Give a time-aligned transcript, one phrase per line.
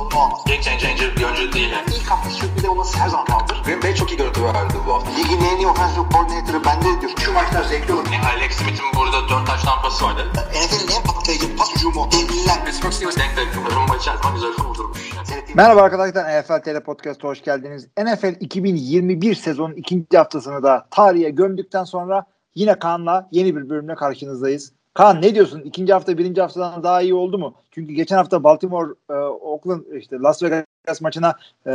[0.00, 0.40] sorunu olmaz.
[0.46, 1.70] Game changer bir oyuncu değil.
[1.70, 1.86] Yani.
[1.96, 3.62] İlk hafta sürpriz olması her zaman kaldır.
[3.64, 5.10] Green Bay çok iyi görüntü verdi bu hafta.
[5.10, 7.12] Ligin en iyi offensive coordinator'ı bende diyor.
[7.18, 8.06] Şu maçlar zevkli olur.
[8.12, 10.22] Yani Alex Smith'in burada 4 taş tampası vardı.
[10.34, 12.08] NFL'in en patlayıcı pas hücumu.
[12.12, 12.64] Devliler.
[12.64, 13.48] Pittsburgh Steelers denk denk.
[13.76, 15.10] Rumba içerisinde güzel kurdurmuş.
[15.54, 17.88] Merhaba arkadaşlar NFL TR Podcast'a hoş geldiniz.
[17.98, 24.72] NFL 2021 sezonun ikinci haftasını da tarihe gömdükten sonra yine Kaan'la yeni bir bölümle karşınızdayız.
[24.94, 25.60] Kaan ne diyorsun?
[25.60, 27.54] İkinci hafta birinci haftadan daha iyi oldu mu?
[27.70, 31.34] Çünkü geçen hafta Baltimore, e, Oakland, işte Las Vegas maçına
[31.66, 31.70] e,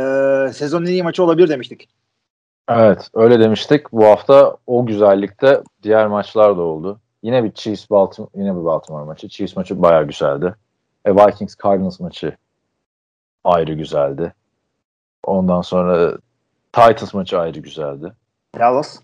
[0.52, 1.88] sezonun en iyi maçı olabilir demiştik.
[2.68, 3.92] Evet öyle demiştik.
[3.92, 7.00] Bu hafta o güzellikte diğer maçlar da oldu.
[7.22, 9.28] Yine bir Chiefs Baltimore yine bir Baltimore maçı.
[9.28, 10.54] Chiefs maçı bayağı güzeldi.
[11.04, 12.36] E, Vikings Cardinals maçı
[13.44, 14.34] ayrı güzeldi.
[15.24, 16.18] Ondan sonra
[16.72, 18.12] Titans maçı ayrı güzeldi.
[18.58, 19.00] Dallas.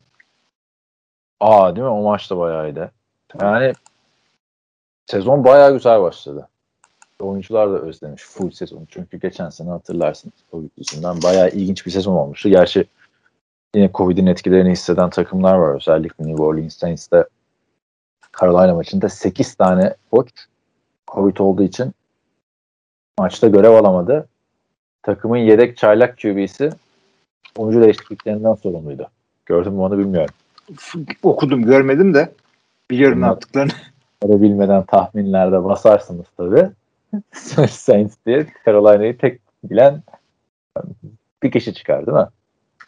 [1.41, 1.93] Aa değil mi?
[1.93, 2.91] O maç da bayağı iyiydi.
[3.41, 3.73] Yani
[5.07, 6.49] sezon bayağı güzel başladı.
[7.21, 8.87] Oyuncular da özlemiş full sezon.
[8.91, 12.49] Çünkü geçen sene hatırlarsınız Covid yüzünden bayağı ilginç bir sezon olmuştu.
[12.49, 12.85] Gerçi
[13.75, 15.75] yine Covid'in etkilerini hisseden takımlar var.
[15.75, 17.25] Özellikle New Orleans Saints'te
[18.41, 20.31] Carolina maçında 8 tane koç
[21.09, 21.93] Covid olduğu için
[23.19, 24.29] maçta görev alamadı.
[25.03, 26.71] Takımın yedek çaylak QB'si
[27.57, 29.11] oyuncu değişikliklerinden sorumluydu.
[29.47, 30.35] Gördün mü onu bilmiyorum.
[31.23, 32.33] Okudum görmedim de
[32.91, 33.73] biliyorum ne yaptıklarını.
[34.23, 36.71] Onu bilmeden tahminlerde basarsınız tabii.
[37.69, 40.03] Saints diye Carolina'yı tek bilen
[41.43, 42.27] bir kişi çıkar değil mi?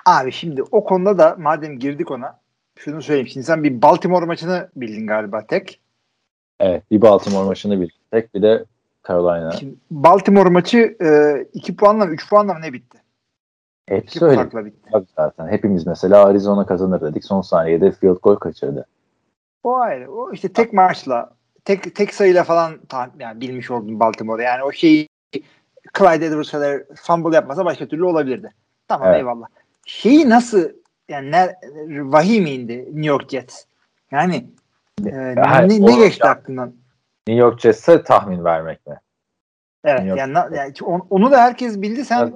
[0.07, 2.39] Abi şimdi o konuda da madem girdik ona
[2.77, 3.29] şunu söyleyeyim.
[3.29, 5.81] Şimdi sen bir Baltimore maçını bildin galiba tek.
[6.61, 6.83] Evet.
[6.91, 8.01] Bir Baltimore maçını bildik.
[8.11, 8.65] Tek bir de
[9.09, 9.51] Carolina.
[9.51, 10.97] Şimdi Baltimore maçı
[11.53, 12.99] 2 puanla mı 3 puanla mı ne bitti?
[13.89, 14.65] Hepsi 2 öyle.
[14.65, 14.91] bitti.
[15.17, 15.49] Zaten.
[15.49, 17.25] Hepimiz mesela Arizona kazanır dedik.
[17.25, 18.87] Son saniyede field goal kaçırdı.
[19.65, 20.11] O ayrı.
[20.13, 21.31] O işte tek maçla
[21.65, 22.79] tek tek sayıyla falan
[23.19, 24.43] yani bilmiş oldum Baltimore.
[24.43, 25.09] Yani o şeyi
[25.99, 26.53] Clyde Edwards
[27.07, 28.53] fumble yapmasa başka türlü olabilirdi.
[28.89, 29.19] Tamam Evet.
[29.19, 29.47] eyvallah.
[29.87, 30.69] Şeyi nasıl
[31.09, 31.55] yani ne,
[31.89, 33.65] vahiy mi indi New York Jets?
[34.11, 34.47] Yani
[35.07, 36.73] e, Ha, ne, ne geçti ya- aklından?
[37.29, 38.97] New York Jets'e tahmin vermek mi?
[39.85, 42.33] Evet New York yani, na- yani on- onu da herkes bildi sen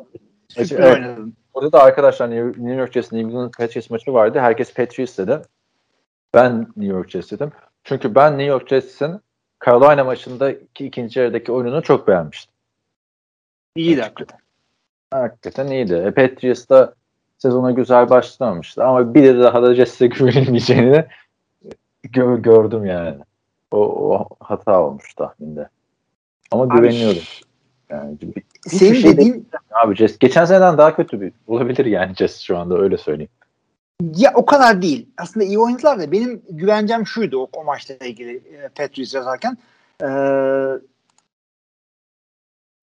[0.48, 0.94] sürpriz Evet.
[0.94, 1.34] oynadın.
[1.54, 4.38] Orada da arkadaşlar New New York Jets'in New England Patriots maçı vardı.
[4.38, 5.42] Herkes Patriots dedi.
[6.34, 7.52] Ben New York Jets dedim.
[7.84, 9.20] Çünkü ben New York Jets'in
[9.66, 12.54] Carolina maçındaki ikinci yarıdaki oyununu çok beğenmiştim.
[13.76, 14.38] İyiydi hakikaten.
[15.10, 15.94] Hakikaten iyiydi.
[15.94, 16.94] E, Patriots da
[17.38, 21.04] sezona güzel başlamamıştı ama bir de daha da Jets'e güvenilmeyeceğini
[22.04, 23.18] gö- gördüm yani.
[23.70, 25.68] O, o hata olmuş tahminde.
[26.50, 27.22] Ama Abi, güveniyordum.
[27.90, 28.18] Yani
[28.66, 32.78] Senin şey dediğin Abi Jets geçen seneden daha kötü bir olabilir yani Jets şu anda
[32.78, 33.30] öyle söyleyeyim.
[34.02, 35.08] Ya o kadar değil.
[35.16, 39.58] Aslında iyi oynadılar da benim güvencem şuydu o, o maçla ilgili e, Patriots yazarken.
[40.02, 40.08] E,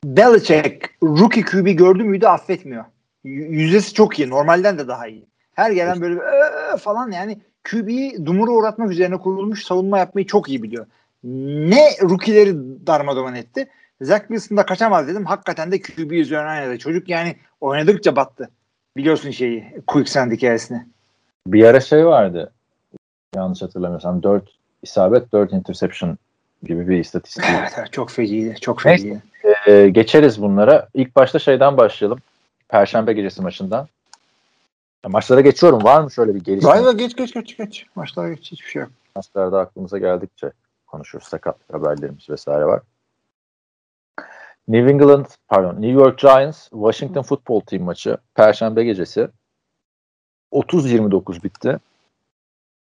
[0.06, 2.86] Belichick rookie QB gördü müydü affetmiyor.
[3.24, 4.30] Yüzdesi çok iyi.
[4.30, 5.28] Normalden de daha iyi.
[5.53, 6.22] Her gelen böyle
[6.78, 10.86] falan yani QB'yi dumura uğratmak üzerine kurulmuş savunma yapmayı çok iyi biliyor.
[11.24, 12.56] Ne rookie'leri
[12.88, 13.70] darmadağın etti.
[14.02, 15.26] Zach Wilson da kaçamaz dedim.
[15.26, 16.78] Hakikaten de QB üzerine oynadı.
[16.80, 18.50] Çocuk yani oynadıkça battı.
[18.97, 20.95] Biliyorsun şeyi Quicksand hikayesini.
[21.48, 22.52] Bir ara şey vardı.
[23.36, 24.44] Yanlış hatırlamıyorsam 4
[24.84, 26.18] isabet 4 interception
[26.64, 27.46] gibi bir istatistik.
[27.60, 28.56] Evet, evet çok feciydi.
[28.62, 29.04] Çok Neyse.
[29.04, 29.24] feciydi.
[29.68, 30.90] Ee, geçeriz bunlara.
[30.94, 32.20] İlk başta şeyden başlayalım.
[32.70, 33.88] Perşembe gecesi maçından.
[35.04, 35.84] Ya maçlara geçiyorum.
[35.84, 36.86] Var mı şöyle bir gelişme?
[36.86, 37.86] Be geç geç geç geç.
[37.96, 38.92] Maçlara geç hiçbir şey yok.
[39.16, 40.52] Maçlarda aklımıza geldikçe
[40.88, 41.28] konuşuruz.
[41.28, 42.82] Sakatlık haberlerimiz vesaire var.
[44.68, 49.28] New England, pardon, New York Giants, Washington Football Team maçı Perşembe gecesi
[50.52, 51.80] 30-29 bitti.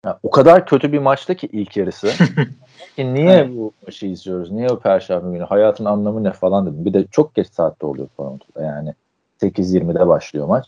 [0.05, 2.07] Ya, o kadar kötü bir maçtı ki ilk yarısı.
[2.95, 4.51] ki niye bu maçı izliyoruz?
[4.51, 5.43] Niye o Perşembe günü?
[5.43, 6.85] Hayatın anlamı ne falan dedim.
[6.85, 8.93] Bir de çok geç saatte oluyor Toronto'da yani.
[9.41, 10.65] 8.20'de başlıyor maç.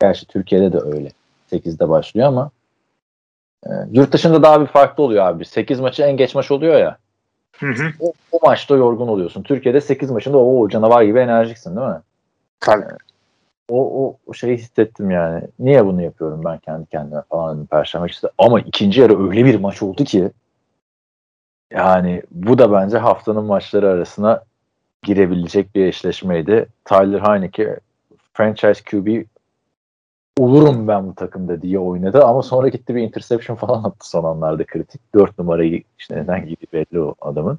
[0.00, 1.12] Gerçi Türkiye'de de öyle.
[1.52, 2.50] 8'de başlıyor ama
[3.66, 5.44] e, yurt dışında daha bir farklı oluyor abi.
[5.44, 6.98] 8 maçı en geç maç oluyor ya.
[7.58, 7.90] Hı hı.
[8.00, 9.42] O, o maçta yorgun oluyorsun.
[9.42, 12.00] Türkiye'de 8 maçında o canavar gibi enerjiksin değil mi?
[12.60, 12.84] Tabii.
[13.68, 15.42] O, o, şeyi hissettim yani.
[15.58, 18.28] Niye bunu yapıyorum ben kendi kendime falan Perşembe işte.
[18.38, 20.30] Ama ikinci yarı öyle bir maç oldu ki
[21.72, 24.44] yani bu da bence haftanın maçları arasına
[25.02, 26.66] girebilecek bir eşleşmeydi.
[26.84, 27.80] Tyler Heineke
[28.32, 29.24] franchise QB
[30.38, 34.64] olurum ben bu takımda diye oynadı ama sonra gitti bir interception falan attı son anlarda
[34.64, 35.00] kritik.
[35.14, 37.58] Dört numarayı işte neden giydi belli o adamın.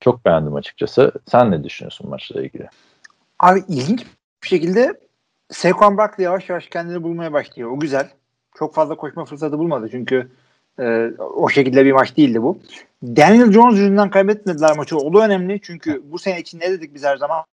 [0.00, 1.12] Çok beğendim açıkçası.
[1.30, 2.68] Sen ne düşünüyorsun maçla ilgili?
[3.38, 4.06] Abi ilginç
[4.42, 5.00] bir şekilde
[5.54, 7.70] Saquon Barkley yavaş yavaş kendini bulmaya başlıyor.
[7.70, 8.08] O güzel.
[8.58, 10.30] çok fazla koşma fırsatı bulmadı çünkü
[10.78, 12.58] e, o şekilde bir maç değildi bu.
[13.02, 14.96] Daniel Jones yüzünden kaybetmediler maçı.
[14.96, 17.44] O da önemli çünkü bu sene için ne dedik biz her zaman?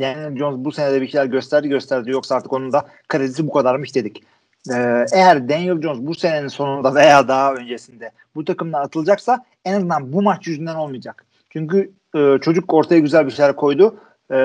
[0.00, 3.52] Daniel Jones bu sene de bir şeyler gösterdi gösterdi yoksa artık onun da kredisi bu
[3.52, 4.24] kadarmış dedik.
[4.70, 10.12] Ee, eğer Daniel Jones bu senenin sonunda veya daha öncesinde bu takımdan atılacaksa en azından
[10.12, 11.26] bu maç yüzünden olmayacak.
[11.50, 13.96] Çünkü e, çocuk ortaya güzel bir şeyler koydu
[14.30, 14.38] e,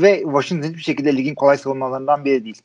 [0.00, 2.62] ve Washington hiçbir şekilde ligin kolay savunmalarından biri değil.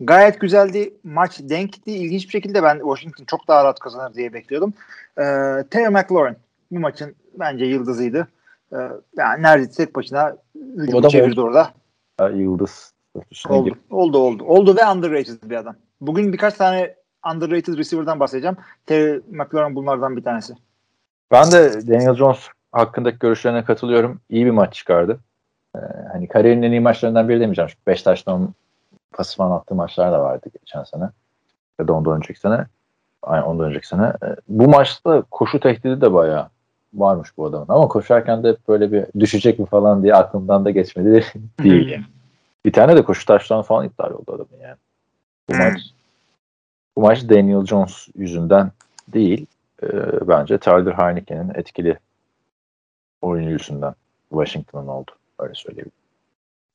[0.00, 0.94] Gayet güzeldi.
[1.04, 1.92] Maç denkti.
[1.92, 4.74] İlginç bir şekilde ben Washington çok daha rahat kazanır diye bekliyordum.
[5.18, 5.22] Ee,
[5.70, 6.36] Terry McLaurin
[6.70, 8.28] bu maçın bence yıldızıydı.
[8.72, 8.76] Ee,
[9.16, 10.36] yani neredeyse tek başına
[10.76, 11.72] hücumu çevirdi orada.
[12.20, 12.92] Ya, yıldız.
[13.48, 14.44] Oldu, oldu, oldu.
[14.44, 15.76] Oldu ve underrated bir adam.
[16.00, 16.94] Bugün birkaç tane
[17.34, 18.56] underrated receiver'dan bahsedeceğim.
[18.86, 20.54] Terry McLaurin bunlardan bir tanesi.
[21.30, 24.20] Ben de Daniel Jones hakkındaki görüşlerine katılıyorum.
[24.30, 25.20] İyi bir maç çıkardı.
[25.76, 25.78] Ee,
[26.12, 27.68] hani kariyerinin en iyi maçlarından biri demeyeceğim.
[27.68, 28.54] Çünkü Beşiktaş'tan
[29.12, 31.10] pasifan attığı maçlar da vardı geçen sene.
[31.78, 32.66] Ya da ondan önceki sene.
[33.22, 34.12] Aynen ondan önceki sene.
[34.22, 36.48] Ee, bu maçta koşu tehdidi de bayağı
[36.94, 37.66] varmış bu adamın.
[37.68, 41.24] Ama koşarken de böyle bir düşecek mi falan diye aklımdan da geçmedi
[41.62, 41.88] değil.
[41.88, 42.04] Yani.
[42.64, 44.76] Bir tane de koşu taştan falan iptal oldu adamın yani.
[45.48, 45.80] Bu maç
[46.96, 48.72] bu maç Daniel Jones yüzünden
[49.08, 49.46] değil.
[49.82, 49.88] E,
[50.28, 51.98] bence Tyler Heineken'in etkili
[53.22, 53.94] oyunu yüzünden
[54.28, 55.10] Washington'ın oldu.
[55.40, 55.90] Öyle söyleyeyim.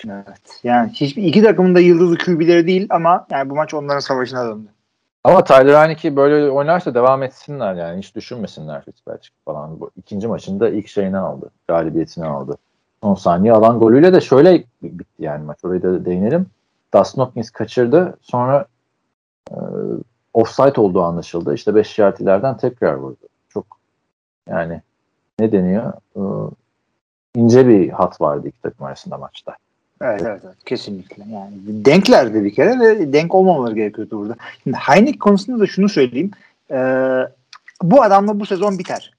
[0.05, 0.59] Evet.
[0.63, 4.67] Yani hiçbir iki takımın da yıldızlı QB'leri değil ama yani bu maç onların savaşına döndü.
[5.23, 7.99] Ama Tyler Heineke böyle oynarsa devam etsinler yani.
[7.99, 9.79] Hiç düşünmesinler Fitzpatrick falan.
[9.79, 11.51] Bu ikinci maçında ilk şeyini aldı.
[11.67, 12.57] Galibiyetini aldı.
[13.03, 15.57] Son saniye alan golüyle de şöyle bitti yani maç.
[15.63, 16.47] Orayı da değinelim.
[16.93, 18.17] Dustin Hopkins kaçırdı.
[18.21, 18.65] Sonra
[19.51, 19.57] e,
[20.33, 21.53] offside olduğu anlaşıldı.
[21.53, 23.27] İşte 5 yard tekrar vurdu.
[23.49, 23.65] Çok
[24.49, 24.81] yani
[25.39, 25.93] ne deniyor?
[26.15, 26.21] E,
[27.35, 29.55] ince bir hat vardı iki takım arasında maçta.
[30.01, 31.23] Evet, evet, evet kesinlikle.
[31.29, 34.35] Yani denklerdi bir kere ve denk olmamaları gerekiyordu burada.
[34.63, 36.31] Şimdi Heineck konusunda da şunu söyleyeyim.
[36.71, 37.21] Ee,
[37.81, 39.13] bu adamla bu sezon biter.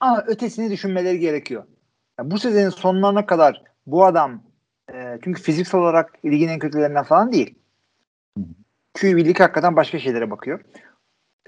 [0.00, 1.64] Ama ötesini düşünmeleri gerekiyor.
[2.18, 4.40] Yani bu sezonun sonlarına kadar bu adam
[4.92, 7.54] e, çünkü fiziksel olarak ligin en kötülerinden falan değil.
[8.94, 10.60] QB'lik hakikaten başka şeylere bakıyor.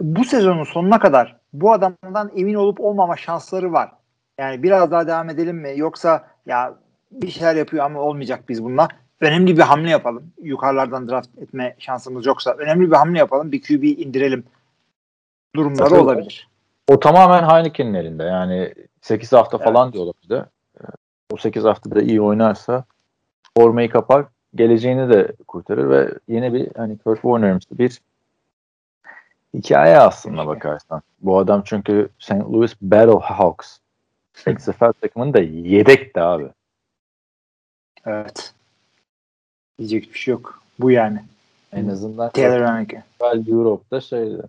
[0.00, 3.92] Bu sezonun sonuna kadar bu adamdan emin olup olmama şansları var.
[4.40, 5.72] Yani biraz daha devam edelim mi?
[5.76, 6.74] Yoksa ya
[7.10, 8.88] bir şeyler yapıyor ama olmayacak biz bununla.
[9.20, 10.32] Önemli bir hamle yapalım.
[10.42, 13.52] Yukarılardan draft etme şansımız yoksa önemli bir hamle yapalım.
[13.52, 14.44] Bir QB indirelim.
[15.54, 16.48] Durumları Tabii olabilir.
[16.90, 18.22] O, o tamamen Heineken'in elinde.
[18.22, 19.64] Yani 8 hafta evet.
[19.64, 20.44] falan diyorlar bir de.
[21.30, 22.84] O 8 haftada iyi oynarsa
[23.56, 24.26] formayı kapar.
[24.54, 28.00] Geleceğini de kurtarır ve yine bir hani Kurt Warner'ımsı bir
[29.54, 31.02] hikaye aslında bakarsan.
[31.20, 32.32] Bu adam çünkü St.
[32.32, 33.78] Louis Battlehawks
[34.46, 36.48] XFL takımının da yedekti abi.
[38.06, 38.54] Evet.
[39.78, 40.62] Diyecek bir şey yok.
[40.78, 41.22] Bu yani.
[41.72, 43.04] En azından Taylor Haneke.
[43.20, 44.42] Europe'da şeydi.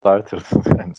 [0.00, 0.44] Starter'dı
[0.78, 0.92] yani.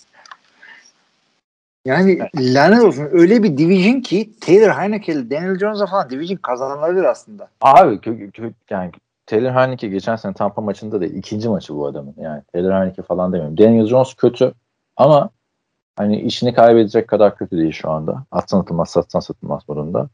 [1.86, 2.30] Yani evet.
[2.36, 7.50] lanet olsun öyle bir division ki Taylor Heineke'li Daniel Jones'a falan division kazanılabilir aslında.
[7.62, 8.92] Abi kö, kö, yani
[9.26, 11.14] Taylor Heineke geçen sene Tampa maçında değil.
[11.14, 12.14] ikinci maçı bu adamın.
[12.18, 13.58] Yani Taylor Heineke falan demiyorum.
[13.58, 14.54] Daniel Jones kötü
[14.98, 15.30] ama
[15.96, 18.24] hani işini kaybedecek kadar kötü değil şu anda.
[18.32, 20.10] Atsan atılmaz, satsan satılmaz modunda.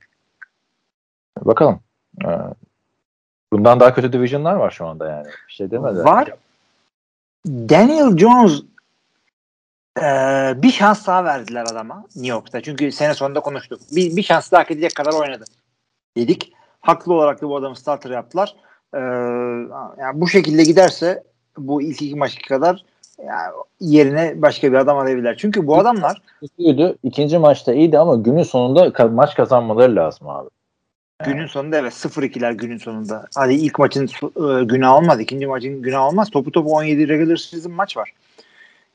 [1.41, 1.79] Bakalım.
[2.25, 2.29] Ee,
[3.53, 5.27] bundan daha kötü divisionlar var şu anda yani.
[5.47, 6.03] Bir şey demedi.
[6.03, 6.29] Var.
[7.47, 8.61] Daniel Jones
[9.97, 10.03] e,
[10.61, 12.61] bir şans daha verdiler adama New York'ta.
[12.61, 13.81] Çünkü sene sonunda konuştuk.
[13.91, 15.45] Bir, bir şans daha hak edecek kadar oynadı.
[16.17, 16.53] Dedik.
[16.81, 18.55] Haklı olarak da bu adamı starter yaptılar.
[18.93, 18.99] Ee,
[20.01, 21.23] yani bu şekilde giderse
[21.57, 22.85] bu ilk iki maçki kadar
[23.25, 25.37] yani yerine başka bir adam alabilirler.
[25.37, 26.21] Çünkü bu adamlar
[26.57, 26.95] iyiydi.
[27.03, 30.49] ikinci maçta iyiydi ama günün sonunda maç kazanmaları lazım abi.
[31.25, 33.27] Günün sonunda evet 0-2'ler günün sonunda.
[33.35, 35.19] Hadi ilk maçın e, günah olmaz.
[35.19, 36.29] ikinci maçın günah olmaz.
[36.29, 38.13] Topu topu 17 regular season maç var.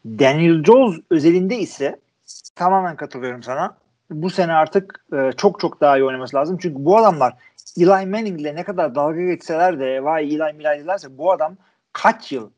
[0.06, 1.96] Daniel Jones özelinde ise
[2.54, 3.76] tamamen katılıyorum sana.
[4.10, 6.58] Bu sene artık e, çok çok daha iyi oynaması lazım.
[6.62, 7.34] Çünkü bu adamlar
[7.78, 11.56] Eli Manning ile ne kadar dalga geçseler de vay Eli Milay bu adam
[11.92, 12.50] kaç yıl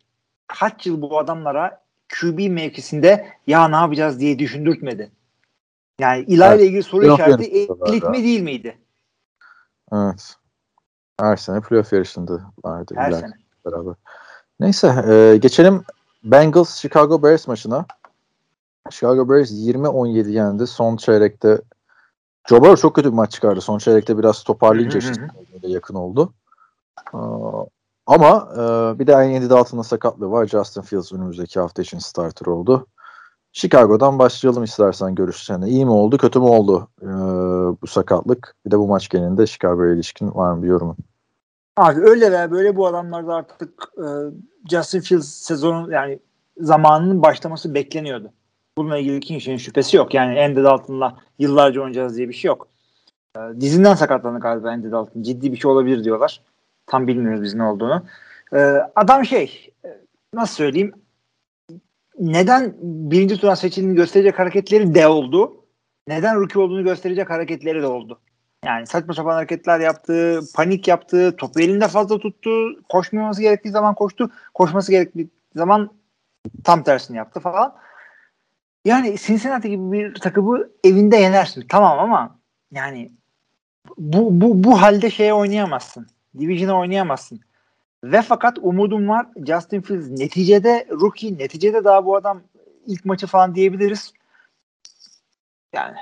[0.49, 1.81] kaç yıl bu adamlara
[2.21, 5.11] QB mevkisinde ya ne yapacağız diye düşündürtmedi.
[5.99, 7.45] Yani Eli ile ilgili soru işareti
[7.87, 8.79] elit mi değil miydi?
[9.93, 10.37] Evet.
[11.21, 12.95] Her sene playoff yarışında vardı.
[12.97, 13.33] Her sene.
[13.67, 13.95] Beraber.
[14.61, 15.85] Neyse e, geçelim
[16.25, 17.87] Bengals Chicago Bears maçına.
[18.91, 20.67] Chicago Bears 20-17 yendi.
[20.67, 21.61] Son çeyrekte
[22.49, 23.61] Joe Burrow çok kötü bir maç çıkardı.
[23.61, 25.01] Son çeyrekte biraz toparlayınca
[25.63, 26.33] yakın oldu.
[28.09, 30.47] Ama e, bir de en altında sakatlığı var.
[30.47, 32.87] Justin Fields önümüzdeki hafta için starter oldu.
[33.53, 35.69] Chicago'dan başlayalım istersen görüşlerine.
[35.69, 37.07] İyi mi oldu, kötü mü oldu e,
[37.83, 38.55] bu sakatlık?
[38.67, 40.97] Bir de bu maç genelinde Chicago'ya ilişkin var mı bir yorumun?
[41.77, 44.07] Abi öyle veya böyle bu adamlar da artık e,
[44.71, 46.19] Justin Fields sezonun yani
[46.59, 48.33] zamanının başlaması bekleniyordu.
[48.79, 50.15] Bununla ilgili kimsenin şüphesi yok.
[50.15, 52.69] Yani Andy Dalton'la yıllarca oynayacağız diye bir şey yok.
[53.37, 55.23] E, dizinden sakatlandı galiba Andy Dalton.
[55.23, 56.43] Ciddi bir şey olabilir diyorlar.
[56.89, 58.07] Tam bilmiyoruz biz ne olduğunu.
[58.53, 58.59] E,
[58.97, 59.89] adam şey e,
[60.35, 60.93] nasıl söyleyeyim
[62.19, 65.65] neden birinci tura seçildiğini gösterecek hareketleri de oldu.
[66.09, 68.21] Neden rookie olduğunu gösterecek hareketleri de oldu.
[68.65, 72.51] Yani saçma sapan hareketler yaptı, panik yaptı, topu elinde fazla tuttu,
[72.89, 75.91] koşmaması gerektiği zaman koştu, koşması gerektiği zaman
[76.65, 77.75] tam tersini yaptı falan.
[78.85, 81.67] Yani Cincinnati gibi bir takımı evinde yenersin.
[81.69, 82.39] Tamam ama
[82.73, 83.13] yani
[83.99, 86.07] bu, bu, bu halde şeye oynayamazsın.
[86.39, 87.41] Division'a oynayamazsın.
[88.05, 92.41] Ve fakat umudum var Justin Fields neticede rookie, neticede daha bu adam
[92.87, 94.13] ilk maçı falan diyebiliriz.
[95.73, 95.97] Yani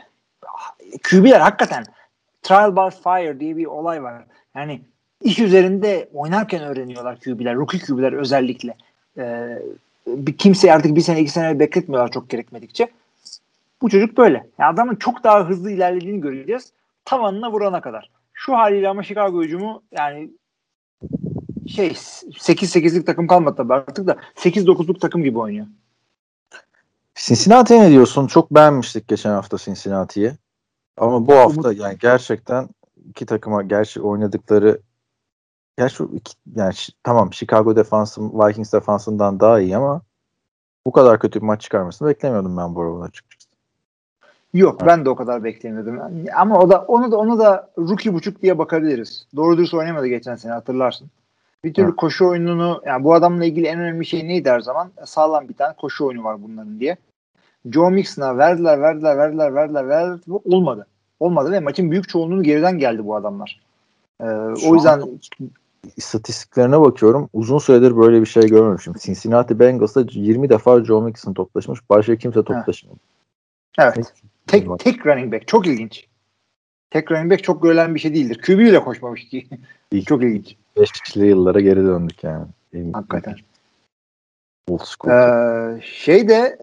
[1.10, 1.84] QB'ler hakikaten
[2.42, 4.24] trial by fire diye bir olay var.
[4.54, 4.80] Yani
[5.22, 7.54] iş üzerinde oynarken öğreniyorlar QB'ler.
[7.54, 8.76] Rookie QB'ler özellikle.
[9.18, 9.58] Ee,
[10.06, 12.88] bir artık bir sene iki sene bekletmiyorlar çok gerekmedikçe.
[13.82, 14.46] Bu çocuk böyle.
[14.58, 16.72] Yani adamın çok daha hızlı ilerlediğini göreceğiz.
[17.04, 18.10] Tavanına vurana kadar.
[18.38, 20.30] Şu haliyle ama Chicago hücumu yani
[21.68, 25.66] şey 8-8'lik takım kalmadı tabii artık da 8-9'luk takım gibi oynuyor.
[27.14, 28.26] Cincinnati ne diyorsun?
[28.26, 30.32] Çok beğenmiştik geçen hafta Cincinnati'yi.
[30.96, 32.68] Ama bu hafta yani gerçekten
[33.08, 34.80] iki takıma gerçi oynadıkları
[35.78, 40.02] gerçi iki, yani tamam Chicago defansı Vikings defansından daha iyi ama
[40.86, 43.35] bu kadar kötü bir maç çıkarmasını beklemiyordum ben bu arada açıkçası.
[44.56, 46.00] Yok ben de o kadar beklemiyordum.
[46.36, 49.26] Ama o da onu da onu da rookie buçuk diye bakabiliriz.
[49.36, 51.08] Doğru dürüst oynamadı geçen sene hatırlarsın.
[51.64, 51.96] Bir türlü evet.
[51.96, 54.90] koşu oyununu yani bu adamla ilgili en önemli şey neydi her zaman?
[55.04, 56.96] Sağlam bir tane koşu oyunu var bunların diye.
[57.70, 60.18] Joe Mixon'a verdiler, verdiler, verdiler, verdiler, verdiler.
[60.44, 60.86] Olmadı.
[61.20, 63.60] Olmadı ve maçın büyük çoğunluğu geriden geldi bu adamlar.
[64.20, 64.24] Ee,
[64.68, 65.02] o yüzden
[65.96, 67.28] istatistiklerine bakıyorum.
[67.32, 68.92] Uzun süredir böyle bir şey görmemişim.
[68.92, 71.80] Cincinnati Bengals'da 20 defa Joe Mixon toplaşmış.
[71.90, 72.96] Başka kimse toplaşmadı.
[73.78, 74.12] Evet.
[74.46, 75.48] Tek, tek running back.
[75.48, 76.06] Çok ilginç.
[76.90, 78.40] Tek running back çok görülen bir şey değildir.
[78.46, 79.48] QB ile koşmamış ki.
[80.06, 80.56] çok ilginç.
[80.76, 82.46] 5'li yıllara geri döndük yani.
[82.92, 83.36] Hakikaten.
[84.68, 85.12] Old school.
[85.12, 86.58] Ee, şey de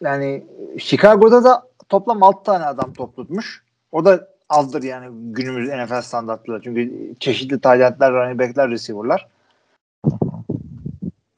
[0.00, 0.44] yani
[0.78, 3.62] Chicago'da da toplam 6 tane adam toplatmış.
[3.92, 6.62] O da azdır yani günümüz NFL standartları.
[6.62, 9.28] Çünkü çeşitli tayyatlar, running backler, receiver'lar.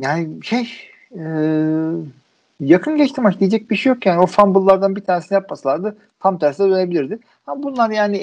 [0.01, 1.23] Yani şey e,
[2.61, 4.21] yakın geçti maç diyecek bir şey yok yani.
[4.21, 7.19] O fumble'lardan bir tanesini yapmasalardı tam tersine dönebilirdi.
[7.47, 8.17] Ama bunlar yani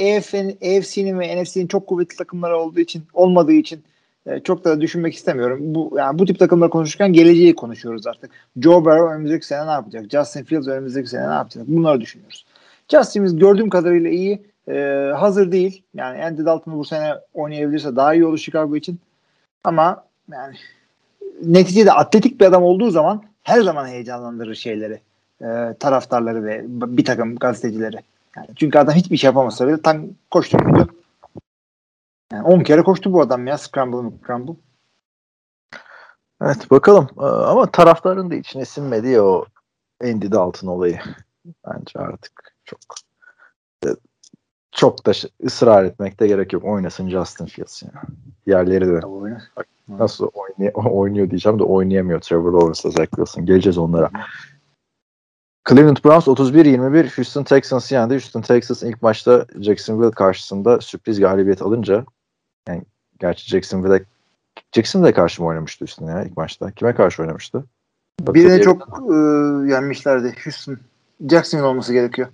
[0.61, 3.83] EFC'nin ve NFC'nin çok kuvvetli takımları olduğu için, olmadığı için
[4.25, 5.59] e, çok da düşünmek istemiyorum.
[5.61, 8.31] Bu yani bu tip takımları konuşurken geleceği konuşuyoruz artık.
[8.61, 10.11] Joe Burrow önümüzdeki sene ne yapacak?
[10.11, 11.67] Justin Fields önümüzdeki sene ne yapacak?
[11.67, 12.45] Bunları düşünüyoruz.
[12.91, 14.45] Justin Fields gördüğüm kadarıyla iyi.
[14.67, 15.83] E, hazır değil.
[15.93, 18.99] Yani Andy Dalton'u bu sene oynayabilirse daha iyi olur Chicago için.
[19.63, 20.55] Ama yani
[21.43, 25.01] neticede atletik bir adam olduğu zaman her zaman heyecanlandırır şeyleri.
[25.41, 27.97] E, taraftarları ve bir takım gazetecileri.
[28.37, 30.89] Yani çünkü adam hiçbir şey yapamasa bile tam koştu muydu
[32.31, 34.53] yani 10 kere koştu bu adam ya scramble scramble.
[36.41, 39.45] Evet bakalım ee, ama taraftarın da içine sinmedi ya o
[40.03, 40.99] Andy Dalton olayı.
[41.45, 42.79] Bence artık çok
[43.85, 43.87] e,
[44.75, 45.11] çok da
[45.45, 46.63] ısrar etmekte gerek yok.
[46.63, 47.89] Oynasın Justin Fields ya.
[48.45, 48.99] Diğerleri de.
[49.87, 53.45] nasıl oynay oynuyor diyeceğim de oynayamıyor Trevor Lawrence'la Zach Wilson.
[53.45, 54.11] Geleceğiz onlara.
[55.69, 58.13] Cleveland Browns 31-21 Houston Texans'ı yendi.
[58.13, 62.05] Houston Texans ilk maçta Jacksonville karşısında sürpriz galibiyet alınca
[62.67, 62.81] yani
[63.19, 64.03] gerçi Jacksonville'e
[64.75, 66.71] Jacksonville'e karşı mı oynamıştı üstüne ya ilk maçta?
[66.71, 67.63] Kime karşı oynamıştı?
[68.21, 69.15] Birine çok e,
[69.71, 70.35] yenmişlerdi.
[70.43, 70.77] Houston.
[71.29, 72.27] Jacksonville olması gerekiyor.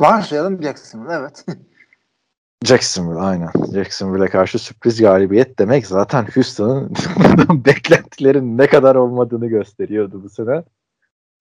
[0.00, 1.46] Varsayalım Jacksonville evet.
[2.64, 3.50] Jacksonville aynen.
[3.74, 6.92] Jacksonville'e karşı sürpriz galibiyet demek zaten Houston'ın
[7.64, 10.64] beklentilerin ne kadar olmadığını gösteriyordu bu sene.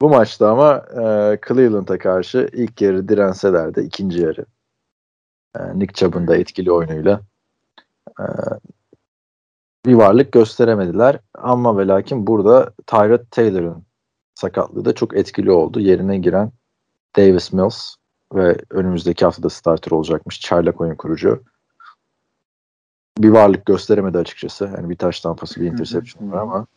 [0.02, 4.46] Bu maçta ama e, Cleveland'a karşı ilk yarı direnseler de ikinci yarı
[5.60, 7.22] e, Nick Chubb'ın da etkili oyunuyla
[8.20, 8.26] e,
[9.86, 11.20] bir varlık gösteremediler.
[11.34, 13.84] Ama ve lakin burada Tyrod Taylor'ın
[14.36, 15.80] sakatlığı da çok etkili oldu.
[15.80, 16.52] Yerine giren
[17.16, 17.96] Davis Mills
[18.34, 21.44] ve önümüzdeki haftada starter olacakmış çaylak oyun kurucu.
[23.18, 24.66] Bir varlık gösteremedi açıkçası.
[24.66, 26.68] Yani bir taş tampası bir interception var ama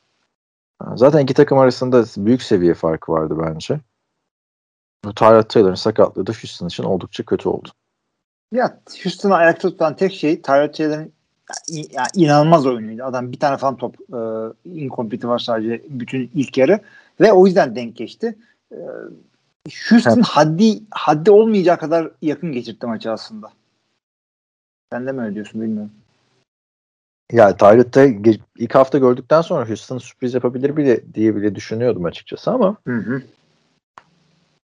[0.94, 3.80] zaten iki takım arasında büyük seviye farkı vardı bence.
[5.02, 7.68] Tyrod Taylor'ın sakatlığı da Houston için oldukça kötü oldu.
[8.52, 11.12] Ya Houston'ı ayakta tutan tek şey Tyrod Taylor'ın
[11.68, 13.04] yani inanılmaz oyunuydu.
[13.04, 14.18] Adam bir tane falan top e,
[14.70, 16.80] incomplete var sadece bütün ilk yarı
[17.20, 18.38] ve o yüzden denk geçti.
[18.72, 18.78] E,
[19.88, 20.24] Houston evet.
[20.24, 23.52] haddi haddi olmayacağı kadar yakın geçirdi maçı aslında.
[24.92, 25.92] Sen de mi öyle diyorsun bilmiyorum.
[27.32, 32.50] Ya Tyreek'te ge- ilk hafta gördükten sonra Houston sürpriz yapabilir bile diye bile düşünüyordum açıkçası
[32.50, 33.22] ama Hı hı.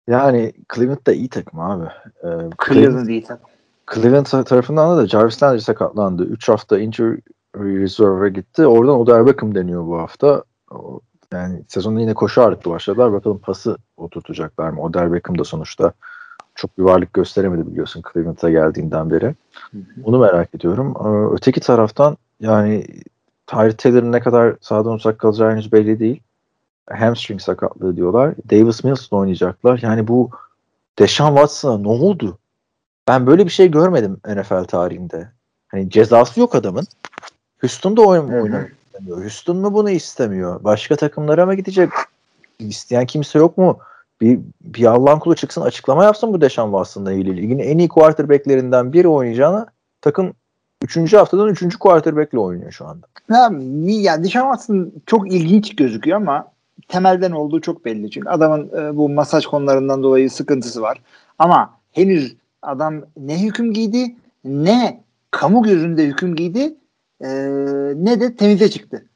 [0.08, 1.84] yani Cleveland da iyi takım abi.
[1.84, 3.50] Ee, Cleveland, Cleveland iyi takım.
[3.94, 6.24] Cleveland tarafından da Jarvis Landry sakatlandı.
[6.24, 7.20] 3 hafta injury
[7.56, 8.66] reserve'e gitti.
[8.66, 10.44] Oradan Odell Beckham deniyor bu hafta.
[10.70, 11.00] O-
[11.32, 13.12] Yani sezonda yine koşu ağırlıklı başladılar.
[13.12, 14.82] Bakalım pası oturtacaklar mı?
[14.82, 15.92] Odell Beckham da sonuçta
[16.54, 19.34] çok bir varlık gösteremedi biliyorsun Cleveland'a geldiğinden beri.
[20.04, 20.94] Onu merak ediyorum.
[21.04, 22.86] Ee, Öteki taraftan yani
[23.46, 26.20] Tyler Taylor'ın ne kadar sağdan uzak kalacağı henüz belli değil.
[26.90, 28.34] Hamstring sakatlığı diyorlar.
[28.50, 29.80] Davis Mills'la oynayacaklar.
[29.82, 30.30] Yani bu
[30.98, 32.38] Deshaun Watson'a ne oldu?
[33.08, 35.28] Ben böyle bir şey görmedim NFL tarihinde.
[35.68, 36.86] Hani cezası yok adamın.
[37.60, 38.42] Houston'da oyun Hı hı.
[38.42, 39.22] oynamak istemiyor.
[39.22, 40.64] Houston mu bunu istemiyor?
[40.64, 41.90] Başka takımlara mı gidecek?
[42.58, 43.78] İsteyen kimse yok mu?
[44.20, 47.36] Bir, bir Allah'ın kulu çıksın açıklama yapsın bu Deshaun Watson'la ilgili.
[47.36, 49.66] Ligin en iyi quarterbacklerinden biri oynayacağına
[50.00, 50.32] takım
[50.82, 51.12] 3.
[51.12, 51.76] haftadan 3.
[51.76, 53.06] quarterback'le oynuyor şu anda.
[53.30, 53.50] Ya,
[53.84, 56.52] ya Deshaun Watson çok ilginç gözüküyor ama
[56.88, 58.10] temelden olduğu çok belli.
[58.10, 61.00] Çünkü adamın e, bu masaj konularından dolayı sıkıntısı var.
[61.38, 66.74] Ama henüz adam ne hüküm giydi ne kamu gözünde hüküm giydi
[67.20, 67.28] e,
[67.96, 69.06] ne de temize çıktı.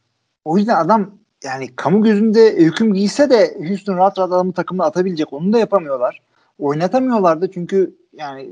[0.45, 1.11] O yüzden adam
[1.45, 5.33] yani kamu gözünde hüküm giyse de Houston rahat rahat adamı takımda atabilecek.
[5.33, 6.23] Onu da yapamıyorlar.
[6.59, 8.51] Oynatamıyorlardı çünkü yani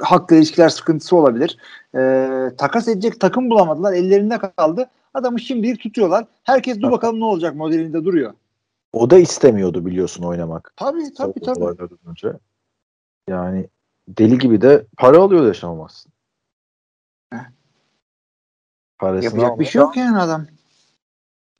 [0.00, 1.58] haklı ilişkiler sıkıntısı olabilir.
[1.94, 3.92] E, takas edecek takım bulamadılar.
[3.92, 4.90] Ellerinde kaldı.
[5.14, 6.24] Adamı şimdilik tutuyorlar.
[6.44, 8.32] Herkes dur bakalım ne olacak modelinde duruyor.
[8.92, 10.72] O da istemiyordu biliyorsun oynamak.
[10.76, 11.64] Tabii tabii tabii.
[12.06, 12.32] Önce.
[13.28, 13.68] Yani
[14.08, 16.12] deli gibi de para alıyor Watson.
[18.98, 20.46] Parasını Yapacak bir şey yok yani adam.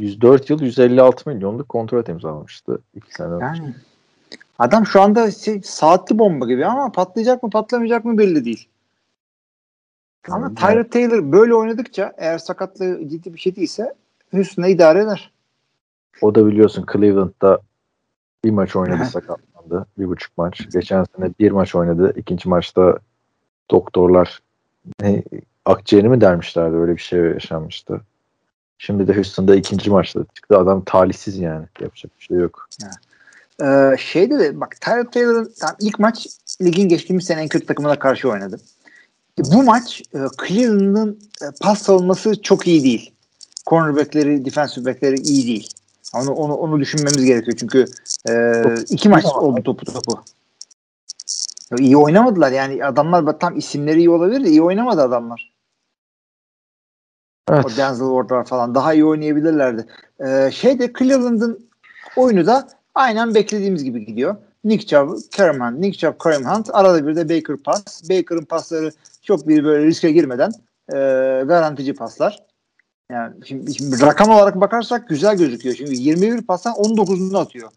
[0.01, 2.79] 104 yıl 156 milyonluk kontrat imzalamıştı.
[2.95, 3.45] 2 sene önce.
[3.45, 3.75] Yani
[4.59, 8.69] adam şu anda şey, saatli bomba gibi ama patlayacak mı patlamayacak mı belli değil.
[10.29, 13.95] Ama Yani- Tyrod Taylor böyle oynadıkça eğer sakatlığı ciddi bir şey değilse
[14.31, 15.33] Houston'a idare eder.
[16.23, 17.61] O da biliyorsun Cleveland'da
[18.45, 19.87] bir maç oynadı sakatlandı.
[19.99, 20.69] Bir buçuk maç.
[20.73, 22.13] Geçen sene bir maç oynadı.
[22.17, 22.99] İkinci maçta
[23.71, 24.41] doktorlar
[25.01, 25.23] ne,
[25.65, 28.01] akciğeri mi dermişlerdi öyle bir şey yaşanmıştı.
[28.79, 30.59] Şimdi de Houston'da ikinci maçta çıktı.
[30.59, 31.67] Adam talihsiz yani.
[31.81, 32.69] Yapacak bir şey yok.
[33.63, 36.27] Ee, şeyde de bak Tyrod Taylor'ın tam ilk maç
[36.63, 38.61] ligin geçtiğimiz sene en kötü takımına karşı oynadı.
[39.39, 43.13] Bu maç e, Cleveland'ın e, pas savunması çok iyi değil.
[43.67, 45.69] Cornerback'leri, defensive back'leri iyi değil.
[46.15, 47.85] Onu, onu, onu düşünmemiz gerekiyor çünkü
[48.29, 50.23] e, iki maç oldu topu topu.
[51.79, 55.53] İyi oynamadılar yani adamlar tam isimleri iyi olabilir de iyi oynamadı adamlar.
[57.51, 57.65] Evet.
[57.67, 59.87] O Denzel Ward'lar falan daha iyi oynayabilirlerdi.
[60.27, 61.71] Ee, şeyde Cleveland'ın
[62.17, 64.37] oyunu da aynen beklediğimiz gibi gidiyor.
[64.65, 66.71] Nick Chubb, Kareem Hunt, Nick Chubb, Kareem Hunt.
[66.73, 68.11] Arada bir de Baker pas.
[68.11, 70.51] Baker'ın pasları çok bir böyle riske girmeden
[70.89, 70.97] e,
[71.45, 72.43] garantici paslar.
[73.11, 75.75] Yani şimdi, şimdi rakam olarak bakarsak güzel gözüküyor.
[75.75, 77.71] Şimdi 21 pastan 19'unu atıyor.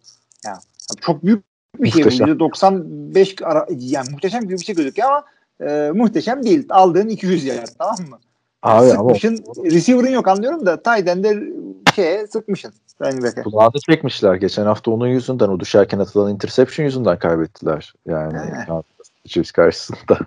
[0.45, 0.57] Yani
[1.01, 1.50] çok büyük.
[1.79, 2.27] Muhteşem.
[2.27, 5.23] %95 ara, yani muhteşem gibi bir şey gözüküyor ama
[5.71, 6.65] e, muhteşem değil.
[6.69, 8.19] Aldığın 200 yard tamam mı?
[8.63, 9.43] Abi ama sıkmışın.
[9.63, 11.43] Receiver'ın yok anlıyorum da tight end'e
[11.95, 12.73] şeye sıkmışın.
[13.43, 14.35] Kulağını çekmişler.
[14.35, 17.93] Geçen hafta onun yüzünden o düşerken atılan interception yüzünden kaybettiler.
[18.05, 18.37] Yani
[19.27, 20.19] Chiefs karşısında.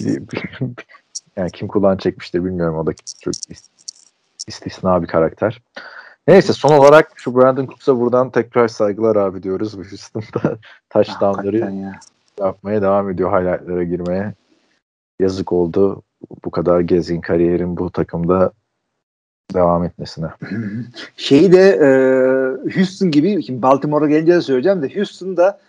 [1.36, 2.78] Yani kim kulağını çekmiştir bilmiyorum.
[2.78, 3.68] O da çok is-
[4.46, 5.62] istisna bir karakter.
[6.28, 9.78] Neyse son olarak şu Brandon Cooks'a buradan tekrar saygılar abi diyoruz.
[9.78, 10.58] Bu Houston'da
[10.90, 12.00] touchdownları ya.
[12.40, 13.30] yapmaya devam ediyor.
[13.32, 14.34] Highlightlara girmeye.
[15.20, 16.02] Yazık oldu.
[16.44, 18.52] Bu kadar gezgin kariyerin bu takımda
[19.54, 20.26] devam etmesine.
[21.16, 21.88] Şeyi de e,
[22.74, 25.60] Houston gibi şimdi Baltimore'a gelince de söyleyeceğim de Houston'da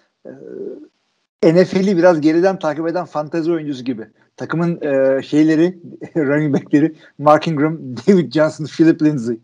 [1.43, 4.07] e, NFL'i biraz geriden takip eden fantezi oyuncusu gibi.
[4.37, 5.77] Takımın e, şeyleri
[6.15, 9.37] running back'leri Mark Ingram, David Johnson, Philip Lindsay.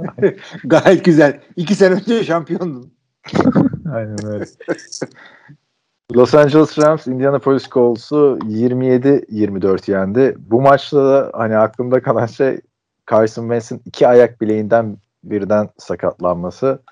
[0.64, 1.40] Gayet güzel.
[1.56, 2.92] İki sene önce şampiyondun.
[3.92, 4.44] Aynen öyle.
[6.16, 10.36] Los Angeles Rams Indianapolis Colts'u 27-24 yendi.
[10.38, 12.60] Bu maçta da hani aklımda kalan şey
[13.10, 16.82] Carson Wentz'in iki ayak bileğinden birden sakatlanması,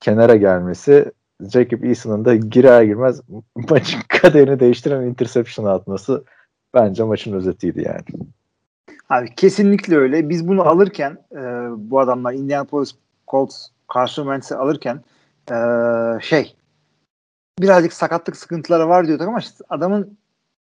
[0.00, 3.20] kenara gelmesi, Jacob Eason'ın da girer girmez
[3.70, 6.24] maçın kaderini değiştiren interception atması
[6.74, 8.30] bence maçın özetiydi yani.
[9.10, 10.28] Abi kesinlikle öyle.
[10.28, 11.38] Biz bunu alırken e,
[11.90, 12.94] bu adamlar Indianapolis
[13.28, 15.00] Colts Carson Wentz'i alırken
[15.50, 15.56] e,
[16.20, 16.56] şey
[17.60, 20.18] birazcık sakatlık sıkıntıları var diyorduk ama işte adamın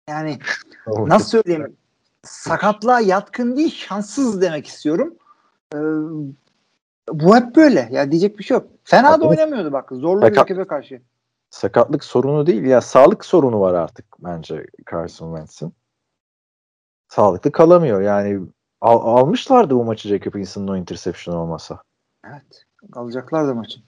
[0.09, 0.38] yani
[0.87, 1.76] nasıl söyleyeyim
[2.22, 5.14] sakatlığa yatkın değil şanssız demek istiyorum.
[5.74, 5.78] Ee,
[7.12, 7.88] bu hep böyle.
[7.92, 8.66] Ya diyecek bir şey yok.
[8.85, 9.88] Fena da oynamıyordu bak.
[9.92, 11.02] Zorlu bir Sakat- rakibe karşı.
[11.50, 15.72] sakatlık sorunu değil ya sağlık sorunu var artık bence Carson Wentz'in.
[17.09, 18.40] Sağlıklı kalamıyor yani
[18.81, 21.83] Al, almışlardı bu maçı Jacob Eason'ın o interception olmasa.
[22.27, 22.64] Evet.
[22.93, 23.81] Alacaklar da maçı.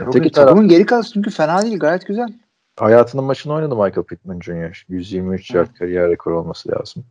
[0.00, 2.38] Öteki Yok, taraf- takımın geri kalsın çünkü fena değil gayet güzel.
[2.78, 4.84] Hayatının maçını oynadı Michael Pittman Jr.
[4.88, 5.78] 123 yard Evet.
[5.78, 7.04] kariyer rekoru olması lazım.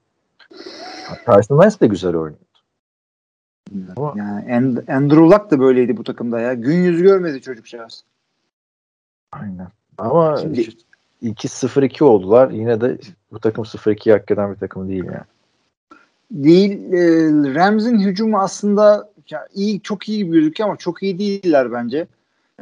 [1.27, 2.41] Carson Wentz de güzel oynuyor.
[3.97, 6.53] Ama- Yani And- Andrew Luck da böyleydi bu takımda ya.
[6.53, 8.03] Gün yüzü görmedi çocukcağız.
[9.31, 9.67] Aynen.
[9.97, 10.67] Ama Şimdi-
[11.23, 12.51] 2-0-2 oldular.
[12.51, 12.97] Yine de
[13.31, 15.25] bu takım 0-2'yi hak eden bir takım değil yani.
[16.31, 16.93] Değil.
[16.93, 16.99] E,
[17.55, 22.07] Rams'in hücumu aslında ya iyi çok iyi gibi gözüküyor ama çok iyi değiller bence.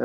[0.00, 0.04] E,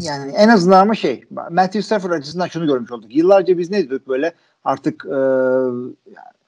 [0.00, 3.16] yani en azından ama şey Matthew Stafford açısından şunu görmüş olduk.
[3.16, 4.32] Yıllarca biz ne diyorduk böyle
[4.64, 5.18] artık e,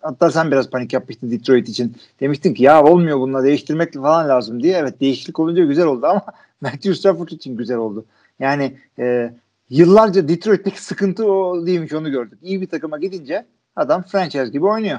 [0.03, 1.97] hatta sen biraz panik yapmıştın Detroit için.
[2.21, 4.77] Demiştin ki ya olmuyor bununla değiştirmek falan lazım diye.
[4.77, 6.23] Evet değişiklik olunca güzel oldu ama
[6.61, 8.05] Matthew Stafford için güzel oldu.
[8.39, 9.35] Yani e,
[9.71, 12.39] yıllarca Detroit'teki sıkıntı o değilmiş onu gördük.
[12.43, 13.47] İyi bir takıma gidince
[13.77, 14.99] adam franchise gibi oynuyor.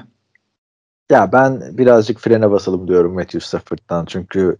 [1.10, 4.04] Ya ben birazcık frene basalım diyorum Matthew Stafford'dan.
[4.04, 4.56] Çünkü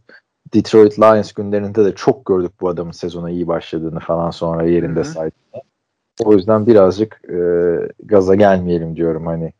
[0.54, 5.62] Detroit Lions günlerinde de çok gördük bu adamın sezona iyi başladığını falan sonra yerinde saydığını.
[6.24, 7.38] O yüzden birazcık e,
[8.02, 9.52] gaza gelmeyelim diyorum hani.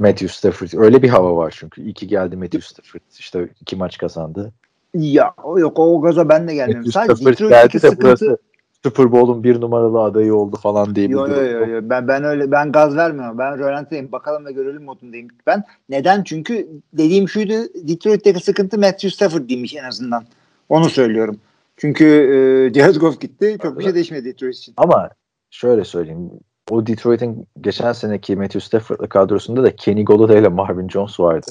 [0.00, 1.82] Matthew Stafford öyle bir hava var çünkü.
[1.82, 3.00] İyi ki geldi Matthew Stafford.
[3.18, 4.52] İşte iki maç kazandı.
[4.94, 6.86] Ya o yok o gaza ben de gelmiyorum.
[6.86, 8.38] Matthew Sadece Stafford Detroit'teki geldi de sıkıntı burası
[8.84, 11.70] Super Bowl'un bir numaralı adayı oldu falan diye bir Yo, yo, durum.
[11.74, 11.80] yo.
[11.82, 13.38] Ben, ben öyle ben gaz vermiyorum.
[13.38, 14.12] Ben rölantideyim.
[14.12, 15.28] Bakalım ve görelim modundayım.
[15.46, 16.22] Ben neden?
[16.22, 20.24] Çünkü dediğim şuydu Detroit'teki sıkıntı Matthew Stafford değilmiş en azından.
[20.68, 21.36] Onu söylüyorum.
[21.76, 23.58] Çünkü e, Jared Goff gitti.
[23.62, 24.74] Çok bir şey değişmedi Detroit için.
[24.76, 25.10] Ama
[25.50, 26.30] şöyle söyleyeyim.
[26.70, 31.50] O Detroit'in geçen seneki Matthew Stafford'lı kadrosunda da Kenny Golladay ile Marvin Jones vardı.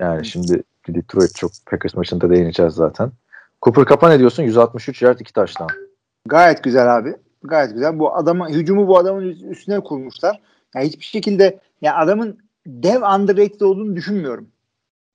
[0.00, 3.12] Yani şimdi Detroit çok Packers maçında değineceğiz zaten.
[3.62, 4.42] Cooper Cup'a ne diyorsun?
[4.42, 5.68] 163 yard iki taştan.
[6.26, 7.14] Gayet güzel abi.
[7.42, 7.98] Gayet güzel.
[7.98, 10.40] Bu adamı hücumu bu adamın üst- üstüne kurmuşlar.
[10.74, 14.48] Yani hiçbir şekilde ya adamın dev underrated olduğunu düşünmüyorum.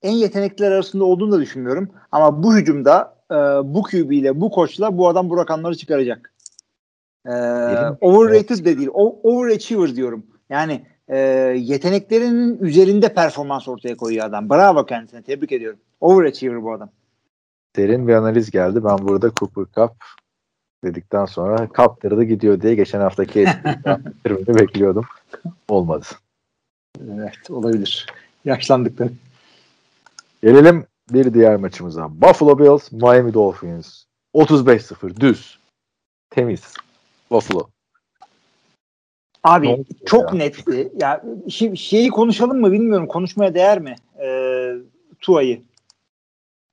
[0.02, 1.90] En yetenekliler arasında olduğunu da düşünmüyorum.
[2.12, 3.36] Ama bu hücumda e,
[3.74, 6.34] bu QB ile bu koçla bu adam bu rakamları çıkaracak.
[7.26, 7.32] E,
[8.02, 8.90] overrated de değil.
[8.94, 10.26] O, overachiever diyorum.
[10.50, 11.18] Yani e,
[11.58, 14.50] yeteneklerinin üzerinde performans ortaya koyuyor adam.
[14.50, 15.22] Bravo kendisine.
[15.22, 15.80] Tebrik ediyorum.
[16.02, 16.90] Overachiever bu adam.
[17.76, 18.84] Derin bir analiz geldi.
[18.84, 19.92] Ben burada Cooper Cup
[20.84, 23.40] dedikten sonra kaptırdı gidiyor diye geçen haftaki
[24.26, 25.06] etkinliği bekliyordum.
[25.68, 26.06] Olmadı.
[27.14, 28.08] Evet olabilir.
[28.46, 29.14] Yaşlandık tabii.
[30.44, 32.22] Gelelim bir diğer maçımıza.
[32.22, 34.04] Buffalo Bills, Miami Dolphins.
[34.36, 35.60] 35-0 düz.
[36.30, 36.74] Temiz.
[37.32, 37.68] Buffalo.
[39.44, 40.38] Abi Ne çok ya?
[40.38, 40.92] netti.
[41.02, 41.24] Ya
[41.76, 43.08] şeyi konuşalım mı bilmiyorum.
[43.08, 43.96] Konuşmaya değer mi?
[44.20, 44.74] Ee,
[45.20, 45.62] Tua'yı.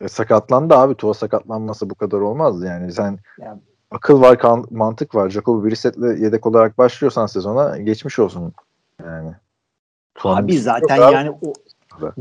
[0.01, 0.95] E, sakatlandı abi.
[0.95, 2.93] Tua sakatlanması bu kadar olmazdı yani.
[2.93, 3.59] Sen Ya-
[3.95, 5.31] akıl var, kan- mantık var.
[5.31, 8.53] Jacob Brissett'le yedek olarak başlıyorsan sezona geçmiş olsun.
[9.05, 9.35] Yani.
[10.15, 11.15] Tua'nın Abi zaten yok abi.
[11.15, 11.53] yani o.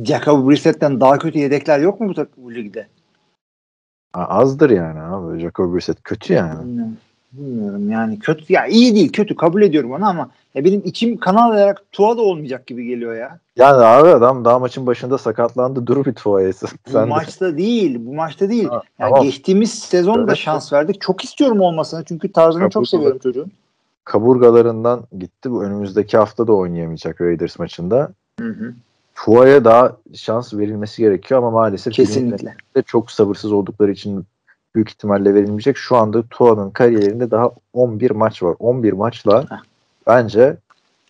[0.04, 2.88] Jacob Brissett'ten daha kötü yedekler yok mu bu, bu ligde?
[4.14, 5.40] Azdır yani abi.
[5.40, 6.66] Jacob Brissett kötü yani.
[6.66, 6.98] Bilmiyorum.
[7.34, 11.50] Bilmiyorum yani kötü ya iyi değil kötü kabul ediyorum onu ama ya benim içim kanal
[11.52, 13.40] olarak Tua da olmayacak gibi geliyor ya.
[13.56, 15.88] Yani abi adam daha maçın başında sakatlandı.
[15.88, 16.52] Dur bir Tua'ya.
[16.52, 18.66] Bu Sen de- maçta değil bu maçta değil.
[18.68, 19.24] Ha, Yani tamam.
[19.24, 20.38] geçtiğimiz sezon da Evet.
[20.38, 21.02] şans verdik.
[21.02, 23.52] Çok istiyorum olmasını çünkü tarzını çok seviyorum çocuğun.
[24.04, 25.52] kaburgalarından gitti.
[25.52, 28.10] Bu önümüzdeki hafta da oynayamayacak Raiders maçında.
[28.40, 28.74] Hı hı.
[29.16, 32.56] Tua'ya daha şans verilmesi gerekiyor ama maalesef Kesinlikle.
[32.76, 34.24] de çok sabırsız oldukları için
[34.76, 35.78] büyük ihtimalle verilmeyecek.
[35.78, 38.56] Şu anda Tua'nın kariyerinde daha 11 maç var.
[38.60, 39.56] 11 maçla Heh.
[40.08, 40.58] bence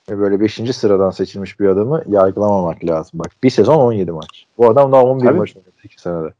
[0.09, 0.75] böyle 5.
[0.75, 3.19] sıradan seçilmiş bir adamı yargılamamak lazım.
[3.19, 4.45] Bak bir sezon 17 maç.
[4.57, 5.37] Bu adam daha 11 Tabii.
[5.37, 6.33] maç oynadı 2 senede.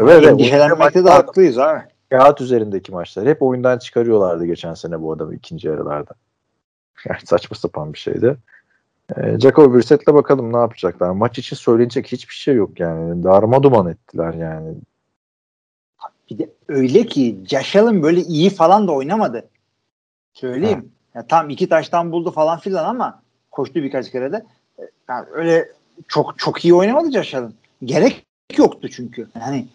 [0.00, 1.80] Ve de Endişelenmekte de haklıyız abi.
[2.10, 3.26] kağıt üzerindeki maçlar.
[3.26, 6.14] Hep oyundan çıkarıyorlardı geçen sene bu adamı ikinci yarılarda.
[7.08, 8.36] Yani saçma sapan bir şeydi.
[9.16, 11.10] E, Jacob Brissett'le bakalım ne yapacaklar.
[11.10, 13.22] Maç için söylenecek hiçbir şey yok yani.
[13.24, 14.74] Darma duman ettiler yani.
[16.32, 19.48] Bir de öyle ki Josh Allen böyle iyi falan da oynamadı.
[20.34, 20.92] Söyleyeyim.
[21.14, 24.46] Ya tam iki taştan buldu falan filan ama koştu birkaç kere de.
[25.08, 25.68] Yani öyle
[26.08, 27.52] çok çok iyi oynamadı Josh Allen.
[27.84, 28.26] Gerek
[28.58, 29.28] yoktu çünkü.
[29.40, 29.68] Yani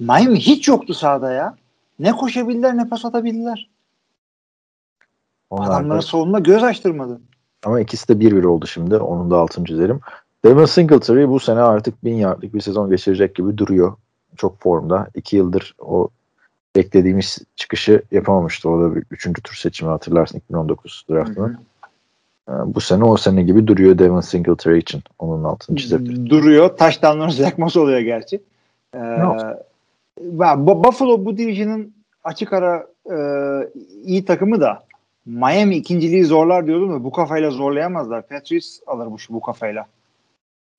[0.00, 1.56] Miami hiç yoktu sahada ya.
[1.98, 3.70] Ne koşabildiler ne pas atabildiler.
[5.50, 7.20] Onlar Adamlara da- savunma göz açtırmadı.
[7.64, 8.96] ama ikisi de 1-1 oldu şimdi.
[8.96, 10.00] Onun da altını çizelim.
[10.44, 13.96] Devin Singletary bu sene artık 1000 yardlık bir sezon geçirecek gibi duruyor.
[14.36, 15.08] Çok formda.
[15.14, 16.08] 2 yıldır o
[16.76, 18.70] beklediğimiz çıkışı yapamamıştı.
[18.70, 21.58] O da bir üçüncü tur seçimi hatırlarsın 2019 draftının.
[22.48, 25.02] Ee, Bu sene o sene gibi duruyor Devin Singletary için.
[25.18, 26.30] Onun altını çizebiliriz.
[26.30, 26.68] Duruyor.
[26.68, 28.40] Taştanların sekması oluyor gerçi.
[28.94, 28.98] Ee,
[30.56, 31.94] Buffalo bu division'ın
[32.24, 33.16] açık ara e,
[34.04, 34.84] iyi takımı da
[35.26, 38.26] Miami ikinciliği zorlar diyordum da bu kafayla zorlayamazlar.
[38.26, 39.86] Patriots alır bu, bu kafayla.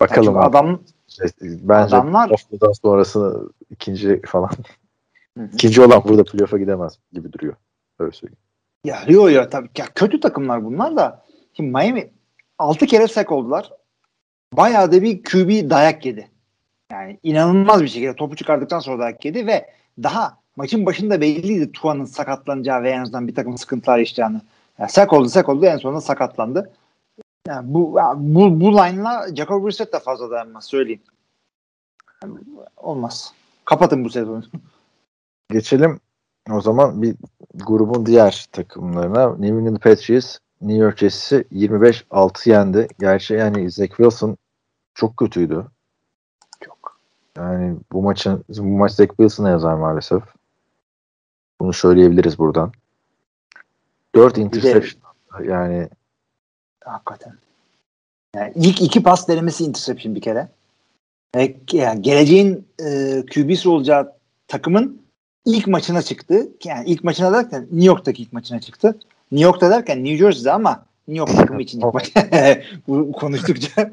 [0.01, 0.45] Bakalım abi.
[0.45, 0.79] adam
[1.41, 4.49] Bence adamlar- haftadan sonrası ikinci falan.
[5.53, 7.53] İkinci olan burada playoff'a gidemez gibi duruyor.
[7.99, 8.38] Öyle söyleyeyim.
[8.84, 11.25] Ya Rio ya tabii ya kötü takımlar bunlar da.
[11.53, 12.10] Şimdi Miami
[12.60, 13.71] 6 kere sek oldular.
[14.53, 16.27] Bayağı da bir QB dayak yedi.
[16.91, 19.69] Yani inanılmaz bir şekilde topu çıkardıktan sonra dayak yedi ve
[20.03, 24.41] daha maçın başında belliydi Tua'nın sakatlanacağı ve en azından bir takım sıkıntılar yaşayacağını.
[24.79, 26.71] Yani sek oldu sek oldu en sonunda sakatlandı.
[27.47, 31.01] Yani bu bu bu line'la Jacob Brissett de fazla dayanmaz söyleyeyim.
[32.23, 32.39] Yani
[32.77, 33.34] olmaz.
[33.65, 34.43] Kapatın bu sezonu.
[35.49, 35.99] Geçelim
[36.51, 37.15] o zaman bir
[37.53, 39.36] grubun diğer takımlarına.
[39.36, 42.88] New England Patriots New York Jets'i 25-6 yendi.
[42.99, 44.38] Gerçi yani Zach Wilson
[44.93, 45.65] çok kötüydü.
[46.60, 46.99] Çok.
[47.38, 50.23] Yani bu maçın bu maç Zach Wilson'a yazar maalesef.
[51.60, 52.71] Bunu söyleyebiliriz buradan.
[54.15, 55.01] 4 Bir de- interception
[55.43, 55.89] yani
[56.85, 57.33] Hakikaten.
[58.35, 60.47] Yani ilk iki pas denemesi interception bir kere.
[61.35, 64.13] Ve yani geleceğin e, QB'si olacağı
[64.47, 65.01] takımın
[65.45, 66.47] ilk maçına çıktı.
[66.63, 68.99] Yani ilk maçına derken New York'taki ilk maçına çıktı.
[69.31, 72.11] New York'ta derken New Jersey'de ama New York takımı için ilk maç.
[72.87, 73.91] Bu konuştukça.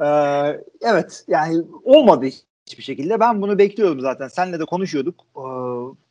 [0.00, 0.04] Ee,
[0.80, 2.26] evet yani olmadı
[2.66, 3.20] hiçbir şekilde.
[3.20, 4.28] Ben bunu bekliyordum zaten.
[4.28, 5.44] Senle de konuşuyorduk e,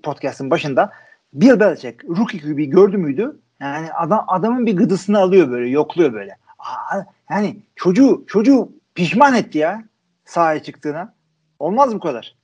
[0.04, 0.92] podcast'ın başında.
[1.34, 3.40] Bill Belichick rookie QB gördü müydü?
[3.60, 6.38] Yani adam adamın bir gıdısını alıyor böyle, yokluyor böyle.
[6.60, 9.84] Aa, yani çocuğu çocuğu pişman etti ya
[10.26, 11.14] sahaya çıktığına.
[11.60, 12.36] Olmaz bu kadar.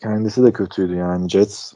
[0.00, 1.74] kendisi de kötüydü yani Jets.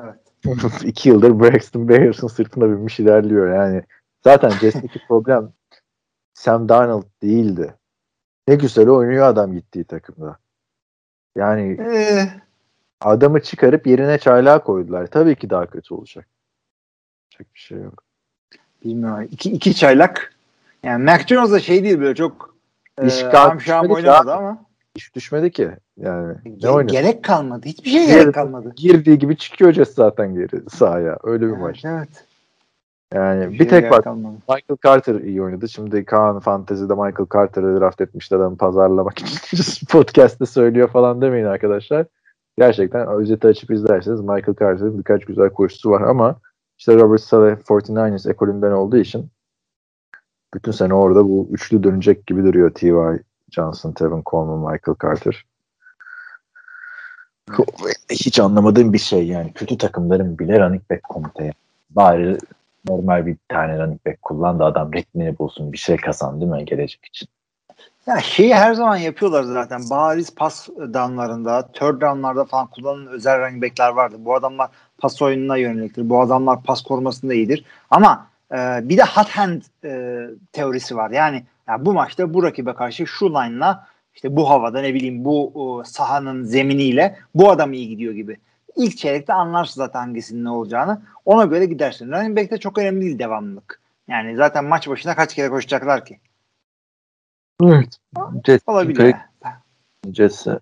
[0.00, 0.18] Evet.
[0.84, 3.82] İki yıldır Braxton Bears'ın sırtına binmiş ilerliyor yani.
[4.24, 5.52] Zaten Jets'teki problem
[6.34, 7.74] Sam Darnold değildi.
[8.48, 10.38] Ne güzel oynuyor adam gittiği takımda.
[11.36, 12.28] Yani Ee,
[13.00, 15.06] adamı çıkarıp yerine çaylağı koydular.
[15.06, 16.28] Tabii ki daha kötü olacak.
[17.42, 18.02] Yapacak bir şey yok.
[18.84, 19.28] bilmiyorum.
[19.30, 20.34] İki, iki çaylak.
[20.82, 22.54] Yani Mac Jones da şey değil böyle çok
[22.98, 24.34] e, İş kalkmış amşam oynamadı ya.
[24.36, 24.64] ama
[24.96, 25.70] Hiç düşmedi ki.
[25.96, 26.92] Yani ne oynadı?
[26.92, 27.66] gerek kalmadı.
[27.66, 28.72] Hiçbir şey Gerek- gerek kalmadı.
[28.76, 31.18] Girdiği gibi çıkıyor Jets zaten geri sahaya.
[31.24, 31.84] Öyle bir maç.
[31.84, 32.08] Evet.
[33.14, 34.34] Yani Hiçbir bir şey tek bak kalmadı.
[34.48, 35.68] Michael Carter iyi oynadı.
[35.68, 42.06] Şimdi Kaan Fantezi'de Michael Carter'ı draft etmişti adamı pazarlamak için podcast'te söylüyor falan demeyin arkadaşlar.
[42.58, 46.36] Gerçekten özeti açıp izlerseniz Michael Carter'ın birkaç güzel koşusu var ama
[46.82, 49.30] işte Robert Saleh 49ers ekolünden olduğu için
[50.54, 53.22] bütün sene orada bu üçlü dönecek gibi duruyor T.Y.
[53.50, 55.46] Johnson, Tevin Coleman, Michael Carter.
[58.10, 59.52] Hiç anlamadığım bir şey yani.
[59.52, 61.52] Kötü takımların bile running back komiteye.
[61.90, 62.38] Bari
[62.88, 66.64] normal bir tane running back kullan da adam ritmini bulsun bir şey kazan değil mi
[66.64, 67.28] gelecek için.
[68.06, 69.80] Ya şeyi her zaman yapıyorlar zaten.
[69.90, 74.16] Bariz pas downlarında, third downlarda falan kullanılan özel running backler vardı.
[74.18, 74.70] Bu adamlar
[75.02, 76.08] pas oyununa yöneliktir.
[76.08, 77.64] Bu adamlar pas korumasında iyidir.
[77.90, 78.56] Ama e,
[78.88, 80.20] bir de hot hand e,
[80.52, 81.10] teorisi var.
[81.10, 85.52] Yani ya bu maçta bu rakibe karşı şu line'la işte bu havada ne bileyim bu
[85.54, 88.36] o, sahanın zeminiyle bu adam iyi gidiyor gibi.
[88.76, 91.02] İlk çeyrekte anlarsın zaten hangisinin ne olacağını.
[91.24, 92.12] Ona göre gidersin.
[92.12, 93.80] Running back'te çok önemli değil devamlılık.
[94.08, 96.20] Yani zaten maç başına kaç kere koşacaklar ki?
[97.62, 97.98] Evet.
[98.46, 99.14] Jets, Olabilir.
[100.12, 100.58] Jets'e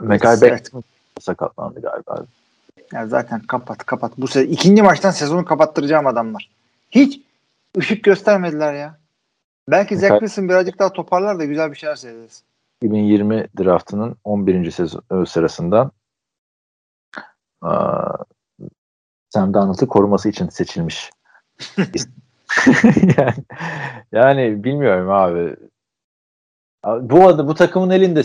[0.00, 0.40] Mekay.
[0.40, 0.82] Beckton
[1.20, 2.26] sakatlandı galiba.
[2.92, 4.12] Ya zaten kapat kapat.
[4.18, 6.50] Bu se ikinci maçtan sezonu kapattıracağım adamlar.
[6.90, 7.20] Hiç
[7.78, 8.98] ışık göstermediler ya.
[9.68, 12.42] Belki Zach Wilson birazcık daha toparlar da güzel bir şeyler seyrederiz.
[12.82, 14.70] 2020 draftının 11.
[14.70, 15.92] sezon sırasından
[17.60, 18.16] aa,
[19.30, 21.10] Sam Darnold'u koruması için seçilmiş.
[23.16, 23.34] yani,
[24.12, 25.56] yani bilmiyorum abi.
[26.82, 28.22] Abi Bu adı bu takımın elinde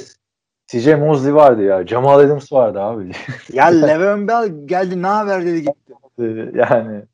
[0.68, 1.88] CJ Mosley vardı ya.
[1.88, 3.12] Jamal Adams vardı abi.
[3.54, 6.52] Ya Le'Veon Bell geldi ne haber dedi gitti.
[6.56, 7.06] yani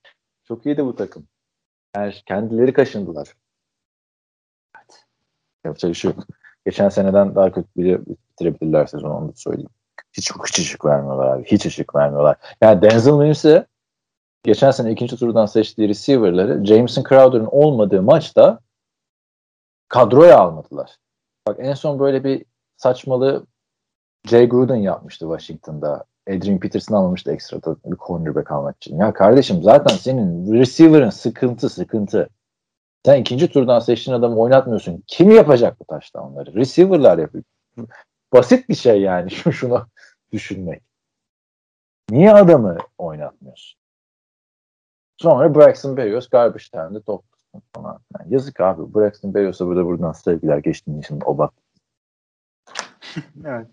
[0.44, 1.28] çok iyiydi bu takım.
[1.96, 3.34] Yani kendileri kaşındılar.
[5.66, 6.24] Yapacak bir şey yok.
[6.66, 9.70] Geçen seneden daha kötü bile bitirebilirler sezonu onu da söyleyeyim.
[10.14, 11.44] Hiç, hiç ışık vermiyorlar abi.
[11.44, 12.38] Hiç ışık vermiyorlar.
[12.62, 13.66] Yani Denzel Williams'e
[14.44, 18.60] geçen sene ikinci turdan seçtiği receiver'ları Jameson Crowder'ın olmadığı maçta
[19.88, 20.98] kadroya almadılar.
[21.48, 22.46] Bak en son böyle bir
[22.84, 23.46] saçmalığı
[24.28, 26.06] Jay Gruden yapmıştı Washington'da.
[26.30, 28.98] Adrian Peterson almamıştı ekstra bir cornerback almak için.
[28.98, 32.30] Ya kardeşim zaten senin receiver'ın sıkıntı sıkıntı.
[33.06, 35.04] Sen ikinci turdan seçtiğin adamı oynatmıyorsun.
[35.08, 36.56] Kim yapacak bu touchdownları?
[36.56, 37.44] Receiver'lar yapıyor.
[38.34, 39.86] Basit bir şey yani şu şunu
[40.32, 40.84] düşünmek.
[42.10, 43.80] Niye adamı oynatmıyorsun?
[45.18, 47.24] Sonra Braxton Berrios garbage time'de top.
[47.76, 48.94] Yani yazık abi.
[48.96, 51.54] Braxton Berrios'a burada buradan sevgiler geçtiğin için o bak.
[53.46, 53.68] Evet.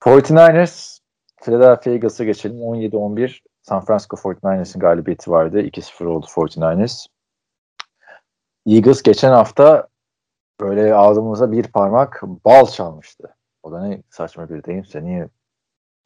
[0.00, 0.98] 49ers
[1.42, 2.56] Philadelphia Eagles'a geçelim.
[2.56, 5.60] 17-11 San Francisco 49ers'ın galibiyeti vardı.
[5.60, 7.06] 2-0 oldu 49ers.
[8.66, 9.88] Eagles geçen hafta
[10.60, 13.34] böyle ağzımıza bir parmak bal çalmıştı.
[13.62, 15.28] O da ne saçma bir deyimse niye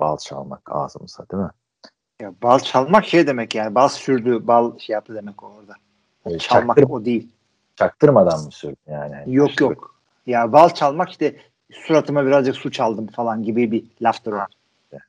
[0.01, 1.51] bal çalmak ağzımıza değil mi?
[2.21, 3.75] Ya bal çalmak şey demek yani.
[3.75, 5.75] Bal sürdü, bal şey yaptı demek orada.
[6.39, 7.33] Çalmak çaktır- o değil.
[7.77, 9.35] çaktırmadan mı sürdün yani?
[9.35, 9.94] Yok İşte yok.
[10.27, 11.37] Ya bal çalmak işte
[11.73, 14.41] suratıma birazcık su çaldım falan gibi bir laftır o.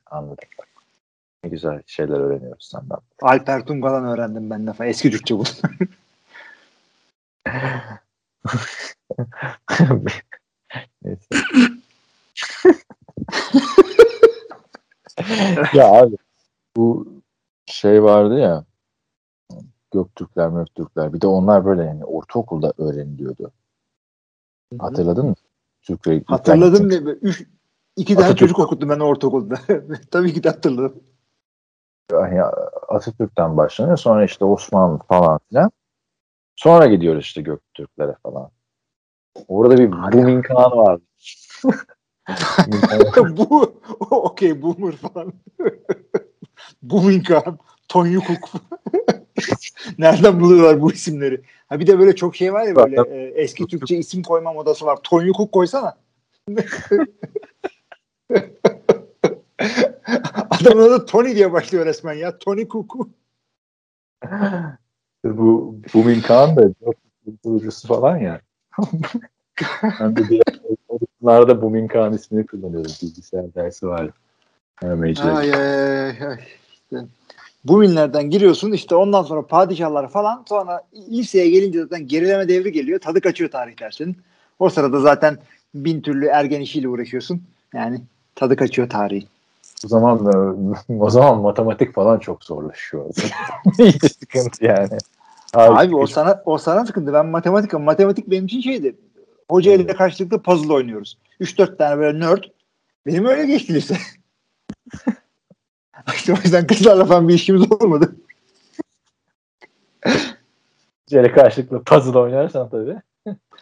[0.06, 0.48] Anladım.
[1.44, 2.98] Ne güzel şeyler öğreniyoruz senden.
[3.22, 4.72] Alper Tunga'dan öğrendim ben de.
[4.80, 5.44] Eski Türkçe bu.
[11.02, 11.26] Neyse.
[15.74, 16.16] ya abi
[16.76, 17.08] bu
[17.66, 18.64] şey vardı ya
[19.92, 21.12] Göktürkler, Möktürkler.
[21.12, 23.52] Bir de onlar böyle yani ortaokulda öğreniliyordu.
[24.78, 25.34] Hatırladın mı?
[25.82, 26.94] Türk Hatırladım ne?
[26.94, 27.46] Üç,
[27.96, 28.38] iki tane Atatürk.
[28.38, 29.54] çocuk okuttum ben ortaokulda.
[30.10, 31.02] Tabii ki de hatırladım.
[32.12, 32.42] Yani
[32.88, 33.96] Atatürk'ten başlanıyor.
[33.96, 35.70] Sonra işte Osmanlı falan filan.
[36.56, 38.50] Sonra gidiyoruz işte Göktürklere falan.
[39.48, 39.92] Orada bir.
[39.92, 41.02] Bumin Kağan vardı.
[43.36, 45.32] Bu okey boomer falan.
[46.82, 48.62] Boomingham, Tony Cook.
[49.98, 51.42] Nereden buluyorlar bu isimleri?
[51.68, 54.86] Ha bir de böyle çok şey var ya böyle e, eski Türkçe isim koyma modası
[54.86, 54.98] var.
[55.02, 55.96] Tony Cook koysana.
[60.50, 62.38] Adamın adı Tony diye başlıyor resmen ya.
[62.38, 63.08] Tony Cook.
[65.24, 66.70] bu Bumin Kağan da
[67.42, 68.40] kurucusu falan ya.
[70.00, 72.92] ben de diğer Bumin Kağan ismini kullanıyorum.
[73.02, 74.10] Bilgisayar dersi var.
[75.28, 76.38] Ay, ay, ay.
[76.72, 77.06] İşte.
[77.68, 83.00] Bu minlerden giriyorsun işte ondan sonra padişahlar falan sonra liseye gelince zaten gerileme devri geliyor.
[83.00, 84.16] Tadı kaçıyor tarih dersinin.
[84.58, 85.38] O sırada zaten
[85.74, 87.42] bin türlü ergen işiyle uğraşıyorsun.
[87.74, 88.00] Yani
[88.34, 89.26] tadı kaçıyor tarihi.
[89.84, 90.26] O zaman
[91.00, 93.04] o zaman matematik falan çok zorlaşıyor.
[93.78, 94.98] İyice sıkıntı yani.
[95.54, 97.12] Abi o sana o sana sıkıntı.
[97.12, 98.96] Ben matematik matematik benim için şeydi.
[99.50, 101.18] Hoca ile karşılıklı puzzle oynuyoruz.
[101.40, 102.44] 3-4 tane böyle nerd.
[103.06, 103.96] Benim öyle geçti lise.
[106.14, 108.16] işte o yüzden kızlarla falan bir işimiz olmadı.
[111.06, 112.96] Cere karşılıklı puzzle oynarsan tabii.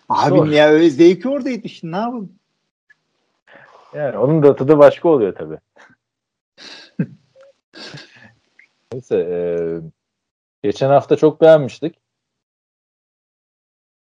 [0.08, 0.46] Abi Zor.
[0.46, 2.32] ya öyle zevki oradaydı işte ne yapalım.
[3.94, 5.58] Yani onun da tadı başka oluyor tabii.
[8.92, 9.36] Neyse e,
[10.62, 11.98] geçen hafta çok beğenmiştik.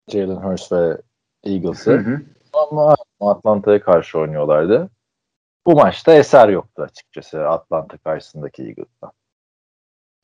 [0.09, 0.99] Jalen Hurts ve
[1.45, 2.23] Eagles'ı.
[2.53, 4.91] Ama Atlanta'ya karşı oynuyorlardı.
[5.69, 9.13] Bu maçta eser yoktu açıkçası Atlanta karşısındaki Eagles'tan.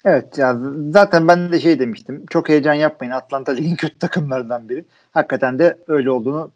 [0.04, 0.58] Evet ya
[0.90, 2.26] zaten ben de şey demiştim.
[2.30, 3.12] Çok heyecan yapmayın.
[3.12, 4.84] Atlanta ligin kötü takımlarından biri.
[5.10, 6.50] Hakikaten de öyle olduğunu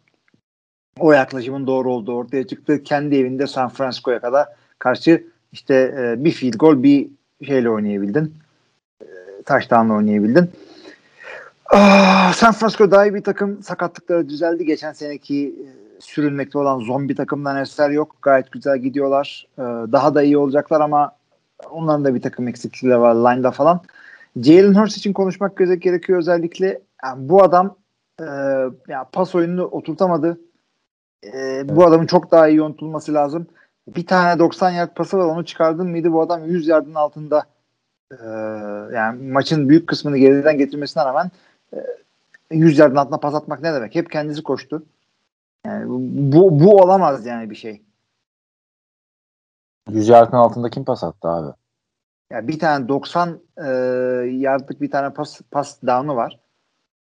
[0.99, 2.83] o yaklaşımın doğru olduğu ortaya çıktı.
[2.83, 4.47] Kendi evinde San Francisco'ya kadar
[4.79, 7.09] karşı işte e, bir field goal bir
[7.45, 8.35] şeyle oynayabildin.
[9.01, 9.05] E,
[9.45, 10.51] touchdown'la oynayabildin.
[11.65, 13.63] Ah, San Francisco daha iyi bir takım.
[13.63, 14.65] Sakatlıkları düzeldi.
[14.65, 18.15] Geçen seneki e, sürünmekte olan zombi takımdan eser yok.
[18.21, 19.47] Gayet güzel gidiyorlar.
[19.57, 21.11] E, daha da iyi olacaklar ama
[21.71, 23.81] onların da bir takım eksiklikleri var line'da falan.
[24.37, 26.81] Jalen Hurts için konuşmak gerekiyor özellikle.
[27.03, 27.75] Yani bu adam
[28.19, 28.25] e,
[28.87, 30.39] ya pas oyununu oturtamadı.
[31.25, 33.47] E, Bu adamın çok daha iyi unutulması lazım.
[33.87, 37.43] Bir tane 90 yard pası var onu çıkardın mıydı bu adam 100 yardın altında
[38.11, 38.25] e,
[38.95, 41.31] yani maçın büyük kısmını geriden getirmesine rağmen
[41.73, 41.77] e,
[42.51, 43.95] 100 yardın altına pas atmak ne demek?
[43.95, 44.83] Hep kendisi koştu.
[45.65, 45.89] Yani
[46.31, 47.81] bu, bu olamaz yani bir şey.
[49.89, 51.53] 100 yardın altında kim pas attı abi?
[52.31, 53.67] Ya bir tane 90 e,
[54.37, 56.39] yardlık bir tane pas pas down'u var.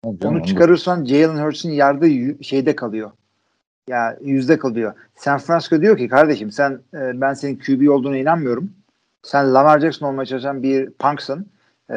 [0.04, 2.08] Canım, Onu da- çıkarırsan Jalen Hurts'un yardı
[2.44, 3.10] şeyde kalıyor.
[3.88, 4.94] Ya yüzde kalıyor.
[5.14, 8.72] San Francisco diyor ki kardeşim sen e, ben senin QB olduğuna inanmıyorum.
[9.22, 11.46] Sen Lamar Jackson olmaya çalışan bir punksın.
[11.90, 11.94] E,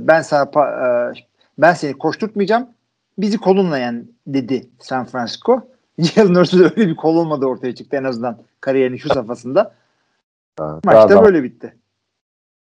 [0.00, 1.14] ben sana pa- e,
[1.58, 2.68] ben seni koşturtmayacağım.
[3.18, 5.68] Bizi kolunla yen dedi San Francisco.
[5.98, 9.74] Jalen Hurts'un öyle bir kol olmadı ortaya çıktı en azından kariyerinin şu safhasında.
[10.58, 11.76] Daha- Maçta daha- böyle bitti.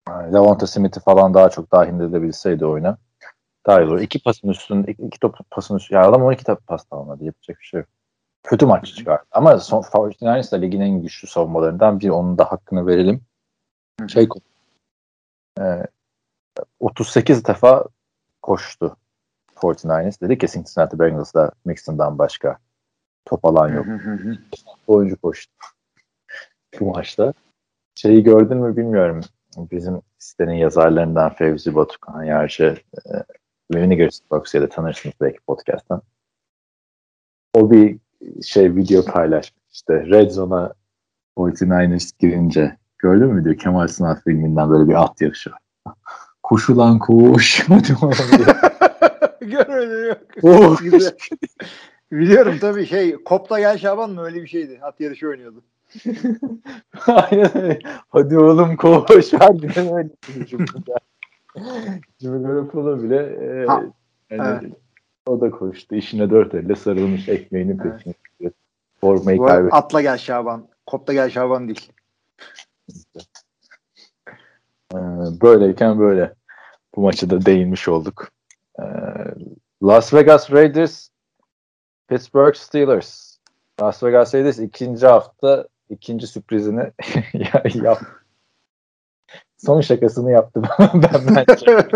[0.10, 2.98] Yani Devonta Smith'i falan daha çok dahil edebilseydi oyuna.
[3.66, 4.02] Daha iyi olur.
[4.02, 6.00] İki pasın üstünde, iki, iki top pasın üstünde.
[6.00, 7.24] Ya adam 12 top pas da almadı.
[7.24, 7.90] Yapacak bir şey yok.
[8.44, 9.24] Kötü maç çıkardı.
[9.32, 12.10] Ama son, Fortnite de ligin en güçlü savunmalarından bir.
[12.10, 13.22] Onun da hakkını verelim.
[14.08, 14.28] Şey
[15.60, 15.88] e,
[16.80, 17.86] 38 defa
[18.42, 18.96] koştu
[19.58, 20.22] 49ers.
[20.22, 22.58] Dedi ki Cincinnati Bengals'da Mixon'dan başka
[23.26, 23.86] top alan yok.
[24.88, 25.54] oyuncu koştu
[26.80, 27.34] bu maçta.
[27.96, 29.22] Şeyi gördün mü bilmiyorum.
[29.58, 33.10] Bizim sitenin yazarlarından Fevzi Batukan Yarcı e,
[33.76, 36.02] Vinegar Box'ya da tanırsınız belki podcast'tan.
[37.54, 37.98] O bir
[38.44, 39.64] şey video paylaşmış.
[39.72, 40.74] İşte Red Zone'a
[41.38, 45.60] 49ers girince gördün mü diyor Kemal Sunal filminden böyle bir at yarışı var.
[46.44, 46.70] Koş
[49.42, 50.18] Görmedim yok.
[50.44, 50.78] Oh.
[52.12, 54.80] Biliyorum tabii şey Kopta Gel Şaban mı öyle bir şeydi.
[54.82, 55.64] At yarışı oynuyordu.
[57.08, 57.80] Aynen öyle.
[58.10, 59.34] Hadi oğlum koş.
[59.34, 60.10] Harbiden öyle.
[62.20, 63.84] Jimmy Garoppolo bile e, Ha,
[64.30, 64.72] yani
[65.26, 65.96] o da koştu.
[65.96, 67.94] İşine dört elle sarılmış ekmeğinin Evet.
[67.98, 68.14] peşine.
[69.02, 69.76] Formayı Bu arada kaybetti.
[69.76, 70.68] atla gel Şaban.
[70.86, 71.92] Kopta gel Şaban değil.
[74.94, 74.98] Ee,
[75.42, 76.34] böyleyken böyle
[76.96, 78.32] bu maçı da değinmiş olduk.
[78.80, 78.84] Ee,
[79.84, 81.10] Las Vegas Raiders
[82.08, 83.38] Pittsburgh Steelers.
[83.82, 86.92] Las Vegas Raiders ikinci hafta ikinci sürprizini
[87.34, 88.02] ya- yap.
[89.58, 91.88] Son şakasını yaptı ben bence.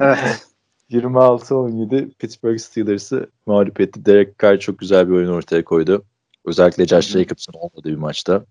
[0.00, 0.46] evet.
[0.90, 4.04] 26-17 Pittsburgh Steelers'ı mağlup etti.
[4.04, 6.04] Derek Carr çok güzel bir oyun ortaya koydu.
[6.44, 8.44] Özellikle Josh Jacobs'ın olmadığı bir maçta.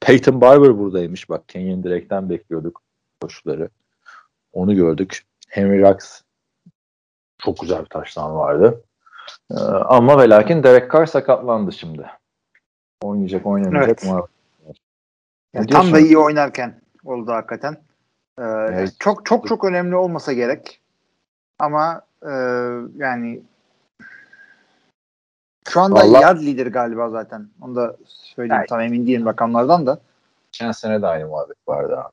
[0.00, 1.28] Peyton Barber buradaymış.
[1.28, 2.82] Bak Kenyon direkten bekliyorduk
[3.20, 3.68] koşuları.
[4.52, 5.22] Onu gördük.
[5.50, 6.20] Henry Rux
[7.38, 8.84] çok güzel bir taştan vardı.
[9.50, 12.06] Ee, ama ve lakin Derek Carr sakatlandı şimdi.
[13.02, 14.12] Oynayacak oynamayacak Evet.
[14.12, 14.26] mı?
[15.54, 17.72] Yani tam da iyi oynarken oldu hakikaten.
[18.38, 18.94] Ee, Evet.
[18.98, 20.80] Çok çok çok önemli olmasa gerek.
[21.58, 22.30] Ama e,
[22.96, 23.42] yani
[25.68, 27.48] şu anda Vallahi- yard lider galiba zaten.
[27.62, 28.58] Onu da söyleyeyim.
[28.60, 28.68] Evet.
[28.68, 29.98] Tam emin değilim rakamlardan da.
[30.52, 32.12] Geçen sene de aynı muhabbet vardı abi.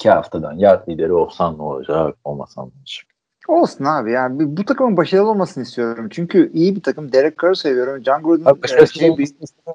[0.00, 3.06] İki haftadan yard lideri olsan ne olacak, olmasan ne olacak?
[3.48, 6.08] Olsun abi yani bu takımın başarılı olmasını istiyorum.
[6.10, 7.12] Çünkü iyi bir takım.
[7.12, 8.04] Derek Carr'ı seviyorum.
[8.04, 9.28] John Gruden Abi e, şey bir,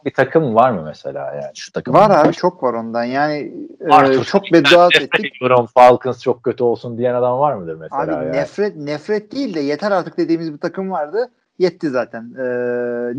[0.05, 1.93] bir takım var mı mesela yani şu takım?
[1.93, 3.03] var abi çok var ondan.
[3.03, 5.35] Yani e, Arthur çok Smith'ten beddua ettik.
[5.35, 8.31] ediyorum, Falcons çok kötü olsun diyen adam var mıdır mesela Abi yani?
[8.31, 11.31] nefret nefret değil de yeter artık dediğimiz bir takım vardı.
[11.59, 12.33] Yetti zaten.
[12.37, 12.43] Ee,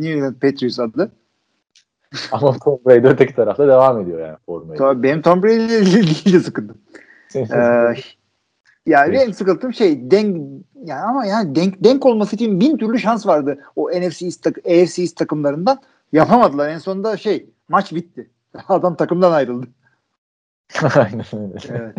[0.00, 1.10] New England Patriots adı.
[2.32, 4.78] Ama Tom Brady öteki tarafta devam ediyor yani formayı.
[4.78, 6.78] Tabii benim Tom Brady ile ilgili de sıkıldım.
[7.34, 7.94] Ee,
[8.86, 10.36] yani benim sıkıntım şey denk
[10.84, 14.58] yani ama yani denk denk olması için bin türlü şans vardı o NFC East, tak-
[14.58, 15.78] AFC East takımlarından
[16.12, 16.68] yapamadılar.
[16.68, 18.30] En sonunda şey maç bitti.
[18.68, 19.66] Adam takımdan ayrıldı.
[20.96, 21.58] Aynen öyle.
[21.68, 21.94] Evet.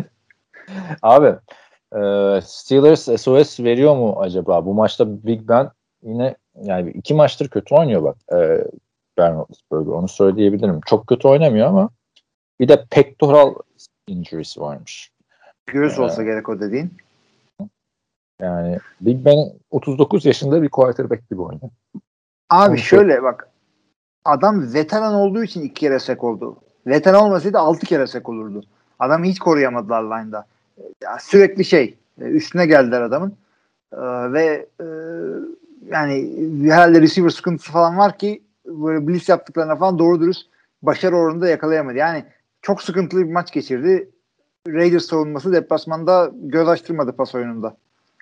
[1.02, 1.34] Abi
[1.92, 2.00] e,
[2.42, 4.66] Steelers SOS veriyor mu acaba?
[4.66, 5.70] Bu maçta Big Ben
[6.02, 8.16] yine yani iki maçtır kötü oynuyor bak.
[8.32, 8.64] E,
[9.18, 10.80] Ben Roethlisberger onu söyleyebilirim.
[10.86, 11.90] Çok kötü oynamıyor ama
[12.60, 13.54] bir de pectoral
[14.06, 15.12] injuries varmış.
[15.66, 16.92] Göğüs Ee, olsa gerek o dediğin.
[18.40, 21.70] Yani Big Ben 39 yaşında bir quarterback gibi oynuyor.
[22.50, 23.48] Abi Onu şöyle bak.
[24.24, 26.56] Adam veteran olduğu için iki kere sek oldu.
[26.86, 28.64] Veteran olmasaydı altı kere sek olurdu.
[28.98, 30.46] Adamı hiç koruyamadılar line'da.
[31.02, 33.36] Ya sürekli şey e, üstüne geldiler adamın.
[33.92, 34.86] Ee, ve e,
[35.86, 36.32] yani
[36.70, 40.46] herhalde receiver sıkıntısı falan var ki böyle blitz yaptıklarına falan doğru dürüst
[40.82, 41.96] başarı oranında yakalayamadı.
[41.96, 42.24] Yani
[42.62, 44.10] çok sıkıntılı bir maç geçirdi.
[44.68, 47.76] Raiders savunması deplasmanda göz açtırmadı pas oyununda.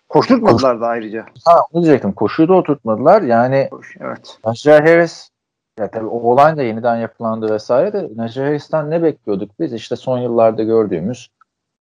[0.08, 1.26] Koşturtmadılar da ayrıca.
[1.44, 2.12] Ha, onu diyecektim.
[2.12, 3.22] Koşuyu da oturtmadılar.
[3.22, 3.70] Yani
[4.00, 4.38] Evet.
[4.44, 5.30] Najee Harris
[5.78, 9.72] ya tabii o olay da yeniden yapılandı vesaire de Najee Harris'ten ne bekliyorduk biz?
[9.72, 11.30] İşte son yıllarda gördüğümüz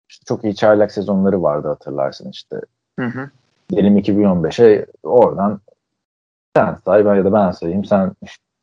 [0.08, 2.60] işte çok iyi çaylak sezonları vardı hatırlarsın işte.
[2.98, 3.30] Hı hı.
[3.70, 5.60] Diyelim 2015'e oradan
[6.56, 8.12] sen say ben ya da ben sayayım sen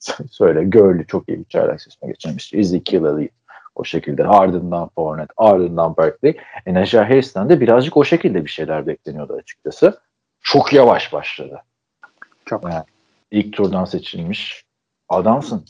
[0.32, 2.54] söyle Gurley çok iyi bir çaylak sezonu geçirmiş.
[2.54, 3.32] Ezekiel Elliott
[3.76, 6.38] o şekilde ardından Fournette ardından Berkeley.
[6.66, 10.00] E Najee Harris'ten de birazcık o şekilde bir şeyler bekleniyordu açıkçası.
[10.42, 11.62] Çok yavaş başladı.
[12.46, 12.64] Çok.
[12.64, 12.84] Yani
[13.32, 14.66] ilk turdan seçilmiş
[15.10, 15.66] adamsın.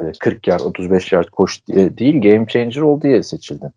[0.00, 3.70] Böyle 40 yard 35 yard koş diye değil game changer ol diye seçildin.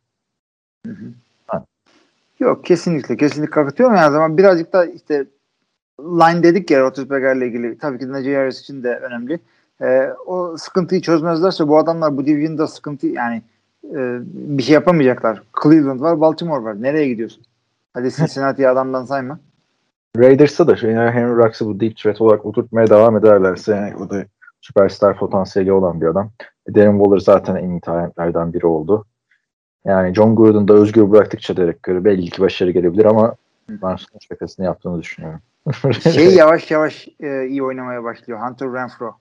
[2.39, 5.25] Yok kesinlikle kesinlikle katılıyorum yani zaman birazcık da işte
[6.03, 9.39] line dedik ya Roethlisberger'le ilgili tabii ki Najee Harris için de önemli.
[9.81, 13.41] Ee, o sıkıntıyı çözmezlerse bu adamlar bu division'da sıkıntı yani
[13.83, 15.43] e, bir şey yapamayacaklar.
[15.63, 16.81] Cleveland var, Baltimore var.
[16.81, 17.43] Nereye gidiyorsun?
[17.93, 19.39] Hadi Cincinnati'yi adamdan sayma.
[20.17, 24.25] Raiders'a da yani Henry Rux'ı bu deep threat olarak oturtmaya devam ederlerse yani o da
[24.61, 26.31] süperstar potansiyeli olan bir adam.
[26.75, 29.05] Darren Waller zaten en iyi talentlerden biri oldu.
[29.85, 33.35] Yani John Gruden da özgür bıraktıkça Derek Carr'ı belki ki başarı gelebilir ama
[33.69, 35.39] ben son şakasını yaptığını düşünüyorum.
[36.13, 38.39] Şey yavaş yavaş e, iyi oynamaya başlıyor.
[38.39, 39.17] Hunter Renfro.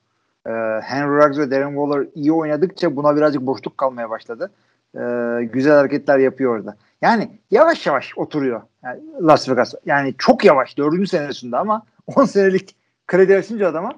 [0.46, 0.50] E,
[0.82, 4.50] Henry Ruggs ve Darren Waller iyi oynadıkça buna birazcık boşluk kalmaya başladı.
[4.94, 5.00] E,
[5.44, 6.76] güzel hareketler yapıyor orada.
[7.02, 9.74] Yani yavaş yavaş oturuyor yani Las Vegas.
[9.86, 10.78] Yani çok yavaş.
[10.78, 11.86] Dördüncü senesinde ama
[12.16, 12.76] 10 senelik
[13.06, 13.92] kredi açınca adama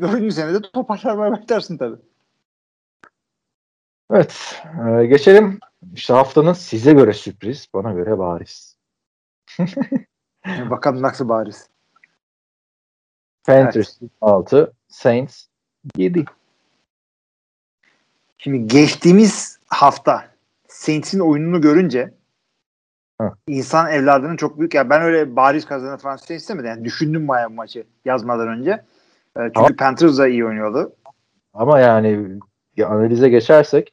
[0.00, 1.96] dördüncü senede toparlamaya başlarsın tabii.
[4.10, 4.62] evet.
[5.02, 5.58] e, geçelim.
[5.94, 8.76] İşte haftanın size göre sürpriz, bana göre bariz.
[10.46, 11.68] Yani bakalım nasıl bariz.
[13.46, 15.44] Panthers 6, Saints
[15.96, 16.24] 7.
[18.38, 20.28] Şimdi geçtiğimiz hafta
[20.68, 22.14] Saints'in oyununu görünce
[23.20, 23.32] Hı.
[23.48, 24.74] İnsan evladının çok büyük.
[24.74, 26.70] Ya ben öyle bariz kazanır falan şey istemedim.
[26.70, 28.70] Yani düşündüm bayağı bu maçı yazmadan önce.
[28.70, 30.92] Ee, çünkü Ama- Panthers da iyi oynuyordu.
[31.54, 32.28] Ama yani
[32.76, 33.92] ya analize geçersek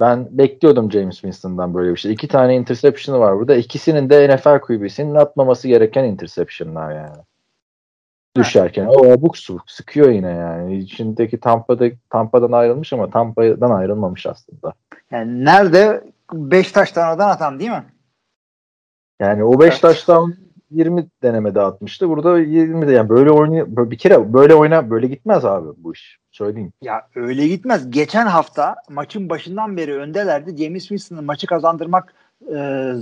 [0.00, 2.12] ben bekliyordum James Winston'dan böyle bir şey.
[2.12, 3.54] İki tane interception'ı var burada.
[3.54, 7.16] İkisinin de NFL QB'sinin atmaması gereken interception'lar yani.
[8.36, 10.78] Düşerken o abuk subuk sıkıyor yine yani.
[10.78, 14.72] İçindeki Tampa'da Tampa'dan ayrılmış ama Tampa'dan ayrılmamış aslında.
[15.10, 17.84] Yani nerede Beşiktaş'tan oradan atan değil mi?
[19.20, 19.82] Yani o 5 Evet.
[19.82, 20.34] taştan
[20.70, 22.08] 20 denemede atmıştı.
[22.08, 26.18] Burada 20 de yani böyle oynay bir kere böyle oyna böyle gitmez abi bu iş.
[26.32, 26.72] Söyleyeyim.
[26.82, 27.90] Ya öyle gitmez.
[27.90, 30.64] Geçen hafta maçın başından beri öndelerdi.
[30.64, 32.14] James Winston'ın maçı kazandırmak
[32.54, 32.92] e,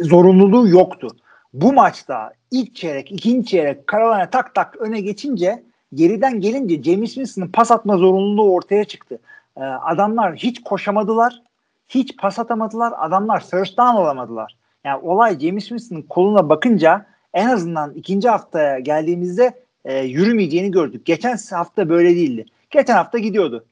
[0.00, 1.08] zorunluluğu yoktu.
[1.52, 5.62] Bu maçta ilk çeyrek, ikinci çeyrek Carolina tak tak öne geçince
[5.94, 9.18] geriden gelince James Winston'ın pas atma zorunluluğu ortaya çıktı.
[9.56, 11.42] E, adamlar hiç koşamadılar.
[11.88, 12.92] Hiç pas atamadılar.
[12.98, 14.56] Adamlar first down olamadılar.
[14.84, 21.06] Yani olay James Winston'ın koluna bakınca en azından ikinci haftaya geldiğimizde e, yürümeyeceğini gördük.
[21.06, 22.46] Geçen hafta böyle değildi.
[22.70, 23.64] Geçen hafta gidiyordu.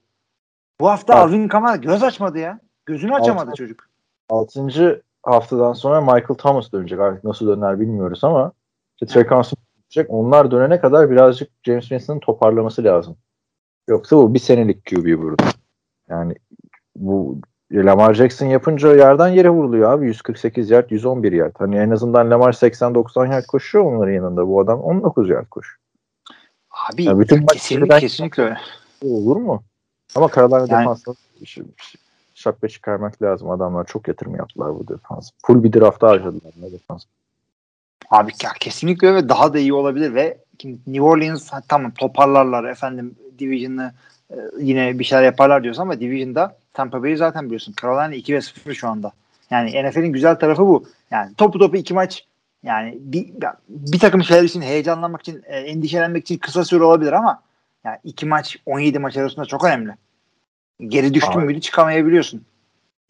[0.81, 1.25] Bu hafta Evet.
[1.25, 2.61] Alvin Kamara göz açmadı ya.
[2.87, 3.89] Gözünü açamadı Altı- çocuk.
[4.29, 5.03] 6.
[5.23, 7.01] haftadan sonra Michael Thomas dönecek.
[7.01, 8.53] Artık nasıl döner bilmiyoruz ama
[8.95, 10.11] işte Trey dönecek.
[10.11, 13.17] Onlar dönene kadar birazcık James Winston'ın toparlaması lazım.
[13.89, 15.45] Yoksa bu bir senelik QB burada.
[16.09, 16.35] Yani
[16.97, 17.39] bu
[17.73, 20.07] Lamar Jackson yapınca yerden yere vuruluyor abi.
[20.07, 21.55] 148 yard, 111 yard.
[21.59, 24.49] Hani en azından Lamar 80-90 yard koşuyor onların yanında.
[24.49, 25.79] Bu adam 19 yard koşuyor.
[26.71, 28.57] Abi Ya bütün kesinlikle, kesinlikle öyle.
[29.05, 29.63] Olur mu?
[30.15, 30.97] Ama Carolina Yani-
[31.45, 31.63] ş-
[32.35, 33.51] şapka çıkarmak lazım.
[33.51, 35.31] Adamlar çok yatırım yaptılar bu defans.
[35.47, 37.05] Full bir drafta harcadılar ne defans.
[38.11, 43.93] Abi ya kesinlikle öyle daha da iyi olabilir ve New Orleans tamam toparlarlar efendim Division'ı
[44.31, 47.75] e, yine bir şeyler yaparlar diyorsun ama Division'da Tampa Bay'i zaten biliyorsun.
[47.83, 49.13] Carolina 2 ve 0 şu anda.
[49.51, 50.87] Yani NFL'in güzel tarafı bu.
[51.11, 52.27] Yani topu topu iki maç
[52.63, 53.33] yani bir,
[53.69, 57.43] bir takım şeyler için heyecanlanmak için e, endişelenmek için kısa süre olabilir ama
[57.85, 59.95] yani iki maç 17 maç arasında çok önemli.
[60.81, 62.45] Geri düştün müydü çıkamayabiliyorsun.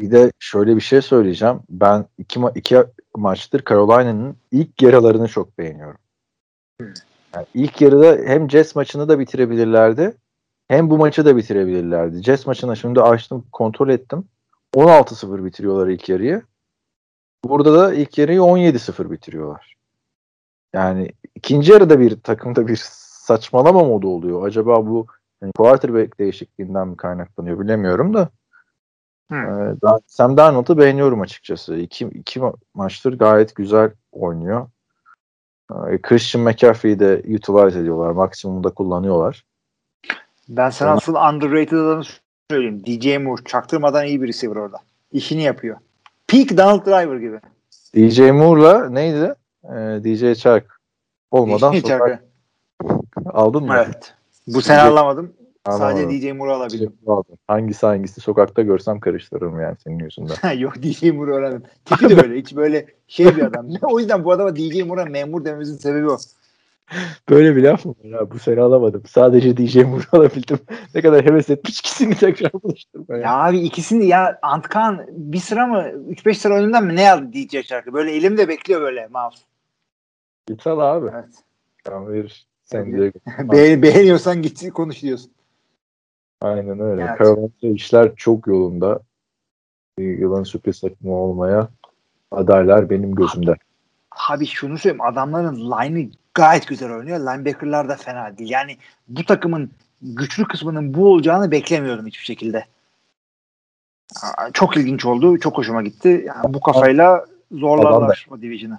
[0.00, 1.60] Bir de şöyle bir şey söyleyeceğim.
[1.70, 2.84] Ben iki, ma- iki
[3.16, 5.98] maçtır Carolina'nın ilk yarılarını çok beğeniyorum.
[7.34, 10.14] Yani ilk yarıda hem Jets maçını da bitirebilirlerdi
[10.72, 12.22] hem bu maçı da bitirebilirlerdi.
[12.22, 14.24] Jets maçını şimdi açtım kontrol ettim.
[14.74, 16.42] 16-0 bitiriyorlar ilk yarıyı.
[17.44, 19.76] Burada da ilk yarıyı 17-0 bitiriyorlar.
[20.72, 24.46] Yani ikinci yarıda bir takımda bir saçmalama modu oluyor.
[24.46, 25.06] Acaba bu
[25.42, 28.28] yani quarterback değişikliğinden mi kaynaklanıyor bilemiyorum da.
[29.32, 29.36] Ee,
[29.82, 31.76] ben Sam Darnold'u beğeniyorum açıkçası.
[31.76, 34.68] İki, iki ma- maçtır gayet güzel oynuyor.
[35.70, 38.10] Ee, Christian McCaffrey'i de utilize ediyorlar.
[38.10, 39.44] Maksimumda kullanıyorlar.
[40.56, 42.02] Ben sana Ona- asıl underrated adamı
[42.50, 42.82] söyleyeyim.
[42.86, 44.76] DJ Moore çaktırmadan iyi bir receiver orada.
[45.12, 45.76] İşini yapıyor.
[46.26, 47.40] Peak Donald Driver gibi.
[47.96, 49.34] DJ Moore'la neydi?
[49.64, 49.70] Ee,
[50.04, 50.80] DJ Chark
[51.30, 52.18] olmadan DJ Chark'ı.
[53.26, 53.74] aldın mı?
[53.76, 54.14] Evet.
[54.46, 55.32] Bu sene alamadım.
[55.64, 55.96] Anlamadım.
[55.98, 56.92] Sadece DJ Moore'u alabildim.
[57.06, 57.36] Aldım.
[57.48, 60.52] Hangisi hangisi sokakta görsem karıştırırım yani senin yüzünden.
[60.58, 61.62] Yok DJ Moore'u öğrendim.
[61.84, 62.38] Tipi de öyle.
[62.40, 63.66] Hiç böyle şey bir adam.
[63.82, 66.16] o yüzden bu adama DJ Moore'a memur dememizin sebebi o.
[67.30, 68.30] Böyle bir laf mı var ya?
[68.30, 69.02] Bu sene alamadım.
[69.08, 70.58] Sadece DJ Moore alabildim.
[70.94, 73.22] ne kadar heves etmiş ikisini tekrar buluşturmaya.
[73.22, 75.76] Ya abi ikisini ya Antkan bir sıra mı
[76.10, 77.92] 3-5 sıra önünden mi ne aldı DJ Chark'ı?
[77.92, 79.38] Böyle elimde bekliyor böyle mouse.
[80.46, 81.10] Git al abi.
[81.14, 81.34] Evet.
[81.84, 82.46] Tamam verir.
[82.62, 83.12] Sen de
[83.52, 85.30] Be- beğeniyorsan git konuş diyorsun.
[86.40, 87.02] Aynen öyle.
[87.02, 87.18] Evet.
[87.18, 89.00] Carolina'da işler çok yolunda.
[89.98, 91.68] Bir Yılan sürpriz takımı olmaya
[92.30, 93.54] adaylar benim gözümde.
[94.30, 97.18] Abi şunu söyleyeyim adamların line'ı gayet güzel oynuyor.
[97.20, 98.50] Linebacker'lar da fena değil.
[98.50, 98.76] Yani
[99.08, 99.70] bu takımın
[100.02, 102.64] güçlü kısmının bu olacağını beklemiyordum hiçbir şekilde.
[104.52, 105.38] Çok ilginç oldu.
[105.38, 106.24] Çok hoşuma gitti.
[106.26, 108.78] Yani bu kafayla zorlarlar o division'ı.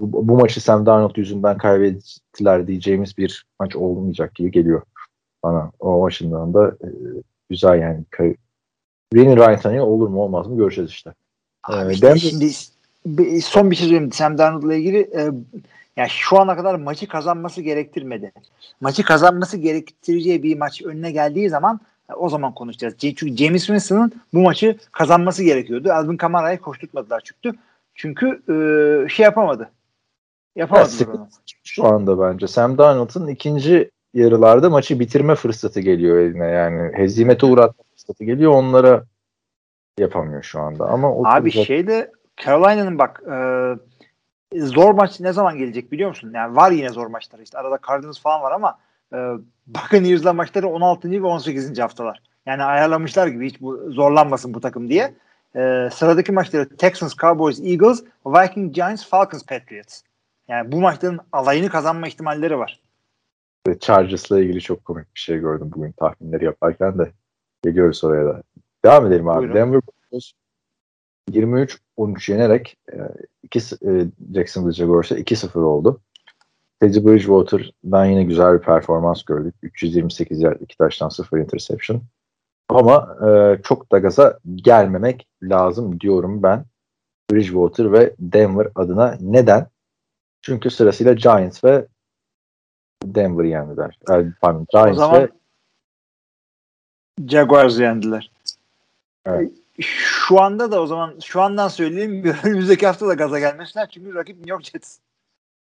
[0.00, 4.82] Bu, bu maçı Sam Darnold yüzünden kaybettiler diyeceğimiz bir maç olmayacak gibi geliyor
[5.42, 5.70] bana.
[5.80, 6.88] O maçından da e,
[7.50, 8.04] güzel yani.
[9.14, 11.14] Reni Ryan Tannehill olur mu olmaz mı göreceğiz işte.
[11.64, 12.50] Abi Ee, işte Denver- şimdi
[13.06, 14.98] bir- son bir şey söyleyeyim Sam Darnold'la ilgili.
[14.98, 15.30] E,
[15.96, 18.32] ya şu ana kadar maçı kazanması gerektirmedi.
[18.80, 21.80] Maçı kazanması gerektireceği bir maç önüne geldiği zaman
[22.10, 22.94] e, o zaman konuşacağız.
[22.98, 25.92] Çünkü James Winston'ın bu maçı kazanması gerekiyordu.
[25.92, 27.58] Alvin Kamara'yı koşturtmadılar çünkü.
[27.94, 29.70] Çünkü e, şey yapamadı.
[30.86, 31.28] Sıkıntı onu.
[31.64, 36.92] Şu anda bence Sam Darnold'un ikinci yarılarda maçı bitirme fırsatı geliyor eline yani.
[36.96, 39.04] Hezimete uğratma fırsatı geliyor onlara
[39.98, 40.84] yapamıyor şu anda.
[40.88, 42.12] Ama o Abi güzel- şeyde
[42.44, 43.36] Carolina'nın bak e,
[44.60, 46.30] zor maç ne zaman gelecek biliyor musun?
[46.34, 48.78] Yani var yine zor maçlar işte arada Cardinals falan var ama
[49.12, 49.16] e,
[49.66, 51.10] Buccaneers'la maçları 16.
[51.10, 51.78] ve 18.
[51.78, 52.22] haftalar.
[52.46, 55.14] Yani ayarlamışlar gibi hiç bu, zorlanmasın bu takım diye.
[55.56, 60.02] E, sıradaki maçları Texans, Cowboys, Eagles, Viking, Giants, Falcons, Patriots.
[60.48, 62.80] Yani bu maçların alayını kazanma ihtimalleri var.
[63.80, 67.12] Chargers'la ilgili çok komik bir şey gördüm bugün tahminleri yaparken de.
[67.64, 68.42] Geliyoruz oraya da.
[68.84, 69.38] Devam edelim abi.
[69.38, 69.54] Buyurun.
[69.54, 69.80] Denver
[71.30, 72.96] 23 13 yenerek e,
[73.42, 73.90] iki, e,
[74.34, 76.00] Jacksonville Jaguars'a 2-0 oldu.
[76.80, 79.54] Teddy Bridgewater'dan yine güzel bir performans gördük.
[79.62, 82.02] 328 yard, 2 taştan 0 interception.
[82.68, 86.64] Ama e, çok da gaza gelmemek lazım diyorum ben.
[87.30, 89.18] Bridgewater ve Denver adına.
[89.20, 89.66] Neden?
[90.42, 91.86] Çünkü sırasıyla Giants ve
[93.04, 93.98] Denver'ı yendiler.
[94.08, 95.28] Yani, pardon, Giants o zaman ve
[97.26, 98.30] Jaguars yendiler.
[99.26, 99.52] Evet.
[100.28, 104.36] Şu anda da o zaman şu andan söyleyeyim önümüzdeki hafta da gaza gelmesinler çünkü rakip
[104.36, 104.98] New York Jets.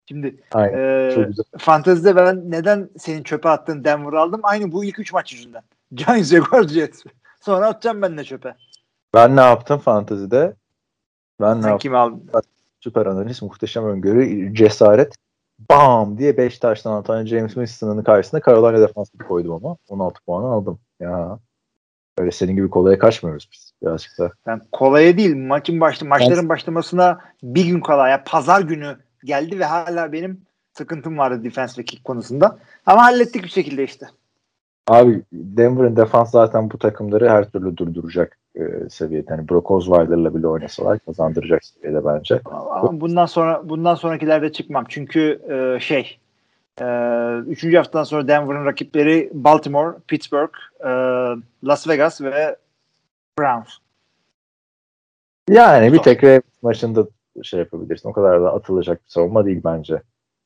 [0.08, 4.40] Şimdi Aynen, e, fantezide ben neden senin çöpe attığın Denver'ı aldım?
[4.42, 5.62] Aynı bu ilk üç maç yüzünden.
[5.92, 7.04] Giants, Jaguars, Jets.
[7.40, 8.54] Sonra atacağım ben de çöpe.
[9.14, 10.54] Ben ne yaptım fantazide?
[11.40, 11.94] Ben ne Sen yaptım?
[11.94, 12.30] aldın?
[12.80, 15.14] Süper analiz, muhteşem öngörü, cesaret.
[15.70, 20.78] Bam diye 5 taştan atan James Winston'ın karşısında Carolina defansını koydum ama 16 puanı aldım.
[21.00, 21.38] Ya
[22.18, 23.71] öyle senin gibi kolaya kaçmıyoruz biz.
[23.82, 24.32] Birazcık da.
[24.46, 29.64] Ben kolaya değil maçın başlı maçların başlamasına bir gün kala ya pazar günü geldi ve
[29.64, 30.40] hala benim
[30.72, 32.58] sıkıntım vardı defense ve kick konusunda.
[32.86, 34.06] Ama hallettik bir şekilde işte.
[34.88, 39.26] Abi Denver'ın defans zaten bu takımları her türlü durduracak e, seviyede.
[39.32, 42.40] Yani Brock Osweiler'la bile oynasalar kazandıracak seviyede bence.
[42.44, 44.84] Ama bundan sonra bundan sonrakilerde çıkmam.
[44.88, 46.18] Çünkü e, şey
[46.80, 46.86] e,
[47.46, 50.88] üçüncü haftadan sonra Denver'ın rakipleri Baltimore, Pittsburgh, e,
[51.64, 52.56] Las Vegas ve
[53.38, 53.68] Browns.
[55.48, 57.06] Yani bir tek Ravens maçında
[57.42, 58.08] şey yapabilirsin.
[58.08, 60.02] O kadar da atılacak bir savunma değil bence.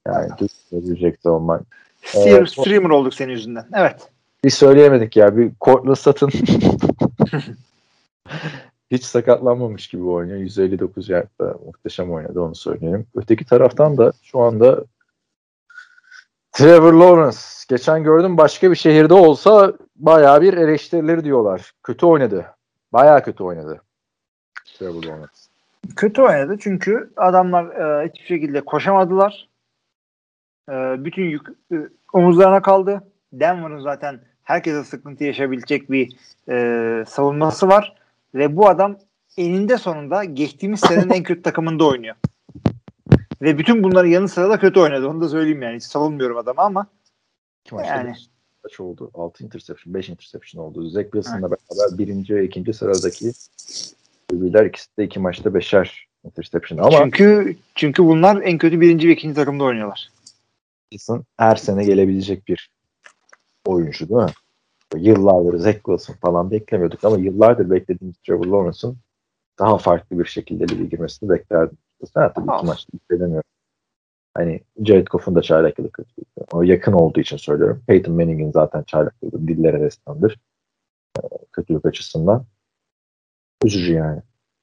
[0.06, 0.30] Yani
[0.72, 1.60] düzgün savunma.
[2.02, 2.50] Steer, Evet.
[2.50, 3.66] streamer olduk senin yüzünden.
[3.74, 4.08] Evet.
[4.44, 5.36] Bir söyleyemedik ya.
[5.36, 6.30] Bir Cortland Sutton
[8.90, 10.38] hiç sakatlanmamış gibi oynuyor.
[10.38, 13.06] 159 yardta muhteşem oynadı onu söyleyelim.
[13.14, 14.84] Öteki taraftan da şu anda
[16.52, 17.38] Trevor Lawrence.
[17.68, 21.72] Geçen gördüm başka bir şehirde olsa bayağı bir eleştirileri diyorlar.
[21.82, 22.55] Kötü oynadı.
[22.96, 23.82] Bayağı kötü oynadı.
[24.82, 25.26] Lawrence.
[25.96, 29.48] Kötü oynadı çünkü adamlar e, hiçbir şekilde koşamadılar.
[30.70, 30.74] E,
[31.04, 31.76] bütün yük e,
[32.12, 33.02] omuzlarına kaldı.
[33.32, 36.16] Denver'ın zaten herkese sıkıntı yaşayabilecek bir
[36.48, 37.96] e, savunması var.
[38.34, 38.96] Ve bu adam
[39.36, 42.16] eninde sonunda geçtiğimiz senenin en kötü takımında oynuyor.
[43.42, 45.08] Ve bütün bunların yanı sıra da kötü oynadı.
[45.08, 45.76] Onu da söyleyeyim yani.
[45.76, 46.86] Hiç savunmuyorum adamı ama
[47.72, 48.10] maçta Yani.
[48.10, 48.35] beş-
[48.66, 49.10] kaç oldu?
[49.14, 50.88] 6 interception, 5 interception oldu.
[50.88, 53.32] Zach Wilson'la beraber birinci ve ikinci sıradaki
[54.30, 56.78] QB'ler ikisi de iki maçta beşer interception.
[56.78, 60.10] Ama çünkü çünkü bunlar en kötü birinci ve ikinci takımda oynuyorlar.
[60.90, 62.70] Wilson her sene gelebilecek bir
[63.66, 64.30] oyuncu değil mi?
[64.96, 68.96] Yıllardır Zach Wilson falan beklemiyorduk ama yıllardır beklediğimiz Trevor Lawrence'ın
[69.58, 71.78] daha farklı bir şekilde lige girmesini beklerdim.
[72.02, 72.66] Zaten tabii iki Olsun.
[72.66, 73.55] maçta beklemiyorum.
[74.36, 76.22] Hani Jared Goff'un da çaylaklığı kötü.
[76.52, 77.82] O yakın olduğu için söylüyorum.
[77.86, 80.40] Peyton Manning'in zaten çaylaklığı dillere destandır.
[81.18, 81.20] Ee,
[81.52, 82.44] Kötülük açısından.
[83.64, 84.22] Üzücü yani.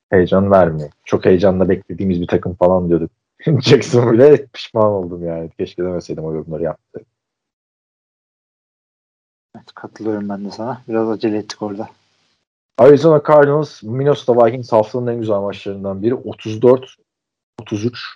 [0.09, 0.89] Heyecan vermiyor.
[1.03, 3.11] Çok heyecanla beklediğimiz bir takım falan diyorduk.
[3.61, 5.49] Jackson bile pişman oldum yani.
[5.57, 7.05] Keşke demeseydim o yorumları yaptı.
[9.55, 10.81] Evet, katılıyorum ben de sana.
[10.87, 11.89] Biraz acele ettik orada.
[12.77, 16.15] Arizona Cardinals, Minnesota Vikings haftanın en güzel maçlarından biri.
[16.15, 16.95] 34
[17.61, 18.15] 33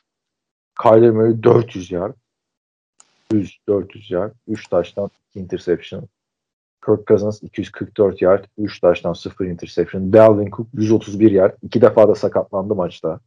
[0.82, 2.13] Kyler Murray 400 yard.
[3.32, 4.34] 100 400 yard.
[4.47, 6.07] 3 taştan 2 interception.
[6.86, 8.45] Kirk Cousins 244 yard.
[8.57, 10.13] 3 taştan 0 interception.
[10.13, 11.57] Dalvin Cook 131 yard.
[11.63, 13.19] 2 defa da sakatlandı maçta.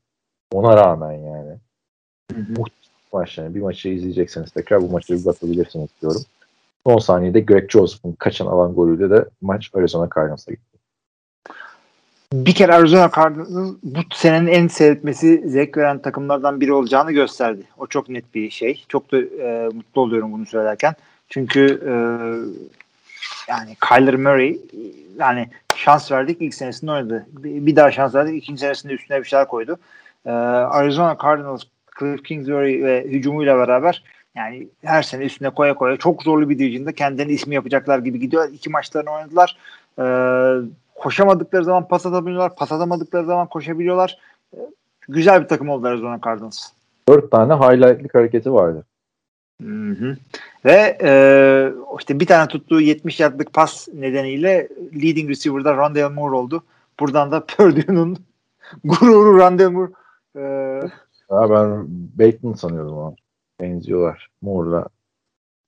[0.52, 1.58] Ona rağmen yani.
[3.12, 3.54] Maç yani.
[3.54, 6.22] Bir maçı izleyecekseniz tekrar bu maçı bir bakabilirsiniz diyorum.
[6.86, 10.69] Son saniyede Greg Joseph'ın kaçan alan golüyle de maç Arizona Cardinals'a gitti.
[12.32, 17.62] Bir kere Arizona Cardinals bu senenin en seyretmesi zevk veren takımlardan biri olacağını gösterdi.
[17.78, 18.84] O çok net bir şey.
[18.88, 20.94] Çok da e, mutlu oluyorum bunu söylerken.
[21.28, 21.92] Çünkü e,
[23.48, 24.58] yani Kyler Murray
[25.18, 27.26] yani şans verdik ilk senesinde oynadı.
[27.32, 29.78] Bir, daha şans verdik ikinci senesinde üstüne bir şeyler koydu.
[30.26, 31.62] E, Arizona Cardinals
[31.98, 34.04] Cliff Kingsbury ve hücumuyla beraber
[34.34, 38.52] yani her sene üstüne koya koya çok zorlu bir division'da kendilerine ismi yapacaklar gibi gidiyor.
[38.52, 39.56] İki maçlarını oynadılar.
[39.98, 40.04] E,
[41.00, 42.56] koşamadıkları zaman pas atabiliyorlar.
[42.56, 44.18] Pas atamadıkları zaman koşabiliyorlar.
[44.54, 44.58] E,
[45.08, 46.68] güzel bir takım oldu Arizona Cardinals.
[47.08, 48.84] 4 tane highlightlik hareketi vardı.
[49.62, 50.16] Hı hı.
[50.64, 51.12] Ve e,
[51.98, 56.62] işte bir tane tuttuğu 70 yardlık pas nedeniyle leading receiver'da Rondale Moore oldu.
[57.00, 58.16] Buradan da Purdue'nun
[58.84, 59.90] gururu Rondale Moore.
[60.36, 60.40] E,
[61.30, 61.86] Ya ben
[62.18, 63.14] Bateman sanıyordum ama.
[63.60, 64.30] Benziyorlar.
[64.42, 64.86] Moore'la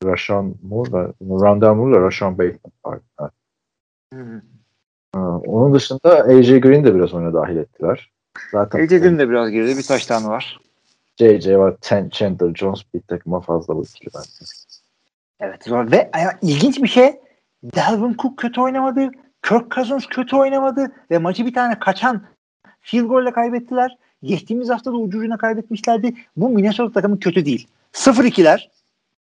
[0.05, 3.01] Rashawn Moore'la Rondell Moore'la Rashawn Bateman.
[3.17, 3.31] Ha.
[4.15, 4.43] hı.
[5.47, 8.11] Onun dışında AJ Green de biraz oyuna dahil ettiler.
[8.53, 9.77] Zaten AJ Green de biraz geride.
[9.77, 10.59] Bir taş tane var.
[11.19, 14.29] JJ var, Ten, Chandler Jones bir takıma fazla bu ikili bence.
[15.41, 15.93] Evet.
[15.93, 17.21] Ve ya, ilginç bir şey
[17.77, 19.11] Dalvin Cook kötü oynamadı.
[19.43, 20.93] Kirk Cousins kötü oynamadı.
[21.11, 22.23] Ve maçı bir tane kaçan
[22.81, 23.99] field golle kaybettiler.
[24.23, 26.15] Geçtiğimiz hafta da ucucuna kaybetmişlerdi.
[26.37, 27.69] Bu Minnesota takımı kötü değil.
[27.93, 28.69] 0-2'ler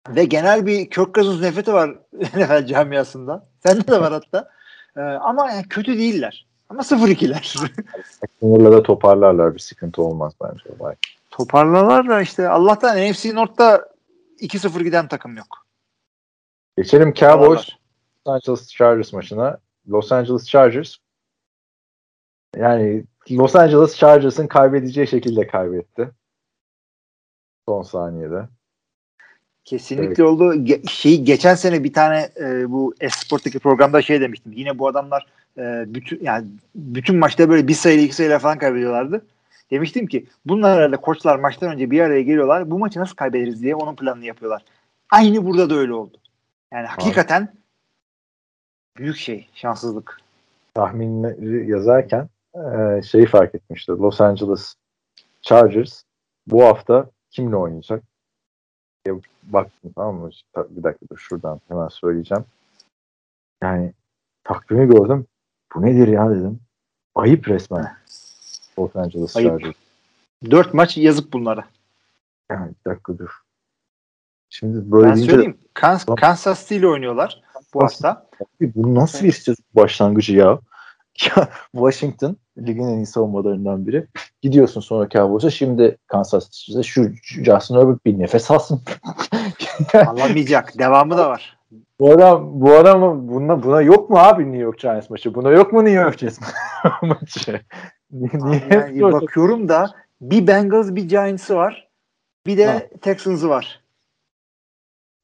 [0.08, 3.46] ve genel bir Kirk Cousins nefreti var NFL camiasında.
[3.66, 4.50] Sende de var hatta.
[4.98, 6.46] Ee, ama yani kötü değiller.
[6.68, 7.70] Ama 0-2'ler.
[8.40, 10.64] Sınırla da toparlarlar bir sıkıntı olmaz bence.
[10.78, 10.94] Olay.
[11.30, 13.88] Toparlarlar da işte Allah'tan NFC North'ta
[14.40, 15.66] 2-0 giden takım yok.
[16.76, 17.58] Geçelim Cowboys.
[17.58, 17.76] Los
[18.26, 19.58] Angeles Chargers maçına.
[19.88, 20.96] Los Angeles Chargers
[22.56, 26.10] yani Los Angeles Chargers'ın kaybedeceği şekilde kaybetti.
[27.68, 28.48] Son saniyede.
[29.68, 30.54] Kesinlikle oldu.
[30.54, 34.52] Ge- şeyi geçen sene bir tane e, bu Esport'taki programda şey demiştim.
[34.52, 35.26] Yine bu adamlar
[35.58, 39.26] e, bütün yani bütün maçta böyle bir sayıyla iki sayıyla falan kaybediyorlardı.
[39.70, 42.70] Demiştim ki bunlar herhalde koçlar maçtan önce bir araya geliyorlar.
[42.70, 44.64] Bu maçı nasıl kaybederiz diye onun planını yapıyorlar.
[45.10, 46.16] Aynı burada da öyle oldu.
[46.72, 47.52] Yani hakikaten
[48.96, 50.20] büyük şey şanssızlık.
[50.74, 53.92] tahminleri yazarken e, şeyi fark etmişti.
[53.92, 54.74] Los Angeles
[55.42, 56.02] Chargers
[56.46, 58.02] bu hafta kimle oynayacak?
[59.08, 60.30] Ya, baktım tamam mı?
[60.56, 62.44] Bir dakika dur şuradan hemen söyleyeceğim.
[63.62, 63.92] Yani
[64.44, 65.26] takvimi gördüm.
[65.74, 66.60] Bu nedir ya dedim.
[67.14, 67.96] Ayıp resmen.
[68.78, 69.76] Los Angeles Ayıp.
[70.50, 71.64] Dört maç yazık bunlara.
[72.50, 73.30] Yani bir dakika dur.
[74.50, 75.58] Şimdi böyle Ben deyince söyleyeyim.
[75.74, 76.16] Kansas, Tamam.
[76.16, 77.42] Kansas City ile oynuyorlar
[77.74, 78.26] bu hafta.
[78.40, 79.44] Abi bu nasıl bir
[79.74, 80.60] başlangıcı ya?
[81.26, 84.06] Ya Washington ligin en iyi savunmalarından biri.
[84.42, 88.80] Gidiyorsun sonra Cowboys'a şimdi Kansas City'de şu Justin Herbert bir nefes alsın.
[90.06, 90.78] Alamayacak.
[90.78, 91.58] Devamı da var.
[92.00, 95.34] bu adam bu adam buna buna yok mu abi New York Giants maçı?
[95.34, 96.38] Buna yok mu New York Giants
[97.02, 97.60] maçı?
[98.12, 98.30] Niye,
[98.70, 99.90] Yani bakıyorum da
[100.20, 101.88] bir Bengals bir Giants'ı var.
[102.46, 102.82] Bir de Ha.
[103.00, 103.80] Texans'ı var.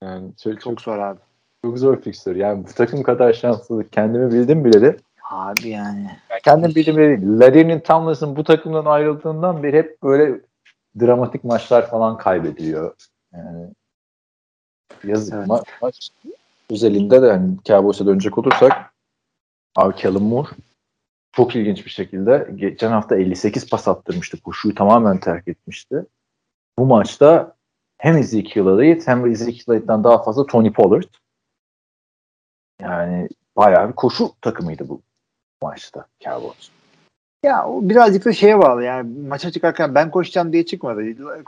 [0.03, 1.21] yani çok, çok, Çok zor abi.
[1.65, 2.39] çok zor fixture.
[2.39, 4.97] Yani bu takım kadar şanssızlık kendimi bildim bileli.
[5.35, 6.11] Abi yani.
[6.45, 7.39] Kendim bildim bileli.
[7.39, 10.41] Larry'nin Tomlinson bu takımdan ayrıldığından beri hep böyle
[11.01, 12.95] dramatik maçlar falan kaybediyor.
[13.33, 13.69] Yani
[15.05, 15.35] yazık.
[15.35, 15.47] Evet.
[15.47, 16.11] Ma- maç
[16.71, 18.95] özelinde de hani Cowboys'a dönecek olursak
[19.77, 20.49] abi Callum Moore
[21.33, 24.43] çok ilginç bir şekilde geçen hafta 58 pas attırmıştı.
[24.43, 26.07] Koşuyu tamamen terk etmişti.
[26.79, 27.57] Bu maçta
[27.99, 31.09] hem Ezekiel Elliott hem Ezekiel Elliott'tan daha fazla Tony Pollard.
[32.81, 35.03] Yani bayağı bir koşu takımıydı bu
[35.65, 36.71] maçta Cowboys.
[37.45, 41.01] Ya o birazcık da şeye bağlı yani maça çıkarken ben koşacağım diye çıkmadı.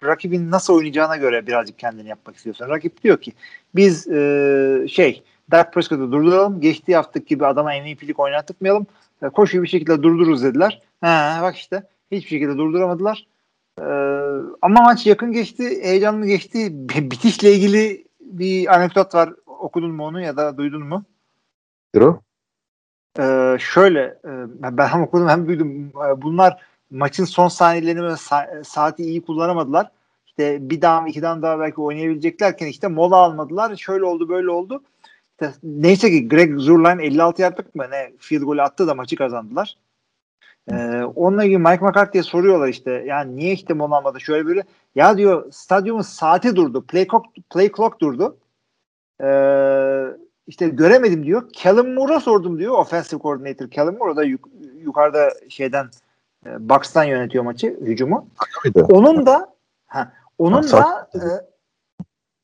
[0.04, 2.68] Rakibin nasıl oynayacağına göre birazcık kendini yapmak istiyorsun.
[2.68, 3.32] Rakip diyor ki
[3.74, 6.60] biz e, şey Dak Prescott'u durduralım.
[6.60, 8.86] Geçtiği haftaki gibi adama MVP'lik oynatmayalım.
[9.22, 10.82] E, koşuyu bir şekilde durdururuz dediler.
[11.00, 13.26] Ha, bak işte hiçbir şekilde durduramadılar.
[13.80, 13.84] E,
[14.62, 15.82] ama maç yakın geçti.
[15.82, 16.68] Heyecanlı geçti.
[17.10, 19.32] Bitişle ilgili bir anekdot var.
[19.46, 21.04] Okudun mu onu ya da duydun mu?
[21.94, 22.25] Drew?
[23.18, 24.30] Ee, şöyle e,
[24.78, 25.86] ben hem okudum hem duydum.
[25.88, 29.90] Ee, Bunlar maçın son saniyelerini sa- saati iyi kullanamadılar.
[30.26, 33.76] İşte bir daha iki daha daha belki oynayabileceklerken işte mola almadılar.
[33.76, 34.82] Şöyle oldu böyle oldu.
[35.30, 39.76] İşte neyse ki Greg Zurline 56 yardlık mı ne field golü attı da maçı kazandılar.
[40.72, 44.64] Ee, onunla ilgili Mike McCarthy'ye soruyorlar işte yani niye işte mola almadı şöyle böyle.
[44.94, 46.86] Ya diyor stadyumun saati durdu.
[46.86, 48.36] Play clock, play clock durdu.
[49.20, 51.50] Ee, işte göremedim diyor.
[51.62, 52.78] Callum Moore'a sordum diyor.
[52.78, 54.12] Offensive coordinator Callum Moore.
[54.12, 55.88] O da yuk- yukarıda şeyden
[56.46, 58.28] e, Bucks'tan yönetiyor maçı, hücumu.
[58.82, 59.54] Onun da
[59.86, 61.20] ha, onun da e,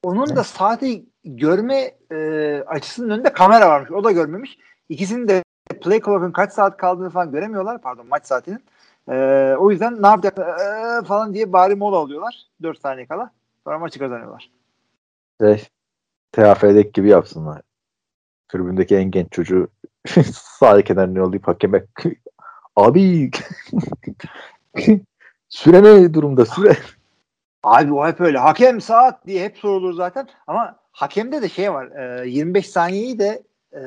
[0.02, 3.90] onun da saati görme e, açısının önünde kamera varmış.
[3.90, 4.58] O da görmemiş.
[4.88, 5.44] İkisinin de
[5.80, 7.80] play clock'un kaç saat kaldığını falan göremiyorlar.
[7.80, 8.64] Pardon maç saatinin.
[9.08, 9.14] E,
[9.58, 12.46] o yüzden ne yapacaklar e, falan diye bari mola alıyorlar.
[12.62, 13.30] 4 saniye kala.
[13.64, 14.50] Sonra maçı kazanıyorlar.
[15.40, 15.66] Şey,
[16.32, 17.62] TFF'deki gibi yapsınlar.
[18.52, 19.68] Tribündeki en genç çocuğu
[20.34, 21.84] sağ kenarına yollayıp hakeme
[22.76, 23.30] abi
[25.48, 26.76] süre ne durumda süre?
[27.62, 28.38] Abi o hep öyle.
[28.38, 30.28] Hakem saat diye hep sorulur zaten.
[30.46, 31.86] Ama hakemde de şey var.
[32.22, 33.42] e, 25 saniyeyi de
[33.72, 33.82] e,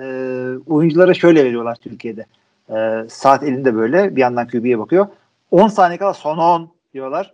[0.67, 2.25] oyunculara şöyle veriyorlar Türkiye'de.
[2.69, 5.07] E, saat elinde böyle bir yandan QB'ye bakıyor.
[5.51, 7.33] 10 saniye kala son 10 diyorlar.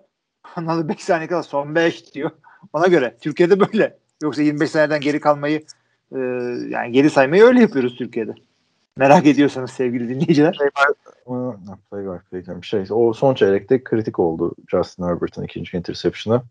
[0.57, 2.31] Ondan sonra 5 saniye kala son 5 diyor.
[2.73, 3.15] Ona göre.
[3.21, 3.97] Türkiye'de böyle.
[4.23, 5.63] Yoksa 25 saniyeden geri kalmayı
[6.15, 6.19] e,
[6.69, 8.35] yani geri saymayı öyle yapıyoruz Türkiye'de.
[8.97, 10.57] Merak ediyorsanız sevgili dinleyiciler.
[11.27, 11.51] Aa,
[11.91, 12.61] Play var, play var.
[12.61, 16.41] Şey, o son çeyrekte kritik oldu Justin Herbert'ın ikinci interception'ı.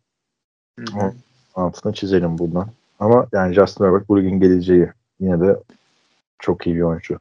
[1.55, 2.69] Altını çizelim buradan.
[3.01, 4.89] Ama yani Justin Herbert bu ligin geleceği
[5.21, 5.57] yine de
[6.39, 7.19] çok iyi bir oyuncu.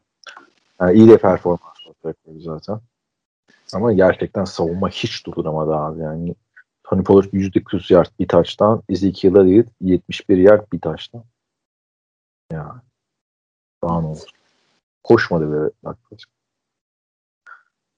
[0.81, 2.79] Yani iyi de performans ortaya zaten.
[3.73, 6.35] Ama gerçekten savunma hiç durduramadı abi yani.
[6.83, 11.23] Tony Pollard %40 yard bir taştan, Ezekiel Elliott 71 yard bir taştan.
[12.51, 12.81] Ya.
[13.83, 14.29] Daha ne olur.
[15.03, 16.29] Koşmadı be yaklaşık.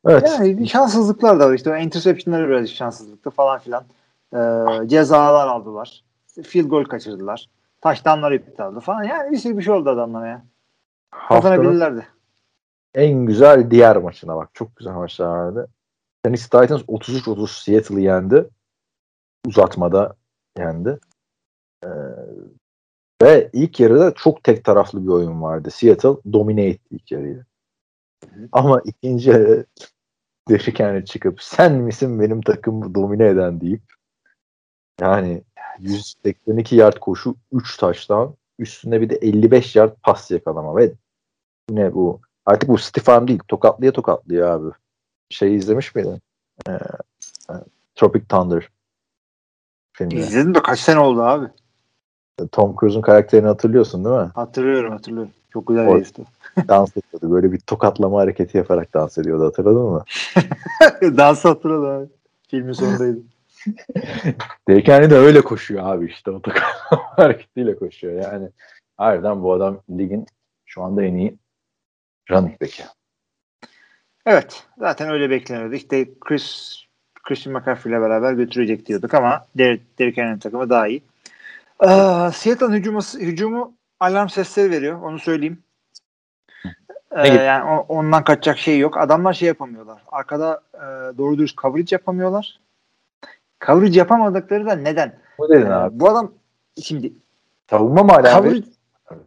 [0.07, 0.29] Evet.
[0.39, 1.71] Yani şanssızlıklar da var işte.
[1.71, 3.83] O interception'ları biraz şanssızlıktı falan filan.
[4.33, 6.03] Ee, cezalar aldılar.
[6.43, 7.49] Field goal kaçırdılar.
[7.81, 9.03] Taştanlar iptal oldu falan.
[9.03, 10.45] Yani bir sürü bir şey oldu adamlara ya.
[11.11, 12.07] Kazanabilirlerdi.
[12.95, 14.49] en güzel diğer maçına bak.
[14.53, 15.69] Çok güzel maçlar vardı.
[16.23, 18.49] Tennessee Titans 33-30 Seattle'ı yendi.
[19.45, 20.15] Uzatmada
[20.57, 20.99] yendi.
[23.21, 25.71] Ve ilk yarıda çok tek taraflı bir oyun vardı.
[25.71, 27.45] Seattle domine etti ilk yarıyı.
[28.51, 29.65] Ama ikinci yarı
[30.49, 33.81] Derrick Henry çıkıp sen misin benim takımı domine eden deyip
[35.01, 35.43] yani
[35.79, 40.93] 182 yard koşu 3 taştan üstünde bir de 55 yard pas yakalama ve
[41.69, 44.73] yine bu artık bu Stefan değil tokatlıya tokatlıyor abi.
[45.29, 46.21] Şey izlemiş miydin?
[46.67, 46.71] Ee,
[47.49, 47.53] e,
[47.95, 48.69] Tropic Thunder
[49.93, 50.15] filmi.
[50.15, 51.47] İzledim de kaç sene oldu abi.
[52.51, 54.31] Tom Cruise'un karakterini hatırlıyorsun değil mi?
[54.35, 55.31] Hatırlıyorum hatırlıyorum.
[55.53, 56.23] Çok güzel O- herifti.
[56.67, 57.35] dans ediyordu.
[57.35, 60.03] Böyle bir tokatlama hareketi yaparak dans ediyordu hatırladın mı?
[61.17, 62.07] Dansı hatırladım abi.
[62.47, 63.19] Filmin sonundaydı.
[64.67, 68.13] Derrick Henry de öyle koşuyor abi işte o tokatlama hareketiyle koşuyor.
[68.13, 68.49] Yani
[68.97, 70.25] harbiden bu adam ligin
[70.65, 71.37] şu anda en iyi
[72.31, 72.83] running back'i.
[74.25, 74.63] Evet.
[74.77, 75.73] Zaten öyle bekleniyordu.
[75.75, 76.77] İşte Chris
[77.23, 81.03] Christian McCaffrey ile beraber götürecek diyorduk ama Derek Henry'nin takımı daha iyi.
[81.81, 81.87] Ee,
[82.33, 85.01] Seattle'ın hücumu, hücumu alarm sesleri veriyor.
[85.01, 85.63] Onu söyleyeyim.
[87.11, 88.97] Ee, yani o- ondan kaçacak şey yok.
[88.97, 90.01] Adamlar şey yapamıyorlar.
[90.11, 92.59] Arkada e, doğru dürüst coverage yapamıyorlar.
[93.65, 95.19] Coverage yapamadıkları da neden?
[95.39, 95.99] Bu dedin Ee, abi.
[95.99, 96.31] bu adam
[96.81, 97.13] şimdi
[97.69, 98.63] Savunma mı coverage,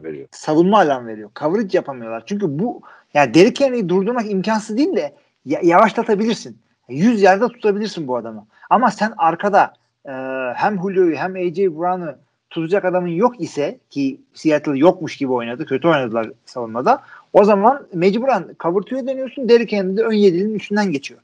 [0.03, 0.27] veriyor?
[0.31, 1.29] savunma alan veriyor.
[1.39, 2.23] Coverage yapamıyorlar.
[2.25, 2.81] Çünkü bu
[3.13, 6.57] yani Derrick Henry'i durdurmak imkansız değil de ya- yavaşlatabilirsin.
[6.89, 8.47] 100 yerde tutabilirsin bu adamı.
[8.69, 9.73] Ama sen arkada
[10.05, 10.11] e,
[10.55, 12.15] hem Julio'yu hem AJ Brown'u
[12.55, 15.65] tutacak adamın yok ise ki Seattle yokmuş gibi oynadı.
[15.65, 17.01] Kötü oynadılar savunmada.
[17.33, 19.49] O zaman mecburen cover dönüyorsun.
[19.49, 21.19] Derrick Henry de ön yedilinin üstünden geçiyor.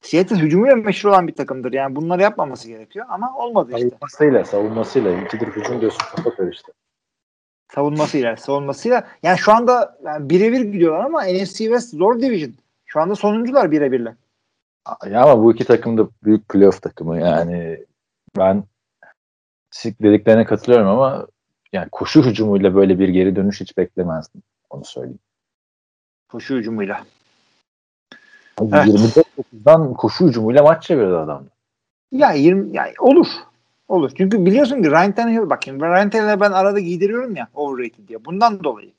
[0.00, 1.72] Seattle hücumuyla meşhur olan bir takımdır.
[1.72, 3.88] Yani bunları yapmaması gerekiyor ama olmadı işte.
[3.88, 5.22] Savunmasıyla, savunmasıyla.
[5.22, 6.72] İkidir hücum diyorsun kafa karıştı.
[7.74, 12.54] savunmasıyla savunmasıyla yani şu anda yani birebir gidiyorlar ama NFC West zor division.
[12.86, 14.14] Şu anda sonuncular birebirle.
[15.10, 17.84] Ya ama bu iki takım da büyük playoff takımı yani
[18.38, 18.64] ben
[19.74, 21.26] dediklerine katılıyorum ama
[21.72, 24.42] yani koşu hücumuyla böyle bir geri dönüş hiç beklemezdim.
[24.70, 25.18] Onu söyleyeyim.
[26.28, 27.04] Koşu hücumuyla.
[28.58, 28.88] Abi Evet.
[28.88, 31.44] 24-9'dan koşu hücumuyla maç çevirdi adam.
[32.12, 33.26] Ya 20 ya olur.
[33.88, 34.10] Olur.
[34.16, 35.80] Çünkü biliyorsun ki Ryan Tannehill bakayım.
[35.80, 38.24] Ryan Tannehill'e ben arada giydiriyorum ya overrated diye.
[38.24, 38.92] Bundan dolayı.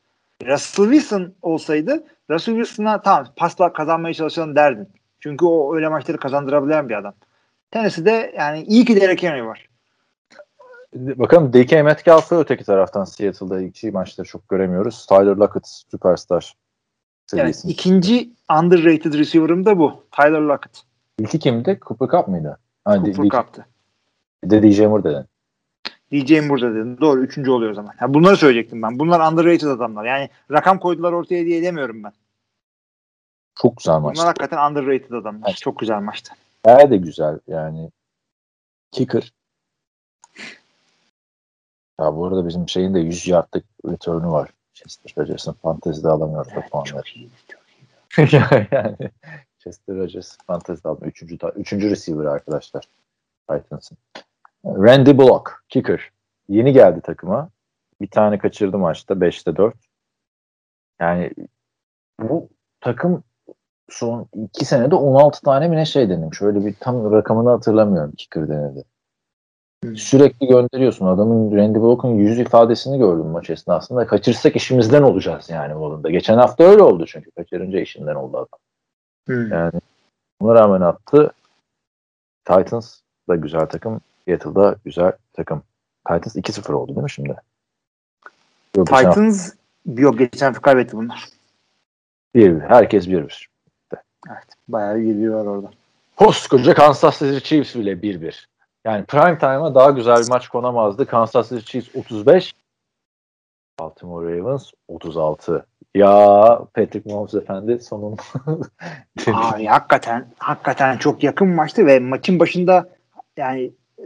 [0.45, 4.88] Russell Wilson olsaydı Russell Wilson'a tamam pasla kazanmaya çalışalım derdin.
[5.20, 7.13] Çünkü o öyle maçları kazandırabilen bir adam.
[7.72, 9.68] Tennessee'de yani iyi ki Derek Henry var.
[10.95, 15.05] Bakalım DK Metcalf'ı öteki taraftan Seattle'da iki maçları çok göremiyoruz.
[15.05, 16.53] Tyler Lockett süperstar
[17.33, 17.71] Evet, seviyesinde.
[17.73, 18.29] ikinci
[18.59, 20.03] underrated receiver'ım da bu.
[20.11, 20.81] Tyler Lockett.
[21.19, 21.79] İlki kimdi?
[21.87, 22.59] Cooper Cup mıydı?
[22.85, 23.65] Ha, Cooper Cup'tı.
[24.43, 25.25] De DJ Moore dedin.
[26.11, 27.01] diyeceğim burada dedim.
[27.01, 27.21] Doğru.
[27.23, 27.93] Üçüncü oluyor o zaman.
[28.01, 28.99] Ya bunları söyleyecektim ben.
[28.99, 30.05] Bunlar underrated adamlar.
[30.05, 32.11] Yani rakam koydular ortaya diye demiyorum ben.
[33.61, 34.15] Çok güzel maç.
[34.15, 35.47] Bunlar hakikaten underrated adamlar.
[35.49, 35.57] Evet.
[35.57, 36.33] Çok güzel maçtı.
[36.65, 37.91] Bayağı de güzel yani.
[38.91, 39.33] Kicker.
[41.99, 44.49] Ya bu arada bizim şeyin de 100 yardlık return'u var.
[44.73, 47.07] Chester Rodgers'ın fantezide alamıyoruz o puanları.
[48.71, 48.97] yani
[49.59, 51.07] Chester Rodgers fantezide almıyor.
[51.07, 52.89] Üçüncü, üçüncü receiver arkadaşlar.
[53.49, 53.97] Titans'ın.
[54.65, 55.63] Randy Bullock.
[55.69, 56.11] Kicker.
[56.49, 57.49] Yeni geldi takıma.
[58.01, 59.13] Bir tane kaçırdı maçta.
[59.13, 59.75] 5'te 4.
[60.99, 61.31] Yani
[62.19, 62.49] bu
[62.81, 63.23] takım
[63.89, 66.41] son iki senede 16 tane mi ne şey denemiş.
[66.41, 68.83] Öyle bir tam rakamını hatırlamıyorum kicker denedi.
[69.95, 71.05] Sürekli gönderiyorsun.
[71.05, 74.07] Adamın Randy Bullock'un yüz ifadesini gördüm maç esnasında.
[74.07, 76.09] Kaçırsak işimizden olacağız yani bu alanda.
[76.09, 77.32] Geçen hafta öyle oldu çünkü.
[77.32, 78.59] Kaçırınca işinden oldu adam.
[79.27, 79.51] Hmm.
[79.51, 79.71] Yani
[80.41, 81.32] buna rağmen attı.
[82.45, 82.99] Titans
[83.30, 84.01] da güzel takım.
[84.25, 85.63] Seattle'da güzel takım.
[86.07, 87.36] Titans 2-0 oldu değil mi şimdi?
[88.75, 89.53] Yok, geçen hafta Titans
[89.86, 91.30] yok geçen hafta kaybetti bunlar.
[92.36, 92.59] 1-1.
[92.59, 93.45] Herkes 1-1.
[94.30, 94.47] Evet.
[94.67, 95.71] Bayağı bir geliyor var orada.
[96.15, 98.48] Koskoca Kansas City Chiefs bile 1-1.
[98.86, 101.05] Yani prime time'a daha güzel bir maç konamazdı.
[101.05, 102.53] Kansas City Chiefs 35,
[103.80, 105.65] Baltimore Ravens 36.
[105.95, 106.07] Ya
[106.73, 108.17] Patrick Mahomes efendi sonun
[109.34, 112.89] Abi hakikaten hakikaten çok yakın maçtı ve maçın başında
[113.38, 114.03] yani e,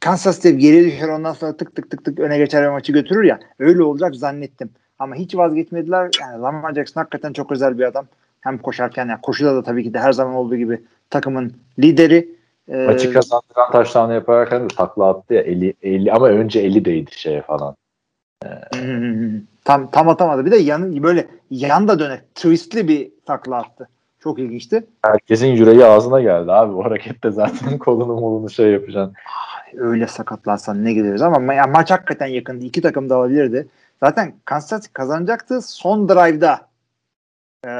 [0.00, 3.24] Kansas City geri düşer ondan sonra tık tık tık tık öne geçer ve maçı götürür
[3.24, 3.40] ya.
[3.58, 4.70] Öyle olacak zannettim.
[4.98, 6.10] Ama hiç vazgeçmediler.
[6.20, 8.06] Yani Lamar Jackson hakikaten çok özel bir adam.
[8.40, 12.35] Hem koşarken yani koşuda da tabii ki de her zaman olduğu gibi takımın lideri.
[12.68, 17.10] Ee, Maçı kazandıran taşlarını yaparken de takla attı ya 50, 50 ama önce 50 değdi
[17.14, 17.74] şeye falan.
[18.44, 18.48] Ee,
[19.64, 20.46] tam tam atamadı.
[20.46, 23.88] Bir de yan böyle yan da dönek twistli bir takla attı.
[24.20, 24.86] Çok ilginçti.
[25.02, 26.74] Herkesin yüreği ağzına geldi abi.
[26.74, 29.14] Bu harekette zaten kolunu molunu şey yapacaksın.
[29.76, 32.64] Öyle sakatlansan ne gideriz ama ma- maç hakikaten yakındı.
[32.64, 33.68] İki takım da alabilirdi.
[34.02, 35.62] Zaten Kansas kazanacaktı.
[35.62, 36.65] Son drive'da
[37.66, 37.70] e,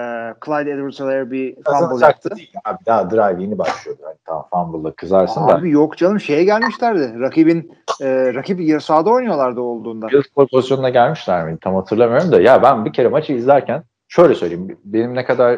[0.45, 2.37] Clyde edwards bir fumble yaptı.
[2.37, 4.03] Değil abi daha drive yeni başlıyordu.
[4.05, 5.55] Yani tamam fumble'la kızarsın abi da.
[5.55, 7.20] Abi yok canım şeye gelmişlerdi.
[7.20, 10.07] Rakibin e, rakip yarı sahada oynuyorlardı olduğunda.
[10.37, 11.59] Goal pozisyonuna gelmişler miydi?
[11.61, 14.78] Tam hatırlamıyorum da ya ben bir kere maçı izlerken şöyle söyleyeyim.
[14.84, 15.53] Benim ne kadar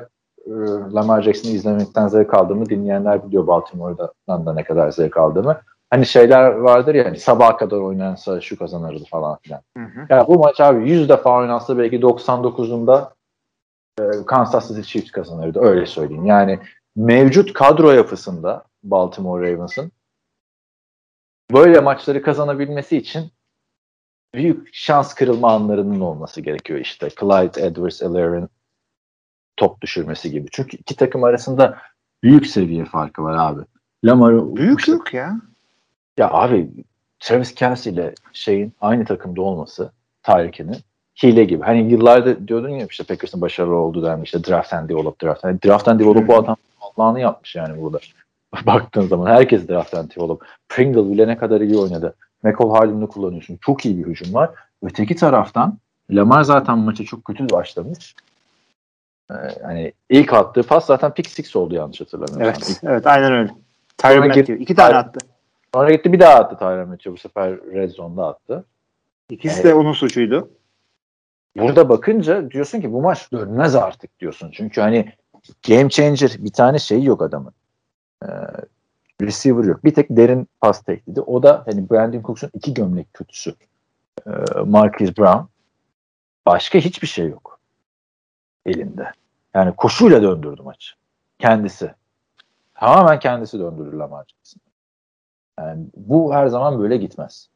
[0.46, 0.52] e,
[0.94, 5.60] Lamar Jackson'ı izlemekten zevk aldığımı dinleyenler biliyor Baltimore'dan da ne kadar zevk aldığımı.
[5.90, 9.60] Hani şeyler vardır ya hani sabaha kadar oynansa şu kazanırdı falan filan.
[9.76, 10.06] Hı hı.
[10.08, 13.17] Yani bu maç abi 100 defa oynansa belki 99'unda e,
[14.26, 16.26] Kansas City Chiefs kazanırdı öyle söyleyeyim.
[16.26, 16.58] Yani
[16.96, 19.92] mevcut kadro yapısında Baltimore Ravens'ın
[21.52, 23.30] böyle maçları kazanabilmesi için
[24.34, 27.08] büyük şans kırılma anlarının olması gerekiyor işte.
[27.20, 28.48] Clyde Edwards-Helaire
[29.56, 30.48] top düşürmesi gibi.
[30.52, 31.78] Çünkü iki takım arasında
[32.22, 33.62] büyük seviye farkı var abi.
[34.04, 35.40] Lamar'ı büyük yok ya.
[36.18, 36.70] Ya abi
[37.20, 39.92] Travis Kelsey ile şeyin aynı takımda olması
[40.22, 40.76] Tyreek'inin
[41.22, 41.64] hile gibi.
[41.64, 45.44] Hani yıllarda diyordun ya işte Packers'ın başarılı olduğu denmiş işte draft and develop draft.
[45.44, 47.98] Yani draft and develop bu adam Allah'ını yapmış yani burada.
[48.66, 50.44] Baktığın zaman herkes draft and develop.
[50.68, 52.14] Pringle bile ne kadar iyi oynadı.
[52.42, 53.58] McCall Hardman'ı kullanıyorsun.
[53.60, 54.50] Çok iyi bir hücum var.
[54.82, 55.78] Öteki taraftan
[56.10, 58.14] Lamar zaten maça çok kötü başlamış.
[59.30, 62.42] Ee, hani ilk attığı pas zaten pick six oldu yanlış hatırlamıyorsam.
[62.42, 62.84] Evet, ilk...
[62.84, 63.50] evet aynen öyle.
[63.98, 64.58] Tyron Matthew.
[64.58, 65.18] iki tane attı.
[65.74, 67.12] Sonra gitti bir daha attı Tyron Matthew.
[67.12, 68.64] Bu sefer Red Zone'da attı.
[69.30, 70.50] İkisi yani, de onun suçuydu.
[71.58, 74.50] Burada bakınca diyorsun ki bu maç dönmez artık diyorsun.
[74.52, 75.12] Çünkü hani
[75.68, 77.52] game changer bir tane şey yok adamın.
[78.22, 78.28] Ee,
[79.22, 79.84] receiver yok.
[79.84, 81.20] Bir tek derin pas tehdidi.
[81.20, 83.54] O da hani Brandon Cooks'un iki gömlek kötüsü.
[84.26, 84.30] Ee,
[84.66, 85.46] Marcus Brown.
[86.46, 87.60] Başka hiçbir şey yok
[88.66, 89.12] elinde.
[89.54, 90.94] Yani koşuyla döndürdü maçı.
[91.38, 91.94] Kendisi.
[92.74, 94.60] Tamamen kendisi döndürdü Lamar Jackson.
[95.58, 97.48] Yani bu her zaman böyle gitmez.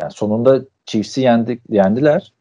[0.00, 2.32] Yani sonunda Chiefs'i yendik, yendiler.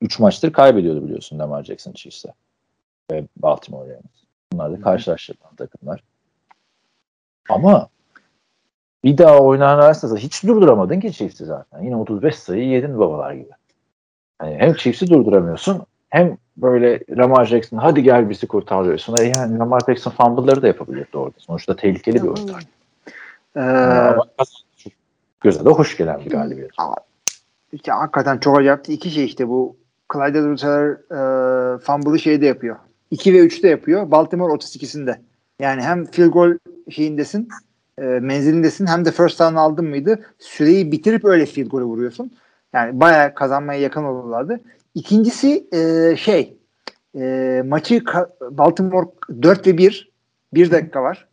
[0.00, 2.32] Üç maçtır kaybediyordu biliyorsun Lamar Jackson Chiefs'e.
[3.10, 4.02] Ve Baltimore yani.
[4.52, 6.02] Bunlar da karşılaştırılan takımlar.
[7.48, 7.88] Ama
[9.04, 11.82] bir daha oynanırsa hiç durduramadın ki Chiefs'i zaten.
[11.82, 13.50] Yine 35 sayı yedin babalar gibi.
[14.42, 19.16] Yani hem Chiefs'i durduramıyorsun hem böyle Lamar Jackson hadi gel bizi kurtarıyorsun.
[19.16, 21.34] Yani Lamar Jackson fumble'ları da yapabilirdi orada.
[21.38, 22.54] Sonuçta tehlikeli bir oyuncu.
[23.56, 24.26] Ee, Ama
[25.40, 26.70] göze de hoş gelen bir galibiyet.
[27.72, 28.92] İşte hakikaten çok acayipti.
[28.92, 29.76] İki şey işte bu
[30.12, 32.76] Clyde edwards e, fumble'ı şeyde yapıyor.
[33.10, 34.10] 2 ve 3'te yapıyor.
[34.10, 35.18] Baltimore 32'sinde.
[35.60, 36.58] Yani hem field goal
[36.90, 37.48] şeyindesin
[37.98, 42.32] e, menzilindesin hem de first down aldın mıydı süreyi bitirip öyle field goal'e vuruyorsun.
[42.72, 44.60] Yani bayağı kazanmaya yakın olurlardı.
[44.94, 46.56] İkincisi e, şey
[47.14, 48.02] e, maçı
[48.50, 49.06] Baltimore
[49.42, 50.12] 4 ve 1
[50.54, 51.28] 1 dakika var.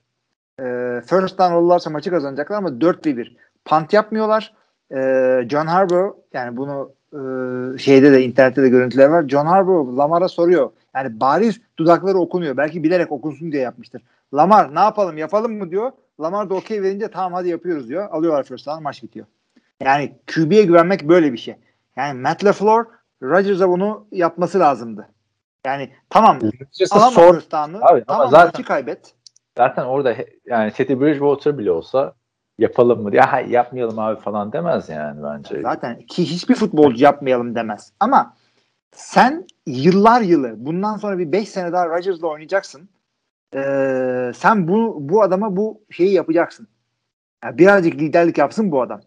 [0.59, 0.63] E,
[1.05, 3.37] first down olurlarsa maçı kazanacaklar ama 4 ve 1.
[3.65, 4.53] Punt yapmıyorlar.
[4.91, 4.99] E,
[5.49, 7.19] John Harbaugh yani bunu e,
[7.77, 9.27] şeyde de internette de görüntüler var.
[9.27, 10.69] John Harbaugh Lamar'a soruyor.
[10.95, 12.57] Yani bariz dudakları okunuyor.
[12.57, 14.01] Belki bilerek okunsun diye yapmıştır.
[14.33, 15.91] Lamar ne yapalım yapalım mı diyor.
[16.21, 18.09] Lamar da okey verince tamam hadi yapıyoruz diyor.
[18.11, 19.25] Alıyorlar first down maç bitiyor.
[19.83, 21.55] Yani QB'ye güvenmek böyle bir şey.
[21.95, 22.85] Yani Matt LaFleur
[23.23, 25.09] Rodgers'a bunu yapması lazımdı.
[25.65, 26.39] Yani tamam
[26.91, 27.79] alamam first down'ı.
[27.79, 29.13] Tamam ama zaten, maçı kaybet.
[29.57, 30.15] Zaten orada
[30.45, 32.13] yani Teddy Bridgewater bile olsa
[32.59, 33.15] yapalım mı?
[33.15, 35.61] Ya yapmayalım abi falan demez yani bence.
[35.61, 37.91] Zaten ki hiçbir futbolcu yapmayalım demez.
[37.99, 38.33] Ama
[38.91, 42.89] sen yıllar yılı bundan sonra bir 5 sene daha Rodgers'la oynayacaksın.
[43.55, 46.67] Ee, sen bu bu adama bu şeyi yapacaksın.
[47.43, 49.01] Yani birazcık liderlik yapsın bu adam.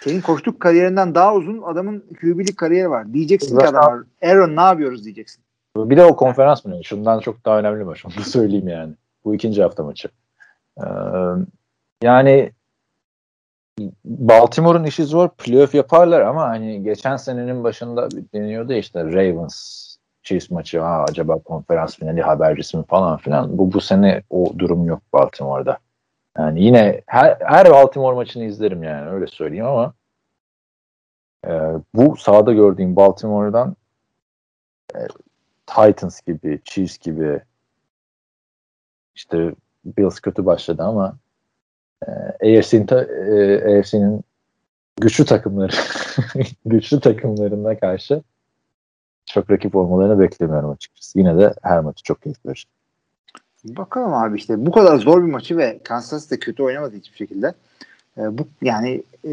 [0.00, 3.12] Senin koştuk kariyerinden daha uzun adamın QB'lik kariyeri var.
[3.12, 5.44] Diyeceksin Zaten, ki adam Aaron ne yapıyoruz diyeceksin.
[5.76, 6.84] Bir de o konferans mı?
[6.84, 8.06] Şundan çok daha önemli maç.
[8.06, 8.94] Onu da söyleyeyim yani.
[9.24, 10.08] Bu ikinci hafta maçı.
[10.78, 10.84] Ee,
[12.02, 12.52] yani
[14.04, 15.28] Baltimore'un işi zor.
[15.28, 19.88] Playoff yaparlar ama hani geçen senenin başında deniyordu işte Ravens
[20.22, 23.58] Chiefs maçı ha acaba konferans finali habercisi mi falan filan.
[23.58, 25.78] Bu bu sene o durum yok Baltimore'da.
[26.38, 29.94] Yani yine her, her Baltimore maçını izlerim yani öyle söyleyeyim ama
[31.46, 31.50] e,
[31.94, 33.76] bu sahada gördüğüm Baltimore'dan
[34.94, 34.98] e,
[35.66, 37.40] Titans gibi, Chiefs gibi
[39.14, 39.54] işte
[39.84, 41.16] Bills kötü başladı ama
[42.06, 44.22] e, AFC'nin e,
[45.00, 45.72] güçlü takımları
[46.66, 48.22] güçlü takımlarına karşı
[49.26, 51.18] çok rakip olmalarını beklemiyorum açıkçası.
[51.18, 52.68] Yine de her maçı çok keyifli verecek.
[53.64, 57.54] Bakalım abi işte bu kadar zor bir maçı ve Kansas City kötü oynamadı hiçbir şekilde.
[58.18, 59.30] Ee, bu yani e,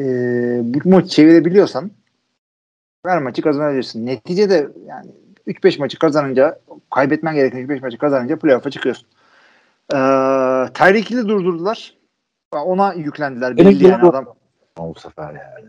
[0.63, 1.91] bu maçı çevirebiliyorsan
[3.05, 4.05] her maçı kazanabilirsin.
[4.05, 5.11] Neticede yani
[5.47, 6.59] 3-5 maçı kazanınca
[6.95, 9.07] kaybetmen gereken 3-5 maçı kazanınca playoff'a çıkıyorsun.
[9.93, 9.97] Ee,
[10.73, 11.93] Tyreek durdurdular.
[12.63, 13.57] Ona yüklendiler.
[13.57, 14.25] Belli yani adam.
[14.77, 15.65] Bu sefer yani.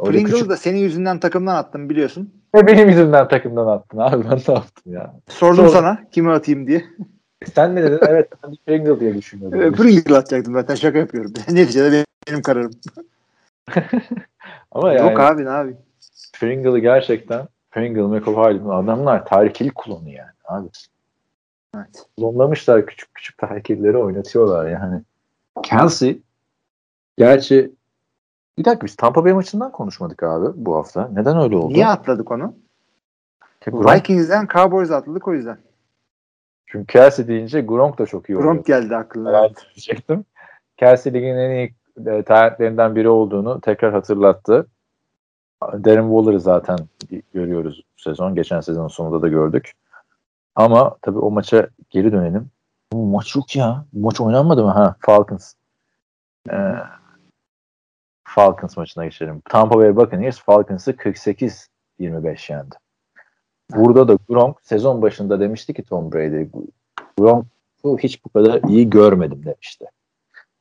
[0.00, 2.34] Öyle Pringle'ı küçük- da senin yüzünden takımdan attım biliyorsun.
[2.54, 4.24] Ve benim yüzümden takımdan attın abi.
[4.30, 5.14] Ben ne yaptım ya?
[5.28, 5.72] Sordum Sor.
[5.72, 6.84] sana kimi atayım diye.
[7.54, 8.00] Sen ne dedin?
[8.08, 9.72] Evet ben Pringle diye düşünüyordum.
[9.72, 11.32] Pringle atacaktım zaten şaka yapıyorum.
[11.48, 12.70] Neticede benim, benim kararım.
[14.72, 15.74] Ama yani Yok abi ne abi.
[16.40, 20.68] Pringle'ı gerçekten Pringle, McAvoy adamlar tarihli kullanıyor yani abi.
[21.76, 22.06] Evet.
[22.16, 25.02] Klonlamışlar küçük küçük tarihlileri oynatıyorlar yani.
[25.62, 26.22] Kelsey
[27.18, 27.72] gerçi
[28.58, 31.10] bir dakika biz Tampa Bay maçından konuşmadık abi bu hafta.
[31.12, 31.74] Neden öyle oldu?
[31.74, 32.54] Niye atladık onu?
[33.66, 35.58] Gronk, Vikings'den Cowboys'a atladık o yüzden.
[36.66, 38.52] çünkü Kelsey deyince Gronk da çok iyi oluyor.
[38.52, 39.40] Gronk geldi aklına.
[39.40, 40.24] Evet, diyecektim.
[40.76, 41.74] Kelsey ligin en iyi
[42.06, 44.66] e, talentlerinden biri olduğunu tekrar hatırlattı.
[45.62, 46.78] Darren Waller'ı zaten
[47.34, 48.34] görüyoruz bu sezon.
[48.34, 49.72] Geçen sezonun sonunda da gördük.
[50.54, 52.50] Ama tabii o maça geri dönelim.
[52.92, 53.84] Bu maç yok ya.
[53.92, 54.70] Bu maç oynanmadı mı?
[54.70, 55.52] Ha, Falcons.
[56.50, 56.74] Ee,
[58.24, 59.42] Falcons maçına geçelim.
[59.44, 62.74] Tampa Bay Buccaneers Falcons'ı 48-25 yendi.
[63.70, 66.48] Burada da Gronk sezon başında demişti ki Tom Brady
[67.18, 69.86] Gronk'u hiç bu kadar iyi görmedim demişti.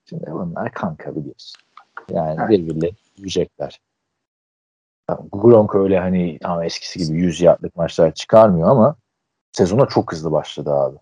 [0.05, 1.61] Şimdi bunlar kanka biliyorsun.
[2.09, 2.49] Yani Evet.
[2.49, 3.82] birbirlerini yiyecekler.
[5.32, 8.95] Gronk öyle hani ama eskisi gibi 100 yardlık maçlar çıkarmıyor ama
[9.51, 10.97] sezona çok hızlı başladı abi.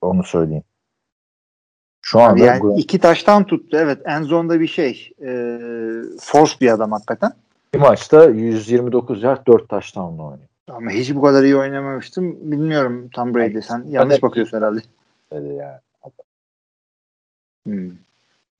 [0.00, 0.64] Onu söyleyeyim.
[2.02, 3.76] Şu anda yani Gronk iki taştan tuttu.
[3.80, 5.12] Evet en zonda bir şey.
[5.22, 5.28] E,
[6.20, 7.32] force bir adam hakikaten.
[7.74, 10.48] bir maçta 129 yard 4 taştanla oynuyor.
[10.70, 12.50] Ama hiç bu kadar iyi oynamamıştım.
[12.52, 13.60] Bilmiyorum Tom Brady.
[13.60, 14.80] Sen yanlış de- bakıyorsun herhalde.
[15.32, 15.78] Dedi yani.
[17.66, 17.90] Hmm.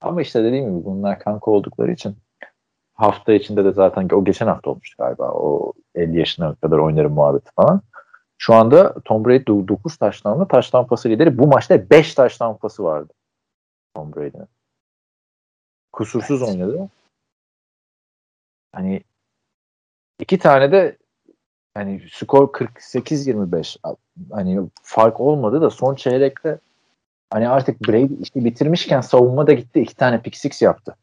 [0.01, 2.17] Ama işte dediğim gibi bunlar kanka oldukları için
[2.95, 5.31] hafta içinde de zaten o geçen hafta olmuştu galiba.
[5.33, 7.81] O 50 yaşına kadar oynarım muhabbeti falan.
[8.39, 11.39] Şu anda Tom Brady 9 taştanlı taştan pası lideri.
[11.39, 13.13] Bu maçta 5 taştan pası vardı
[13.95, 14.49] Tom Brady'nin.
[15.93, 16.53] Kusursuz Evet.
[16.53, 16.89] oynadı.
[18.73, 19.03] Hani
[20.19, 20.97] iki tane de
[21.75, 23.77] hani skor 48-25
[24.31, 26.59] hani fark olmadı da son çeyrekte
[27.31, 29.81] hani artık Brady işi bitirmişken savunma da gitti.
[29.81, 30.97] iki tane pick six yaptı.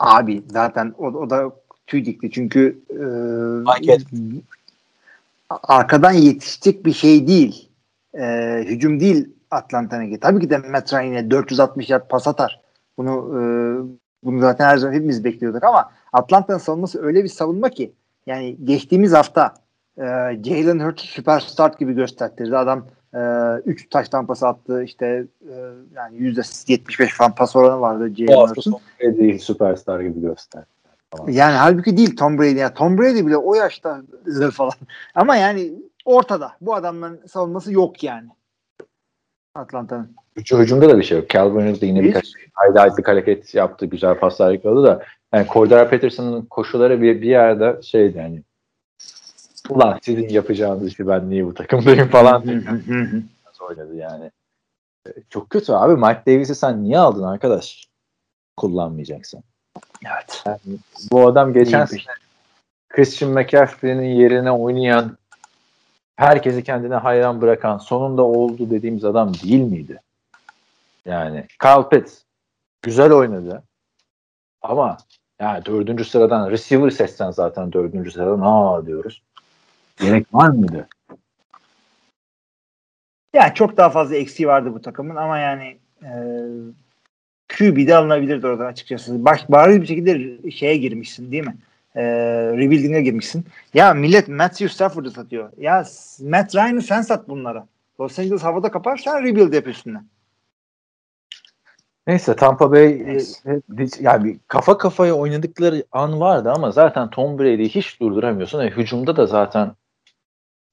[0.00, 1.52] Abi zaten o, o da
[1.86, 2.30] tüy dikti.
[2.30, 2.96] Çünkü e.
[5.62, 7.68] arkadan yetişecek bir şey değil.
[8.14, 8.24] E,
[8.66, 10.20] hücum değil Atlanta'nınki.
[10.20, 12.60] Tabii ki de Matt Ryan'e 460 yard pas atar.
[12.98, 13.42] Bunu e,
[14.24, 17.92] bunu zaten her zaman hepimiz bekliyorduk ama Atlanta'nın savunması öyle bir savunma ki
[18.26, 19.54] yani geçtiğimiz hafta
[19.98, 20.04] e,
[20.44, 22.56] Jalen Hurts süperstar gibi gösterdi.
[22.56, 22.86] Adam
[23.64, 24.82] 3 taş tampası attı.
[24.82, 25.54] İşte e,
[25.94, 28.76] yani %75 falan pas oranı vardı Jalen Hurts'un.
[29.00, 30.20] Brady süperstar gibi
[31.18, 31.32] göster.
[31.32, 32.58] Yani halbuki değil Tom Brady.
[32.58, 34.02] Yani Tom Brady bile o yaşta
[34.52, 34.72] falan.
[35.14, 35.72] Ama yani
[36.04, 36.52] ortada.
[36.60, 38.28] Bu adamların savunması yok yani.
[39.54, 40.16] Atlanta'nın.
[40.36, 41.30] Hüc- Hücumda da bir şey yok.
[41.30, 42.04] Calvin da yine Hiç.
[42.08, 43.86] birkaç highlightlık hareket yaptı.
[43.86, 45.02] Güzel paslar yakaladı da.
[45.34, 48.42] Yani Cordero Patterson'ın koşuları bir, bir yerde şeydi yani
[49.70, 52.44] ulan sizin yapacağınız işi ben niye bu takımdayım falan
[53.70, 54.30] oynadı yani.
[55.06, 55.94] Ee, Çok kötü abi.
[55.96, 57.88] Mike Davis'i sen niye aldın arkadaş?
[58.56, 59.44] Kullanmayacaksın.
[60.06, 60.42] Evet.
[60.46, 60.78] Yani
[61.12, 62.00] bu adam geçen sene
[62.88, 65.16] Christian McCaffrey'nin yerine oynayan
[66.16, 70.00] herkesi kendine hayran bırakan sonunda oldu dediğimiz adam değil miydi?
[71.04, 72.18] Yani Kyle Pitts
[72.82, 73.62] güzel oynadı
[74.62, 74.96] ama
[75.40, 79.22] yani dördüncü sıradan receiver seçsen zaten dördüncü sıradan aa diyoruz.
[80.00, 80.88] Gerek var mıydı?
[83.34, 86.10] Yani çok daha fazla eksiği vardı bu takımın ama yani e,
[87.48, 89.24] QB'de alınabilirdi oradan açıkçası.
[89.24, 91.56] Baş, bariz bir şekilde şeye girmişsin değil mi?
[91.94, 92.02] E,
[92.52, 93.44] rebuilding'e girmişsin.
[93.74, 95.50] Ya millet Matthew Stafford'ı satıyor.
[95.58, 95.84] Ya
[96.20, 97.66] Matt Ryan'ı sen sat bunlara.
[98.00, 99.98] Los Angeles havada kapar sen rebuild yap üstüne.
[102.06, 103.62] Neyse Tampa Bay Neyse.
[103.78, 108.60] e, yani bir kafa kafaya oynadıkları an vardı ama zaten Tom Brady'yi hiç durduramıyorsun.
[108.60, 109.72] E, hücumda da zaten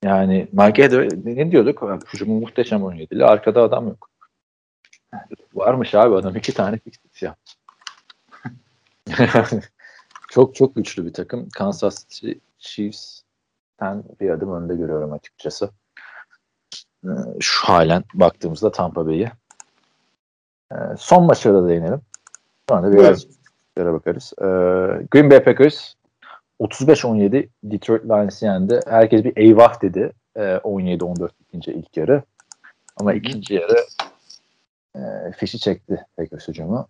[0.04, 2.00] yani Mike Edwards ne diyorduk?
[2.14, 3.26] Hücumu muhteşem oynuyordu.
[3.26, 4.10] Arkada adam yok.
[5.54, 7.54] Varmış abi adam iki tane fix yaptı.
[10.30, 11.50] çok çok güçlü bir takım.
[11.50, 15.70] Kansas City Chiefs'ten bir adım önde görüyorum açıkçası.
[17.06, 17.10] Ee,
[17.40, 19.32] Şu halen baktığımızda Tampa Bay'i.
[20.72, 22.02] Ee, son maçlara da değinelim.
[22.70, 24.34] Sonra biraz maçlara bakarız.
[24.42, 24.46] Ee,
[25.12, 25.94] Green Bay Packers
[26.60, 28.80] 35-17 Detroit Lions'ı yendi.
[28.88, 30.12] Herkes bir eyvah dedi.
[30.36, 32.24] Ee, 17-14 ikinci ilk yarı.
[32.98, 33.86] Ama ikinci yarı
[35.00, 36.88] e, fişi çekti Packers hücumu.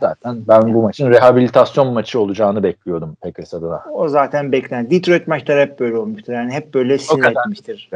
[0.00, 3.84] Zaten ben bu maçın rehabilitasyon maçı olacağını bekliyordum Packers adına.
[3.92, 4.90] O zaten beklenen.
[4.90, 6.32] Detroit maçları hep böyle olmuştur.
[6.32, 7.90] Yani hep böyle sinir etmiştir.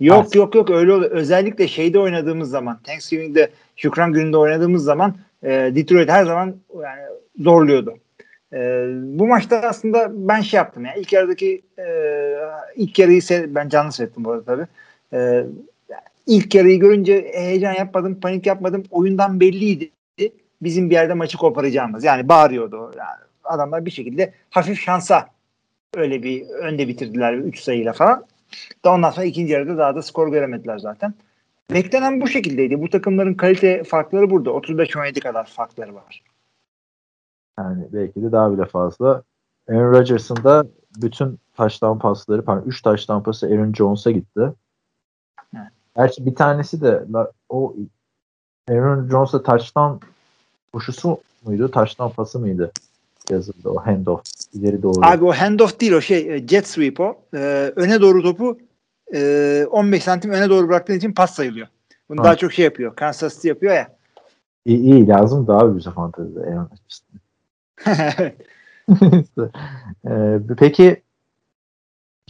[0.00, 0.34] Yok Evet.
[0.34, 1.10] yok yok öyle oluyor.
[1.10, 7.02] Özellikle şeyde oynadığımız zaman Thanksgiving'de Şükran gününde oynadığımız zaman e, Detroit her zaman yani
[7.40, 7.94] zorluyordu.
[8.52, 11.84] E, bu maçta aslında ben şey yaptım yani ilk yarıdaki e,
[12.76, 13.20] ilk yarıyı
[13.54, 14.66] ben canlı seyrettim bu arada tabii.
[15.12, 15.44] E,
[16.30, 18.82] ilk yarıyı görünce heyecan yapmadım, panik yapmadım.
[18.90, 19.90] Oyundan belliydi
[20.62, 22.04] bizim bir yerde maçı koparacağımız.
[22.04, 22.92] Yani bağırıyordu.
[22.98, 25.28] Yani adamlar bir şekilde hafif şansa
[25.94, 28.24] öyle bir önde bitirdiler 3 sayıyla falan.
[28.84, 31.14] Da ondan sonra ikinci yarıda daha da skor göremediler zaten.
[31.70, 32.82] Beklenen bu şekildeydi.
[32.82, 34.50] Bu takımların kalite farkları burada.
[34.50, 36.22] 35-17 kadar farkları var.
[37.58, 39.22] Yani belki de daha bile fazla.
[39.68, 40.66] Aaron Rodgers'ın da
[41.02, 44.52] bütün taştan pasları, pardon 3 taştan pası Aaron Jones'a gitti.
[45.56, 45.79] Evet.
[45.96, 47.04] Gerçi bir tanesi de
[47.48, 47.74] o
[48.70, 50.00] Aaron Jones'a taştan
[50.72, 52.72] koşusu muydu, taştan pası mıydı?
[53.30, 54.22] Yazıldı o handoff
[54.52, 55.00] ileri doğru.
[55.02, 57.16] Abi o handoff değil o şey e, jet sweep o.
[57.34, 58.58] Ee, öne doğru topu
[59.14, 61.66] e, 15 santim öne doğru bıraktığın için pas sayılıyor.
[62.08, 62.24] Bunu Ha.
[62.24, 62.96] daha çok şey yapıyor.
[62.96, 63.96] Kansas City yapıyor ya.
[64.64, 66.70] İyi, iyi lazım daha bize fantezide Aaron.
[70.08, 71.02] Ee, peki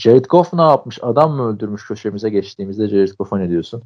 [0.01, 0.98] Jared Goff ne yapmış?
[1.02, 3.82] Adam mı öldürmüş köşemize geçtiğimizde Jared Goff'a ne diyorsun?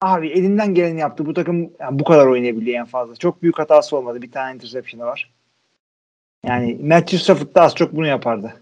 [0.00, 1.26] Abi elinden geleni yaptı.
[1.26, 3.16] Bu takım yani bu kadar oynayabiliyor en fazla.
[3.16, 4.22] Çok büyük hatası olmadı.
[4.22, 5.32] Bir tane interception'ı var.
[6.44, 8.52] Yani Matthew Stafford da az çok bunu yapardı.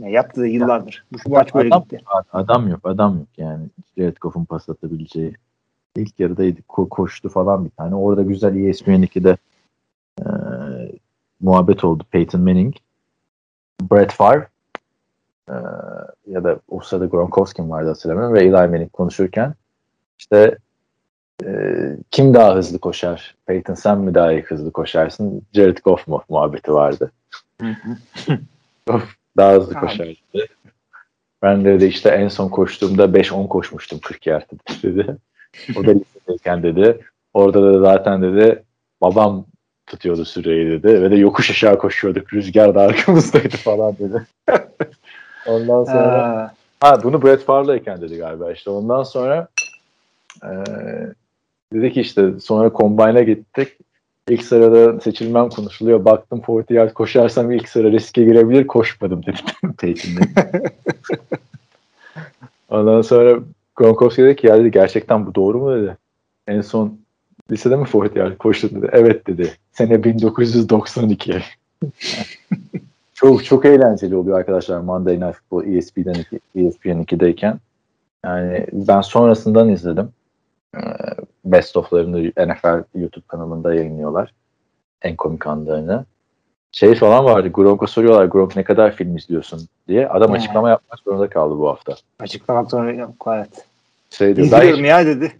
[0.00, 1.04] Ya yaptığı yıllardır.
[1.12, 2.00] Bu, bu maç böyle adam, gitti.
[2.32, 3.66] adam yok, adam yok yani.
[3.98, 5.34] Jared Goff'un pas atabileceği.
[5.96, 7.94] İlk yarıdaydı, ko- koştu falan bir tane.
[7.94, 9.36] Orada güzel E ESPN2'de
[10.20, 10.26] e,
[11.40, 12.74] muhabbet oldu Peyton Manning.
[13.82, 14.48] Brett Favre
[15.48, 15.54] e,
[16.26, 19.54] ya da o sırada Gronkowski vardı hatırlamıyorum ve Eli Manning konuşurken
[20.18, 20.58] işte
[21.44, 21.80] e,
[22.10, 23.34] kim daha hızlı koşar?
[23.46, 25.42] Peyton sen mi daha iyi hızlı koşarsın?
[25.52, 26.22] Jared Goff mu?
[26.28, 27.12] Muhabbeti vardı.
[28.86, 29.86] Goff daha hızlı Abi.
[29.86, 30.46] koşar dedi.
[31.42, 34.50] Ben de, de işte en son koştuğumda 5-10 koşmuştum 40 yard
[34.82, 35.16] dedi.
[35.76, 37.00] O da lisedeyken dedi.
[37.34, 38.62] Orada da zaten dedi
[39.00, 39.46] babam
[39.86, 41.02] tutuyordu süreyi dedi.
[41.02, 42.32] Ve de yokuş aşağı koşuyorduk.
[42.32, 44.26] Rüzgar da arkamızdaydı falan dedi.
[45.46, 46.54] Ondan sonra Aa,
[46.84, 48.70] Ha bunu Brett Favre'layken dedi galiba işte.
[48.70, 49.48] Ondan sonra
[50.42, 51.14] eee
[51.72, 53.68] dedi ki işte sonra Combine'a gittik.
[54.28, 56.04] İlk sırada seçilmem konuşuluyor.
[56.04, 58.66] Baktım 40 yard koşarsam ilk sıra riske girebilir.
[58.66, 59.36] Koşmadım dedi
[59.78, 60.20] Peyton'da.
[62.70, 63.38] Ondan sonra
[63.76, 65.96] Gronkowski dedi ki ya dedi gerçekten bu doğru mu dedi.
[66.46, 66.98] En son
[67.50, 68.88] lisede mi 40 yard koştun dedi.
[68.92, 69.52] Evet dedi.
[69.72, 71.42] Sene 1992.
[73.14, 76.14] çok çok eğlenceli oluyor arkadaşlar Monday Night Football ESPN'den
[76.54, 77.56] ESPN 2'deyken.
[78.24, 80.08] Yani ben sonrasından izledim.
[80.76, 80.80] Ee,
[81.44, 84.32] Best of'larını NFL YouTube kanalında yayınlıyorlar.
[85.02, 86.04] En komik anlarını.
[86.72, 87.48] Şey falan vardı.
[87.48, 90.08] Gronk'a soruyorlar Gronk ne kadar film izliyorsun diye.
[90.08, 91.94] Adam açıklama yapmak zorunda kaldı bu hafta.
[92.18, 93.12] açıklamak zorunda.
[93.26, 93.66] Evet.
[94.10, 95.32] Şey diyor, İzliyorum ya dedi.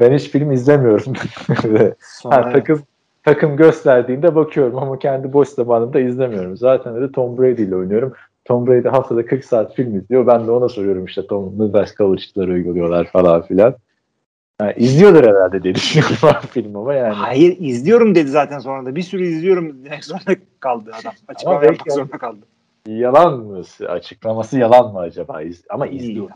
[0.00, 1.12] Ben hiç film izlemiyorum.
[2.24, 2.82] ha, takım
[3.24, 6.56] takım gösterdiğinde bakıyorum ama kendi boş zamanımda izlemiyorum.
[6.56, 8.12] Zaten de Tom Brady ile oynuyorum.
[8.44, 10.26] Tom Brady haftada 40 saat film izliyor.
[10.26, 13.74] Ben de ona soruyorum işte Tom ne ders coverage'ları uyguluyorlar falan filan.
[14.60, 17.14] Yani izliyordur herhalde diye düşünüyorum ben film ama yani.
[17.14, 18.94] Hayır izliyorum dedi zaten sonra da.
[18.94, 21.12] Bir sürü izliyorum demek zorunda kaldı adam.
[21.28, 22.40] Açıklama belki yapmak yani- zorunda kaldı.
[22.86, 23.62] Yalan mı?
[23.88, 25.42] Açıklaması yalan mı acaba?
[25.42, 26.28] İz- Ama izliyor.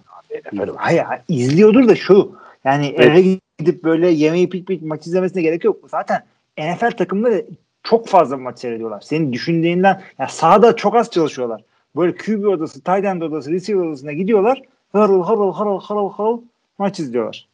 [0.76, 2.32] Hayır, hayır izliyordur da şu.
[2.64, 3.08] Yani Evet.
[3.08, 5.76] eve gidip böyle yemeği pik pik maç izlemesine gerek yok.
[5.90, 6.22] Zaten
[6.58, 7.44] NFL takımları
[7.82, 9.00] çok fazla maç seyrediyorlar.
[9.00, 11.62] Senin düşündüğünden yani sahada çok az çalışıyorlar.
[11.96, 14.62] Böyle QB odası, tight end odası, receiver odasına gidiyorlar.
[14.92, 16.40] Harıl harıl harıl harıl harıl
[16.78, 17.46] maç izliyorlar.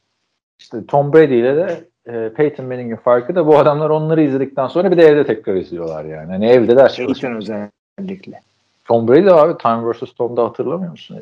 [0.58, 4.90] İşte Tom Brady ile de e, Peyton Manning'in farkı da bu adamlar onları izledikten sonra
[4.90, 6.32] bir de evde tekrar izliyorlar yani.
[6.32, 6.96] Hani evde ders.
[6.96, 8.40] Peyton özellikle.
[8.84, 10.12] Tom Brady de abi Time vs.
[10.12, 11.18] Tom'da hatırlamıyor musun?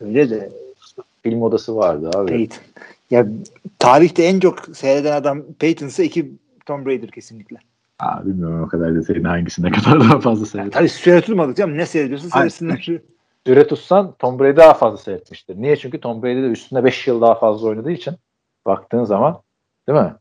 [0.00, 0.50] Öyle de
[1.22, 2.30] Film odası vardı abi.
[2.30, 2.58] Peyton.
[3.14, 3.26] Ya
[3.78, 6.32] tarihte en çok seyreden adam Peyton'sa iki
[6.66, 7.56] Tom Brady'dir kesinlikle.
[7.98, 10.70] Aa, bilmiyorum o kadar da senin hangisi ne kadar daha fazla Yani seyrettin.
[10.70, 11.78] tabii süre tutmadık canım.
[11.78, 12.48] Ne seyrediyorsa Aynen.
[12.48, 13.00] seyretsinler.
[13.46, 15.56] Süre tutsan Tom Brady daha fazla seyretmiştir.
[15.56, 15.76] Niye?
[15.76, 18.14] Çünkü Tom Brady de üstünde 5 yıl daha fazla oynadığı için
[18.66, 19.42] baktığın zaman
[19.88, 20.14] değil mi?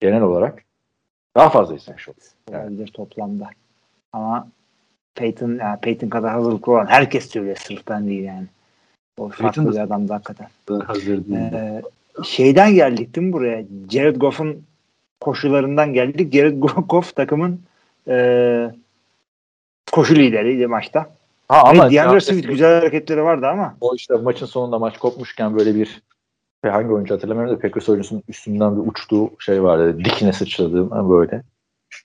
[0.00, 0.62] Genel olarak
[1.36, 2.16] daha fazla izlemiş olur.
[2.50, 3.50] olabilir toplamda.
[4.12, 4.48] Ama
[5.14, 8.46] Peyton, yani Peyton kadar hazırlıklı olan herkes söylüyor sırf ben değil yani.
[9.18, 10.48] O farklı bir adamdı hakikaten.
[10.86, 11.52] Hazır değil.
[11.52, 11.82] Ee,
[12.24, 13.64] şeyden geldik değil mi buraya?
[13.90, 14.62] Jared Goff'un
[15.20, 16.32] koşularından geldik.
[16.32, 16.58] Jared
[16.88, 17.60] Goff takımın
[18.08, 18.70] e,
[19.92, 21.10] koşu lideriydi maçta.
[21.48, 23.76] Ha ama hani DeAndre Swift güzel hareketleri vardı ama.
[23.80, 26.02] O işte maçın sonunda maç kopmuşken böyle bir
[26.66, 30.04] hangi oyuncu hatırlamıyorum da Packers oyuncusunun üstünden bir uçtuğu şey vardı.
[30.04, 31.42] Dikine sıçradığım böyle.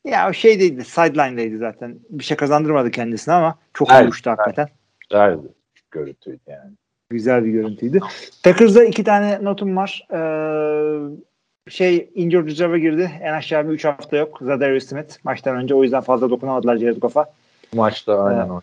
[0.06, 1.95] Ya o şeydeydi, sideline'deydi zaten.
[2.10, 4.68] Bir şey kazandırmadı kendisine ama çok evet, uçtu hakikaten.
[5.10, 5.49] Güzel bir
[5.91, 6.72] görüntüydü yani.
[7.14, 7.99] Güzel bir görüntüydü.
[8.44, 10.07] Packers'da iki tane notum var.
[10.14, 13.11] Ee, şey injured reserve'a girdi.
[13.22, 14.40] En aşağı bir 3 hafta yok.
[14.41, 15.76] Zadarius Smith maçtan önce.
[15.76, 17.26] O yüzden fazla dokunamadılar Jared Goff'a.
[17.73, 18.61] Maçta aynen ee, o.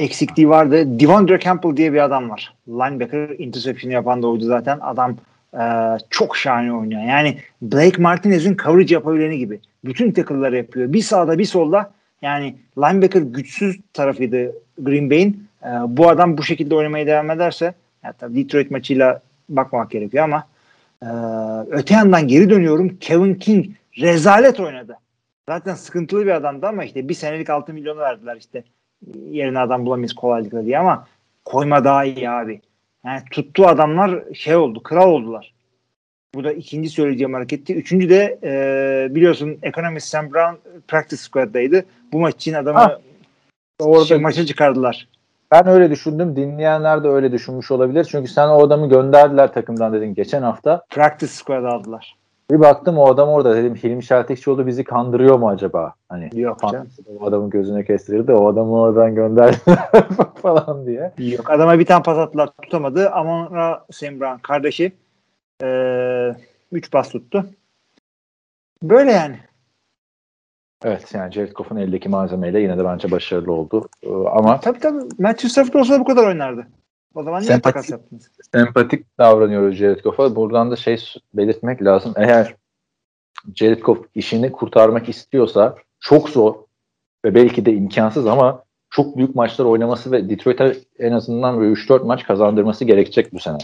[0.00, 1.00] Eksikliği vardı.
[1.00, 2.54] Devondre Campbell diye bir adam var.
[2.68, 4.78] Linebacker interception yapan da oydu zaten.
[4.80, 5.16] Adam
[5.54, 5.64] e,
[6.10, 7.02] çok şahane oynuyor.
[7.02, 9.60] Yani Blake Martinez'in coverage yapabileni gibi.
[9.84, 10.92] Bütün tackle'ları yapıyor.
[10.92, 11.92] Bir sağda bir solda.
[12.22, 15.46] Yani linebacker güçsüz tarafıydı Green Bay'in.
[15.66, 17.74] E, bu adam bu şekilde oynamaya devam ederse
[18.04, 20.46] yani tabii Detroit maçıyla bakmak gerekiyor ama
[21.02, 21.08] e,
[21.70, 22.96] öte yandan geri dönüyorum.
[23.00, 23.66] Kevin King
[24.00, 24.98] rezalet oynadı.
[25.48, 28.64] Zaten sıkıntılı bir adamdı ama işte bir senelik 6 milyonu verdiler işte
[29.30, 31.06] yerine adam bulamayız kolaylıkla diye ama
[31.44, 32.60] koyma daha iyi abi.
[33.04, 35.54] Yani tuttuğu adamlar şey oldu, kral oldular.
[36.34, 37.74] Bu da ikinci söyleyeceğim hareketti.
[37.74, 40.56] Üçüncü de e, biliyorsun ekonomist Sam Brown
[40.88, 41.84] practice squad'daydı.
[42.12, 43.00] Bu maç için adamı ha,
[43.80, 45.08] orada şey, maça çıkardılar.
[45.52, 46.36] Ben öyle düşündüm.
[46.36, 48.04] Dinleyenler de öyle düşünmüş olabilir.
[48.10, 50.82] Çünkü sen o adamı gönderdiler takımdan dedin geçen hafta.
[50.90, 52.16] Practice squad aldılar.
[52.50, 55.94] Bir baktım o adam orada dedim Hilmi Şeltikçioğlu bizi kandırıyor mu acaba?
[56.08, 56.88] Hani Yok canım.
[57.20, 59.56] O adamın gözüne kestirirdi o adamı oradan gönderdi
[60.42, 61.12] falan diye.
[61.18, 63.10] Yok adama bir tane pas attılar tutamadı.
[63.10, 64.92] Amon Sembran kardeşi
[65.62, 66.34] ee,
[66.72, 67.46] üç pas tuttu.
[68.82, 69.36] Böyle yani.
[70.84, 73.88] Evet yani Jared Goff'un eldeki malzemeyle yine de bence başarılı oldu.
[74.02, 76.66] Ee, ama tabii tabii Matthew Stafford olsa bu kadar oynardı.
[77.14, 78.30] O zaman niye sempatik, takas yaptınız?
[78.52, 80.36] Sempatik davranıyor Jared Goff'a.
[80.36, 81.04] Buradan da şey
[81.34, 82.12] belirtmek lazım.
[82.16, 82.54] Eğer
[83.54, 86.54] Jared Goff işini kurtarmak istiyorsa çok zor
[87.24, 92.24] ve belki de imkansız ama çok büyük maçlar oynaması ve Detroit'e en azından 3-4 maç
[92.24, 93.58] kazandırması gerekecek bu sene.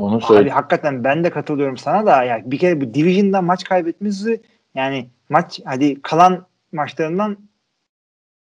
[0.00, 0.42] Onu söyle.
[0.42, 4.42] Abi hakikaten ben de katılıyorum sana da yani bir kere bu Division'da maç kaybetmesi
[4.76, 7.36] yani maç hadi kalan maçlarından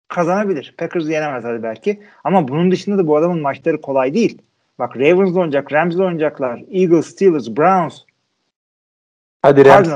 [0.09, 0.75] kazanabilir.
[0.79, 2.03] Packers yenemez hadi belki.
[2.25, 4.43] Ama bunun dışında da bu adamın maçları kolay değil.
[4.79, 8.01] Bak Ravens oynayacak, Rams oynayacaklar, Eagles, Steelers, Browns.
[9.43, 9.89] Hadi Rams.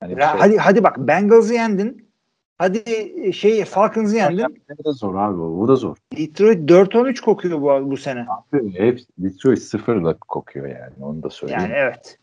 [0.00, 0.24] Hani şey.
[0.26, 2.10] hadi hadi bak Bengals'ı yendin.
[2.58, 4.62] Hadi şey Falcons'ı yendin.
[4.78, 5.96] Bu da zor abi bu da zor.
[6.16, 8.26] Detroit 4-13 kokuyor bu, bu sene.
[8.28, 11.62] Abi hep Detroit sıfırla kokuyor yani onu da söyleyeyim.
[11.62, 12.18] Yani evet.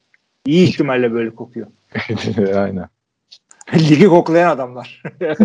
[0.45, 1.67] İyi ihtimalle böyle kokuyor.
[2.55, 2.89] Aynen.
[3.73, 5.03] Ligi koklayan adamlar.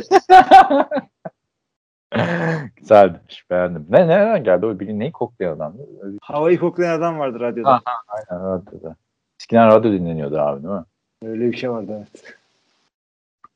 [2.76, 3.86] Güzelmiş beğendim.
[3.90, 5.74] Ne nereden geldi o bilin neyi koklayan adam?
[6.22, 7.70] Havayı koklayan adam vardı radyoda.
[7.70, 8.96] Aha, aynen radyoda.
[9.40, 10.84] Eskiden radyo dinleniyordu abi değil mi?
[11.22, 12.36] Öyle bir şey vardı evet.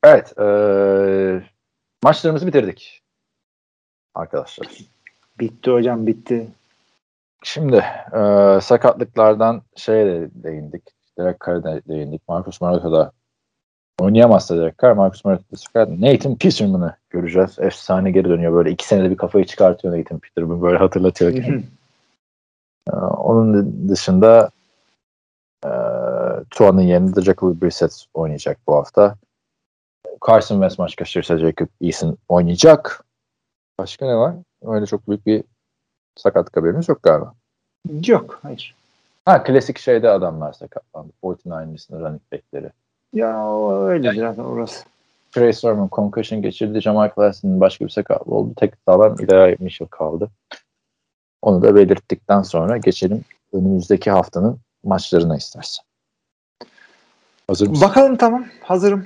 [0.03, 0.39] Evet.
[0.39, 0.45] E,
[2.03, 3.01] maçlarımızı bitirdik.
[4.15, 4.67] Arkadaşlar.
[5.39, 6.47] Bitti hocam bitti.
[7.43, 8.19] Şimdi e,
[8.61, 10.96] sakatlıklardan şeye de değindik.
[11.17, 12.21] Derek Carr'a değindik.
[12.27, 13.11] Marcus Mariota'da
[13.99, 16.01] oynayamazsa Derek Carr, Marcus Mariota'da çıkar.
[16.01, 17.59] Nathan Peterman'ı göreceğiz.
[17.59, 18.53] Efsane geri dönüyor.
[18.53, 20.61] Böyle iki senede bir kafayı çıkartıyor Nathan Peterman.
[20.61, 21.33] Böyle hatırlatıyor.
[22.87, 24.49] ee, onun dışında
[25.65, 25.71] e,
[26.49, 29.15] Tuan'ın yerinde Jacoby Brissett oynayacak bu hafta.
[30.27, 33.03] Carson Wentz maç kaçırırsa Jacob Eason oynayacak.
[33.79, 34.35] Başka ne var?
[34.65, 35.43] Öyle çok büyük bir
[36.15, 37.33] sakatlık haberimiz yok galiba.
[38.05, 38.75] Yok, hayır.
[39.27, 41.13] Ha klasik şeyde adamlar sakatlandı.
[41.23, 42.71] 49ers'ın running back'leri.
[43.13, 44.85] Ya öyle yani, orası.
[45.31, 46.81] Trey Sermon concussion geçirdi.
[46.81, 48.53] Jamal Class'ın başka bir sakatlığı oldu.
[48.57, 50.29] Tek sağlam Eli Mitchell kaldı.
[51.41, 53.23] Onu da belirttikten sonra geçelim
[53.53, 55.85] önümüzdeki haftanın maçlarına istersen.
[57.47, 57.87] Hazır mısın?
[57.87, 58.45] Bakalım tamam.
[58.61, 59.05] Hazırım.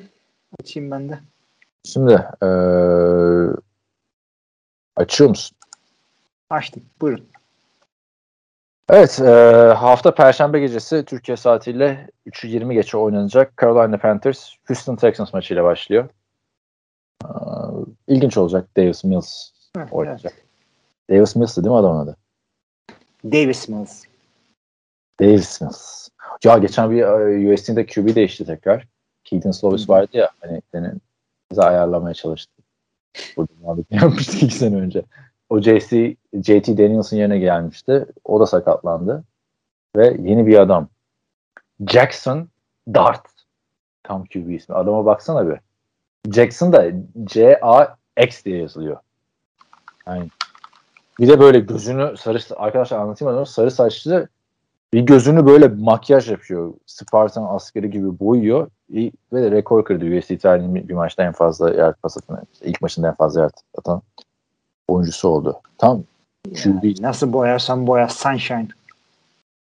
[0.60, 1.19] Açayım ben de.
[1.84, 2.48] Şimdi ee,
[4.95, 5.57] açıyor musun?
[6.49, 6.84] Açtım.
[7.02, 7.31] Buyurun.
[8.90, 9.32] Evet, e,
[9.74, 16.10] hafta Perşembe gecesi Türkiye saatiyle 3'ü 20 geçe oynanacak Carolina Panthers Houston Texans maçıyla başlıyor.
[17.24, 17.30] E,
[18.08, 18.78] ilginç olacak.
[18.78, 19.49] Davis Mills
[19.91, 20.34] oynayacak.
[20.36, 21.20] Evet.
[21.20, 22.18] Davis Mills'tı değil mi adamın adı?
[23.24, 24.03] Davis Mills.
[25.20, 26.10] Davis Mills.
[26.44, 28.88] Ya geçen bir e, USC'de QB değişti tekrar.
[29.24, 31.02] Keaton Slovis vardı ya hani senin
[31.52, 32.53] bize ayarlamaya çalıştı.
[33.38, 35.03] Burada muhabbet yapmıştık iki sene önce.
[35.52, 38.06] O JC, JT Daniels'ın yerine gelmişti.
[38.26, 39.23] O da sakatlandı.
[39.95, 40.88] Ve yeni bir adam.
[41.88, 42.48] Jackson
[42.94, 43.22] Dart.
[44.03, 44.76] Tam QB ismi.
[44.76, 45.60] Adama baksana bir.
[46.34, 46.91] Jackson da
[47.23, 48.98] C-A-X diye yazılıyor.
[50.07, 50.28] Yani
[51.19, 54.28] bir de böyle gözünü sarı arkadaşlar anlatayım adamı sarı saçlı
[54.94, 56.73] bir gözünü böyle makyaj yapıyor.
[56.86, 58.68] Spartan askeri gibi boyuyor.
[58.90, 63.07] Ve de rekor kırdı UFC tarihinin bir maçta en fazla yer pas atan, ilk maçında
[63.07, 64.02] en fazla yer atan
[64.91, 65.61] oyuncusu oldu.
[65.77, 66.03] Tam
[66.63, 67.01] QB.
[67.01, 68.68] Nasıl boyarsan boya Sunshine.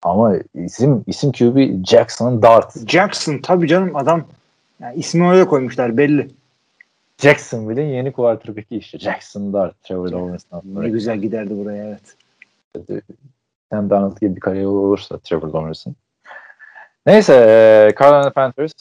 [0.04, 2.90] Ama isim isim QB Jackson Dart.
[2.90, 4.24] Jackson tabii canım adam
[4.80, 6.32] yani ismi öyle koymuşlar belli.
[7.18, 9.00] Jacksonville'in yeni quarterback'i işte.
[9.00, 9.84] Jackson Dart.
[9.84, 12.16] Trevor Lawrence'dan Ne güzel giderdi buraya evet.
[13.72, 15.96] Sam Darnold gibi bir kariyer olursa Trevor Lawrence'ın.
[17.06, 18.74] Neyse Carolina Panthers,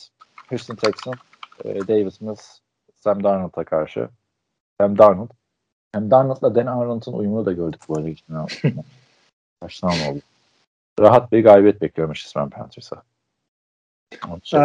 [0.48, 1.16] Houston Texans,
[1.64, 2.58] Davis Mills,
[2.96, 4.08] Sam Darnold'a karşı.
[4.80, 5.28] Sam Darnold.
[5.94, 8.46] Sam Darnold'la Dan Arnold'un uyumunu da gördük bu arada.
[9.60, 10.20] Kaç oldu.
[11.00, 13.02] Rahat bir galibiyet bekliyormuş İsmail Panthers'a.
[14.52, 14.58] Ee,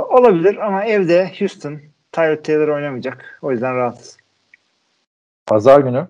[0.00, 1.80] olabilir ama evde Houston
[2.12, 3.38] Tyrod Taylor oynamayacak.
[3.42, 4.16] O yüzden rahat.
[5.46, 6.08] Pazar günü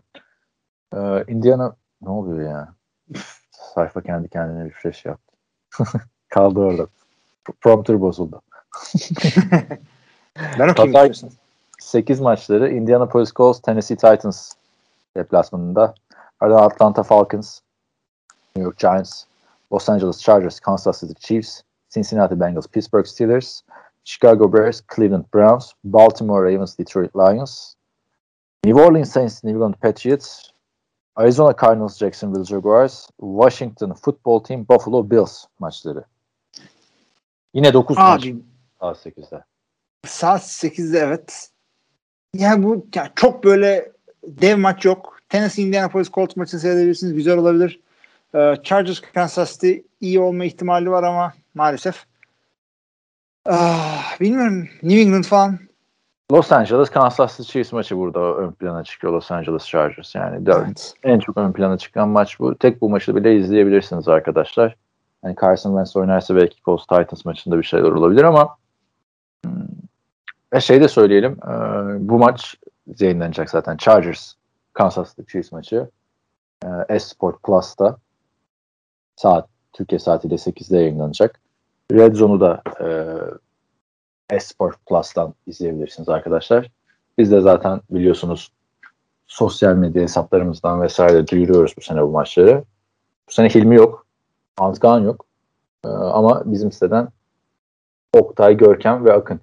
[0.94, 2.74] e, Indiana ne oluyor ya?
[3.50, 5.36] Sayfa kendi kendine bir refresh yaptı.
[6.28, 6.86] Kaldı orada.
[7.60, 8.42] Prompter bozuldu.
[10.58, 11.30] ben okuyayım Pazar,
[11.78, 14.52] 8 maçları Indianapolis Colts, Tennessee Titans
[15.16, 15.94] deplasmanında.
[16.40, 17.60] Ardından Atlanta Falcons,
[18.56, 19.24] New York Giants,
[19.72, 23.62] Los Angeles Chargers, Kansas City Chiefs, Cincinnati Bengals, Pittsburgh Steelers,
[24.04, 27.74] Chicago Bears, Cleveland Browns, Baltimore Ravens, Detroit Lions,
[28.64, 30.52] New Orleans Saints, New England Patriots,
[31.18, 36.04] Arizona Cardinals, Jacksonville Jaguars, Washington Football Team, Buffalo Bills maçları.
[37.54, 38.28] Yine 9 maç.
[38.80, 39.44] Saat 8'de.
[40.06, 41.50] Saat 8'de evet.
[42.34, 43.92] Yani bu yani çok böyle
[44.24, 45.18] dev maç yok.
[45.28, 47.14] Tennessee Indianapolis Colts maçını seyredebilirsiniz.
[47.14, 47.80] Güzel olabilir.
[48.34, 52.04] Ee, Chargers Kansas City iyi olma ihtimali var ama maalesef.
[53.46, 54.68] Ah, bilmiyorum.
[54.82, 55.58] New England falan
[56.32, 60.14] Los Angeles Kansas City Chiefs maçı burada ön plana çıkıyor Los Angeles Chargers.
[60.14, 60.94] Yani evet.
[61.02, 62.54] en çok ön plana çıkan maç bu.
[62.54, 64.76] Tek bu maçı bile izleyebilirsiniz arkadaşlar.
[65.24, 68.56] Yani Carson Wentz oynarsa belki Colts Titans maçında bir şeyler olabilir ama
[70.52, 71.32] ve şey de söyleyelim.
[71.32, 71.52] E,
[72.08, 72.56] bu maç
[73.00, 73.76] yayınlanacak zaten.
[73.76, 74.32] Chargers
[74.72, 75.90] Kansas City Chiefs maçı.
[76.88, 77.96] E, S-Sport Plus'ta
[79.16, 81.40] saat Türkiye saatiyle 8'de yayınlanacak.
[81.92, 82.86] Red Zone'u da e,
[84.30, 86.70] Esport Plus'tan izleyebilirsiniz arkadaşlar.
[87.18, 88.52] Biz de zaten biliyorsunuz
[89.26, 92.64] sosyal medya hesaplarımızdan vesaire duyuruyoruz bu sene bu maçları.
[93.28, 94.06] Bu sene Hilmi yok.
[94.58, 95.26] Antkan yok.
[95.84, 97.08] Ee, ama bizim siteden
[98.12, 99.40] Oktay, Görkem ve Akın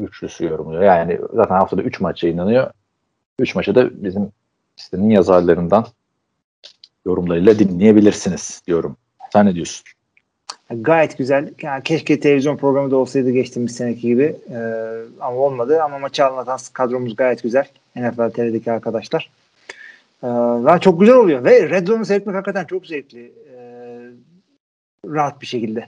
[0.00, 0.82] üçlüsü yorumluyor.
[0.82, 2.70] Yani zaten haftada 3 maç yayınlanıyor.
[3.38, 4.32] 3 maçı da bizim
[4.76, 5.86] sitenin yazarlarından
[7.06, 8.96] yorumlarıyla dinleyebilirsiniz diyorum.
[9.32, 9.84] Sen ne diyorsun?
[10.70, 11.50] Gayet güzel.
[11.62, 14.36] Yani keşke televizyon programı da olsaydı geçtiğimiz seneki gibi.
[14.50, 14.58] Ee,
[15.20, 15.82] ama olmadı.
[15.82, 17.68] Ama maçı anlatan kadromuz gayet güzel.
[17.96, 19.30] NFL TV'deki arkadaşlar.
[20.24, 21.44] Ee, çok güzel oluyor.
[21.44, 23.32] Ve Red Zone'u seyretmek hakikaten çok zevkli.
[23.54, 24.00] Ee,
[25.06, 25.86] rahat bir şekilde.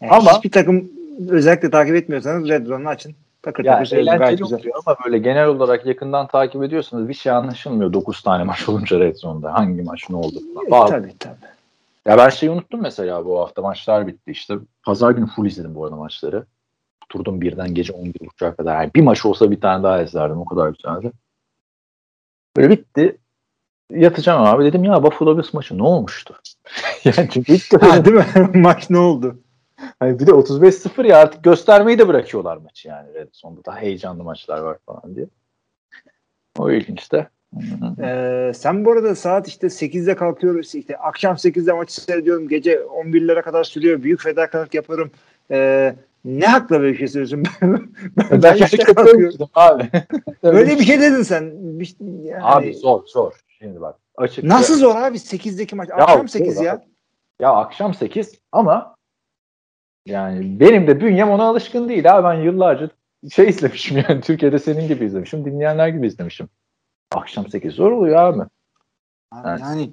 [0.00, 0.90] Yani ama hiçbir takım
[1.28, 3.14] özellikle takip etmiyorsanız Red Zone'u açın.
[3.44, 4.58] Takır ya takır eğlenceli güzel.
[4.58, 9.00] oluyor ama böyle genel olarak yakından takip ediyorsanız bir şey anlaşılmıyor 9 tane maç olunca
[9.00, 9.54] Red Zone'da.
[9.54, 10.38] Hangi maç ne oldu.
[10.66, 11.34] E, tabii tabii.
[12.06, 14.54] Ya ben şeyi unuttum mesela bu hafta maçlar bitti işte.
[14.82, 16.44] Pazar günü full izledim bu arada maçları.
[17.04, 18.82] Oturdum birden gece 11.30'a kadar.
[18.82, 20.40] Yani bir maç olsa bir tane daha izlerdim.
[20.40, 21.12] O kadar güzeldi.
[22.56, 23.18] Böyle bitti.
[23.90, 24.64] Yatacağım abi.
[24.64, 26.34] Dedim ya Buffalo Bills maçı ne olmuştu?
[27.04, 28.50] yani çünkü ilk defa değil mi?
[28.54, 29.38] Maç ne oldu?
[30.00, 33.14] Hani bir de 35-0 ya artık göstermeyi de bırakıyorlar maçı yani.
[33.14, 35.26] Red sonunda daha heyecanlı maçlar var falan diye.
[36.58, 37.28] O ilginç de.
[38.02, 40.74] Ee, sen bu arada saat işte 8'de kalkıyoruz.
[40.74, 42.48] işte akşam 8'de maçı seyrediyorum.
[42.48, 44.02] Gece 11'lere kadar sürüyor.
[44.02, 45.10] Büyük fedakarlık yaparım.
[45.50, 45.94] Ee,
[46.24, 47.44] ne hakla böyle bir şey söylüyorsun?
[48.30, 49.48] ben ben işte kalkıyorum.
[49.54, 49.90] abi.
[50.42, 51.52] Öyle bir şey dedin sen.
[51.80, 52.42] Bir, yani...
[52.42, 53.32] Abi zor zor.
[53.48, 53.96] Şimdi bak.
[54.16, 55.90] Açık Nasıl zor abi 8'deki maç?
[55.92, 56.84] Akşam ya, 8 ya.
[57.40, 58.94] Ya akşam 8 ama
[60.06, 62.24] yani benim de bünyem ona alışkın değil abi.
[62.24, 62.90] Ben yıllarca
[63.32, 65.44] şey izlemişim yani Türkiye'de senin gibi izlemişim.
[65.44, 66.48] Dinleyenler gibi izlemişim.
[67.12, 68.42] Akşam 8 zor oluyor abi.
[69.32, 69.90] abi yani, yani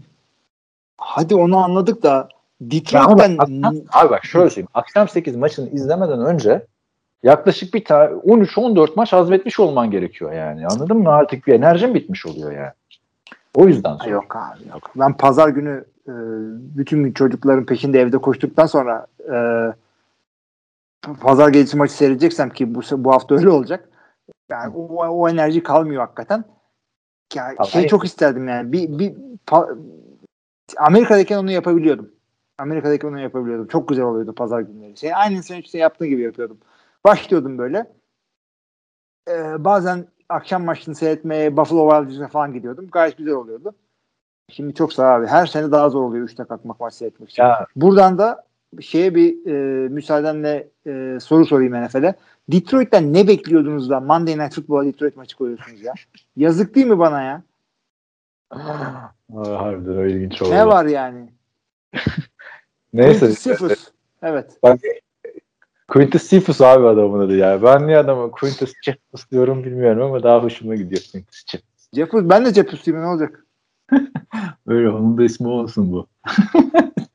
[0.98, 2.30] hadi onu anladık da
[2.62, 3.38] Detroit'ten
[3.94, 4.70] abi bak şöyle söyleyeyim.
[4.74, 6.66] Akşam 8 maçını izlemeden önce
[7.24, 10.68] yaklaşık bir tane 13-14 maç hazmetmiş olman gerekiyor yani.
[10.68, 11.10] Anladın mı?
[11.10, 12.72] Artık bir enerjim bitmiş oluyor yani.
[13.56, 14.10] O yüzden sonra.
[14.10, 14.92] Yok abi yok.
[14.96, 16.14] Ben pazar günü e,
[16.78, 19.36] bütün gün çocukların peşinde evde koştuktan sonra e,
[21.02, 23.90] pazar gecesi maçı seyredeceksem ki bu, bu hafta öyle olacak.
[24.50, 26.44] Yani o, o enerji kalmıyor hakikaten.
[27.36, 27.68] Ya, Tabii.
[27.68, 28.72] şey çok isterdim yani.
[28.72, 29.14] Bir, bir
[29.46, 29.70] pa,
[30.78, 32.12] Amerika'dayken onu yapabiliyordum.
[32.58, 33.68] Amerika'daki onu yapabiliyordum.
[33.68, 34.98] Çok güzel oluyordu pazar günleri.
[34.98, 36.58] Şey, aynı senin işte yaptığın gibi yapıyordum.
[37.06, 37.92] Başlıyordum böyle.
[39.30, 42.88] Ee, bazen akşam maçını seyretmeye Buffalo Wild Wings'e falan gidiyordum.
[42.92, 43.76] Gayet güzel oluyordu.
[44.52, 45.28] Şimdi çok sağ abi.
[45.28, 47.44] Her sene daha zor oluyor 3'te kalkmak maç seyretmek için.
[47.44, 48.44] Ya Buradan da
[48.80, 52.16] şeye bir e, müsaadenle e, soru sorayım NFL'e.
[52.52, 55.94] Detroit'ten ne bekliyordunuz da Monday Night Football'a Detroit maçı koyuyorsunuz ya?
[56.36, 57.44] Yazık değil mi bana ya?
[58.50, 60.52] Aa, harbiden o ilginç oldu.
[60.52, 61.30] Ne var yani?
[62.94, 63.34] Neyse.
[63.36, 63.88] Cephus.
[64.22, 64.58] Evet.
[64.64, 64.80] Bak
[65.88, 67.64] Quintus Cephus abi adamın adı ya.
[67.64, 71.92] Ben niye adamı Quintus Cephus diyorum bilmiyorum ama daha hoşuma gidiyor Quintus Cephus.
[71.94, 72.30] Cephus.
[72.30, 73.46] Ben de Cephus'uyum ne olacak?
[74.68, 76.08] Öyle onun da ismi olsun bu.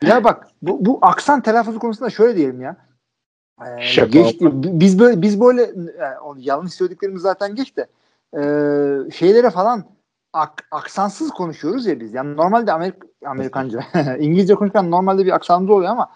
[0.06, 2.76] Ya bak bu, bu aksan telaffuzu konusunda şöyle diyelim ya.
[3.66, 5.62] Ee, Şaka geç, biz böyle biz böyle
[6.00, 7.86] yani onu yanlış söylediklerimiz zaten geç de
[8.36, 8.40] e,
[9.10, 9.84] şeylere falan
[10.32, 12.14] ak, aksansız konuşuyoruz ya biz.
[12.14, 12.94] Yani normalde Amerik
[13.26, 13.80] Amerikanca
[14.18, 16.10] İngilizce konuşurken normalde bir aksanımız oluyor ama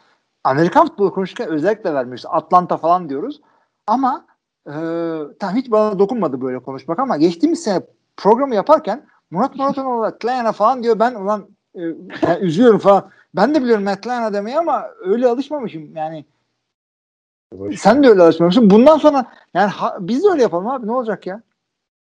[0.44, 2.24] Amerikan futbolu konuşurken özellikle vermiyoruz.
[2.28, 3.40] Atlanta falan diyoruz.
[3.86, 4.26] Ama
[4.66, 4.72] e,
[5.38, 7.82] tam hiç bana dokunmadı böyle konuşmak ama geçtiğimiz sene
[8.16, 10.98] programı yaparken Murat Muratoğlu Atlanta falan diyor.
[10.98, 11.80] Ben ulan e,
[12.22, 13.10] yani üzüyorum falan.
[13.34, 15.96] Ben de biliyorum Atlanta demeyi ama öyle alışmamışım.
[15.96, 16.24] Yani
[17.76, 18.70] sen de öyle alışmamışsın.
[18.70, 20.86] Bundan sonra yani ha, biz de öyle yapalım abi.
[20.86, 21.42] Ne olacak ya?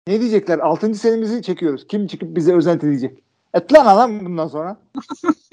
[0.07, 0.59] Ne diyecekler?
[0.59, 1.87] Altıncı senemizi çekiyoruz.
[1.87, 3.23] Kim çıkıp bize özenti diyecek?
[3.53, 4.77] Atlanta lan bundan sonra.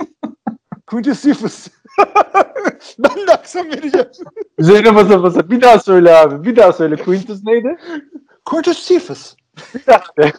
[0.86, 1.68] Quintus Cephus.
[2.98, 4.06] ben de akşam vereceğim.
[4.58, 5.50] Üzerine basa basa.
[5.50, 6.44] Bir daha söyle abi.
[6.44, 6.96] Bir daha söyle.
[6.96, 7.76] Quintus neydi?
[8.44, 9.34] Quintus Cephus.
[9.74, 10.32] Bir daha söyle.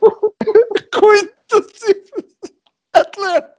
[0.91, 2.51] Quintus Cephus.
[2.93, 3.56] Atlanta.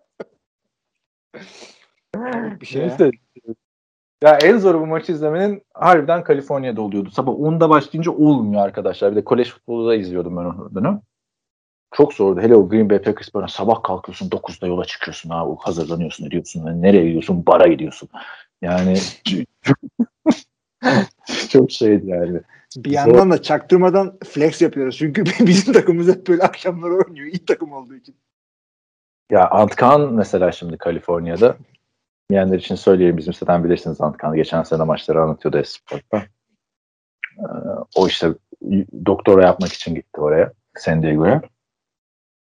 [2.60, 2.82] Bir şey.
[2.82, 3.10] Neyse.
[4.22, 7.10] Ya en zoru bu maçı izlemenin harbiden Kaliforniya'da oluyordu.
[7.10, 9.10] Sabah 10'da başlayınca olmuyor arkadaşlar.
[9.10, 11.00] Bir de kolej futbolu da izliyordum ben o dönem.
[11.94, 12.40] Çok zordu.
[12.40, 15.56] Hele o Green Bay Packers böyle sabah kalkıyorsun 9'da yola çıkıyorsun abi.
[15.58, 16.66] Hazırlanıyorsun ediyorsun.
[16.66, 17.46] Yani nereye gidiyorsun?
[17.46, 18.08] Bara gidiyorsun.
[18.62, 18.96] Yani
[21.48, 22.40] çok şeydi yani.
[22.76, 24.96] Bir yandan da çaktırmadan flex yapıyoruz.
[24.96, 27.26] Çünkü bizim takımımız hep böyle akşamları oynuyor.
[27.26, 28.14] İyi takım olduğu için.
[29.30, 31.56] Ya Antkan mesela şimdi Kaliforniya'da.
[32.30, 34.36] Bilmeyenler için söyleyeyim bizim siteden bilirsiniz Antkan'ı.
[34.36, 36.22] Geçen sene maçları anlatıyordu Esport'ta.
[37.38, 37.46] Ee,
[37.96, 38.34] o işte
[39.06, 40.52] doktora yapmak için gitti oraya.
[40.76, 41.42] San Diego'ya.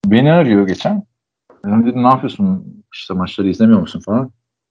[0.07, 1.03] Beni arıyor geçen.
[1.65, 2.75] Dedim ne yapıyorsun?
[2.95, 4.31] İşte maçları izlemiyor musun falan.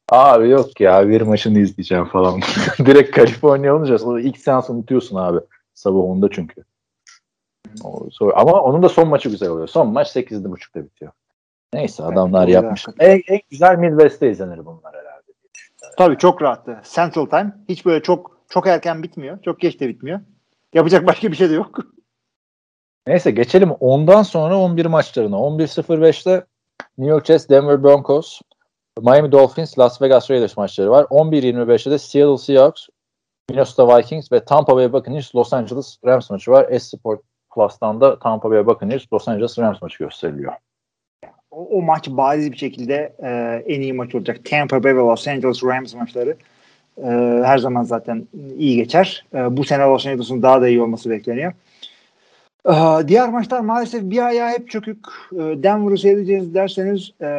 [0.10, 2.40] Abi yok ya bir maçını izleyeceğim falan.
[2.80, 5.40] Direkt Kaliforniya olunca sonra ilk seans unutuyorsun abi.
[5.74, 6.64] Sabah 10'da çünkü.
[7.84, 9.68] O, sonra, ama onun da son maçı güzel oluyor.
[9.68, 11.12] Son maç 8.30'da bitiyor.
[11.74, 12.86] Neyse adamlar doğru, yapmış.
[13.00, 15.32] En, en güzel Midwest'te izlenir bunlar herhalde.
[15.98, 16.82] Tabii çok rahattı.
[16.84, 17.56] Central Time.
[17.70, 19.41] Hiç böyle çok çok erken bitmiyor.
[19.41, 20.20] Çok geç de bitmiyor.
[20.74, 21.80] Yapacak başka bir şey de yok.
[23.08, 25.36] Neyse geçelim ondan sonra 11 maçlarına.
[25.36, 26.46] 11.05'te
[26.98, 28.41] New York Jets, Denver Broncos,
[29.02, 31.04] Miami Dolphins, Las Vegas Raiders maçları var.
[31.04, 32.88] 11.25'te de Seattle Seahawks,
[33.50, 36.80] Minnesota Vikings ve Tampa Bay Buccaneers, Los Angeles Rams maçı var.
[36.80, 37.22] S-Sport
[37.56, 40.54] Plus'tan da Tampa Bay Buccaneers, Los Angeles Rams maçı gösteriliyor.
[41.52, 44.40] O, o maç bariz bir şekilde e, en iyi maç olacak.
[44.46, 46.36] Tampa Bay ve Los Angeles Rams maçları
[46.98, 47.08] e,
[47.46, 48.28] her zaman zaten
[48.58, 49.26] iyi geçer.
[49.34, 51.54] E, bu sene Los Angeles'ın daha da iyi olması bekleniyor.
[52.66, 55.06] E, diğer maçlar maalesef bir ayağı hep çökük.
[55.34, 57.30] E, Denver'ı seyredeceğiz derseniz e,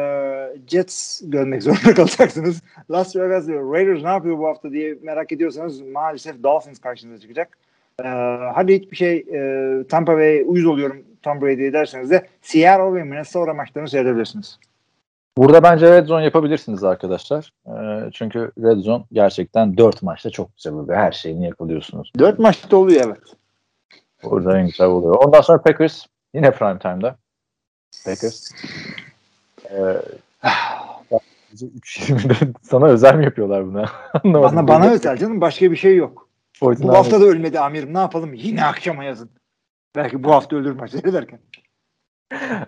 [0.67, 2.61] Jets görmek zorunda kalacaksınız.
[2.91, 7.57] Las Vegas ve Raiders ne yapıyor bu hafta diye merak ediyorsanız maalesef Dolphins karşınıza çıkacak.
[8.03, 8.07] E,
[8.53, 13.53] hadi hiçbir şey e, Tampa Bay uyuz oluyorum Tom Brady derseniz de Seattle ve Minnesota
[13.53, 14.59] maçlarını seyredebilirsiniz.
[15.37, 17.53] Burada bence Red Zone yapabilirsiniz arkadaşlar.
[17.67, 20.97] Ee, çünkü Red Zone gerçekten 4 maçta çok güzel oluyor.
[20.97, 22.11] Her şeyini yakalıyorsunuz.
[22.19, 23.21] Dört maçta oluyor evet.
[24.23, 25.15] Burada en güzel oluyor.
[25.25, 27.15] Ondan sonra Packers yine prime time'da.
[28.05, 28.51] Packers.
[29.69, 29.97] Ee,
[31.53, 33.85] 3.20'de sana özel mi yapıyorlar bunu?
[34.23, 34.57] Anlamadım.
[34.57, 36.29] Bana, bana özel canım başka bir şey yok.
[36.61, 39.29] Bu hafta da ölmedi amirim ne yapalım yine akşama yazın.
[39.95, 41.39] Belki bu hafta ölür maç seyrederken.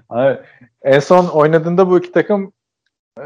[0.09, 0.39] Abi,
[0.81, 2.53] en son oynadığında bu iki takım
[3.17, 3.23] e,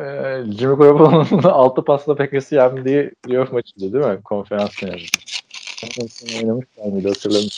[0.57, 4.24] Jimmy Garoppolo'nun 6 pasla Packers'ı yendiği playoff maçıydı değil mi?
[4.24, 5.06] Konferans finali.
[5.49, 7.49] Son oynamışlar mıydı hatırlamıyorum.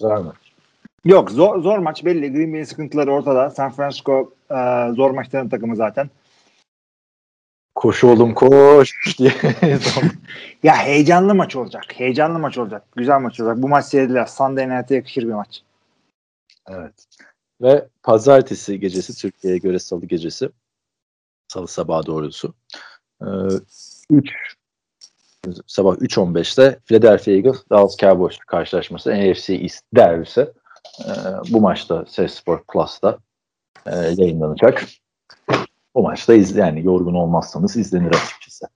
[0.00, 0.32] Güzel mi?
[1.04, 2.32] Yok zor, zor maç belli.
[2.32, 3.50] Green Bay'in sıkıntıları ortada.
[3.50, 4.56] San Francisco e,
[4.94, 6.10] zor maçların takımı zaten.
[7.74, 9.32] Koş oğlum koş diye.
[10.62, 11.84] Ya heyecanlı maç olacak.
[11.94, 12.84] Heyecanlı maç olacak.
[12.96, 13.62] Güzel maç olacak.
[13.62, 14.26] Bu maç seyredilir.
[14.26, 15.62] Sunday Night'e yakışır bir maç.
[16.68, 17.06] evet.
[17.62, 20.50] Ve pazartesi gecesi Türkiye'ye göre salı gecesi.
[21.48, 22.54] Salı sabahı doğrusu.
[23.22, 23.26] Ee,
[24.10, 24.30] 3
[25.66, 30.40] sabah 3.15'te Philadelphia Eagles Dallas Cowboys karşılaşması NFC East derbisi.
[31.00, 31.10] Ee,
[31.50, 33.18] bu maçta Ses Sport Plus'ta
[33.86, 34.84] e, yayınlanacak.
[35.94, 38.66] Bu maçta iz, yani yorgun olmazsanız izlenir açıkçası.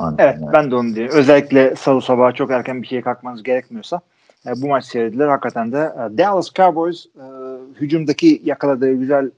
[0.00, 0.16] Aynen.
[0.18, 1.12] Evet ben de onu diyeyim.
[1.12, 4.00] Özellikle salı sabahı çok erken bir şeye kalkmanız gerekmiyorsa
[4.46, 5.26] e, bu maç seyredilir.
[5.26, 7.24] Hakikaten de e, Dallas Cowboys e,
[7.80, 9.30] hücumdaki yakaladığı güzel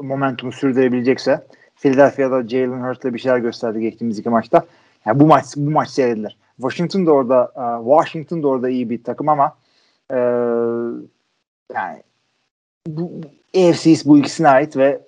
[0.00, 4.66] momentumu sürdürebilecekse Philadelphia'da Jalen Hurts'la bir şeyler gösterdi geçtiğimiz iki maçta.
[5.06, 6.38] Yani bu maç bu maç seyredilir.
[6.56, 9.56] Washington da orada e, Washington da orada iyi bir takım ama
[10.10, 10.16] e,
[11.74, 12.02] yani
[12.86, 13.10] bu,
[13.56, 15.00] AFC bu ikisine ait ve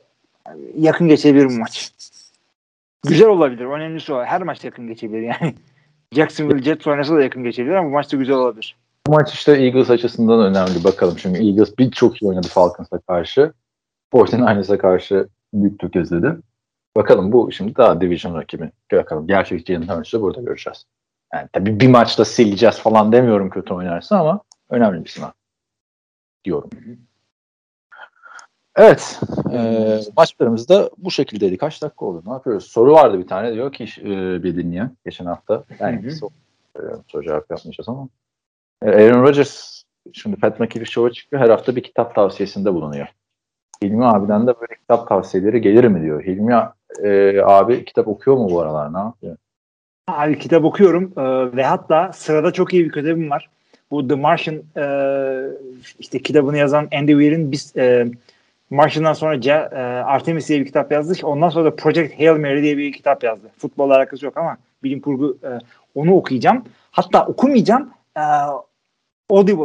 [0.76, 1.92] yakın geçebilir bu maç.
[3.08, 3.64] Güzel olabilir.
[3.64, 4.24] Önemlisi o.
[4.24, 5.54] Her maç yakın geçebilir yani.
[6.12, 8.76] Jacksonville Jets oynasa da yakın geçebilir ama bu maç da güzel olabilir.
[9.06, 10.84] Bu maç işte Eagles açısından önemli.
[10.84, 13.52] Bakalım çünkü Eagles bir çok iyi oynadı Falcons'a karşı.
[14.12, 16.36] 49ers'a karşı büyük tökezledi.
[16.96, 18.70] Bakalım bu şimdi daha division rakibi.
[18.92, 20.84] Bakalım gerçek Jalen Hurts'ı burada göreceğiz.
[21.34, 24.40] Yani tabii bir maçta sileceğiz falan demiyorum kötü oynarsa ama
[24.70, 25.30] önemli bir sınav
[26.44, 26.70] diyorum.
[28.76, 29.20] Evet.
[29.52, 31.56] E, maçlarımız da bu şekildeydi.
[31.56, 32.22] Kaç dakika oldu?
[32.26, 32.64] Ne yapıyoruz?
[32.64, 35.64] Soru vardı bir tane diyor ki e, bir dinleyen geçen hafta.
[35.80, 36.30] Yani soru,
[36.76, 38.08] e, soru cevap yapmayacağız ama.
[38.82, 39.82] E, Aaron Rodgers
[40.12, 41.42] şimdi Pat McAfee Show'a çıkıyor.
[41.42, 43.06] Her hafta bir kitap tavsiyesinde bulunuyor.
[43.82, 46.24] Hilmi abiden de böyle kitap tavsiyeleri gelir mi diyor.
[46.24, 46.54] Hilmi
[47.02, 48.94] e, abi kitap okuyor mu bu aralar?
[48.94, 49.36] Ne yapıyor?
[50.08, 53.50] Abi kitap okuyorum e, ve hatta sırada çok iyi bir kitabım var.
[53.90, 54.84] Bu The Martian e,
[55.98, 58.06] işte kitabını yazan Andy Weir'in biz e,
[58.72, 61.26] Martian'dan sonra C, e, Artemis diye bir kitap yazdı.
[61.26, 63.50] Ondan sonra da Project Hail Mary diye bir kitap yazdı.
[63.58, 65.48] Futbolla alakası yok ama bilim kurgu e,
[65.94, 66.64] onu okuyacağım.
[66.90, 67.90] Hatta okumayacağım.
[68.16, 68.22] E,
[69.30, 69.62] Audible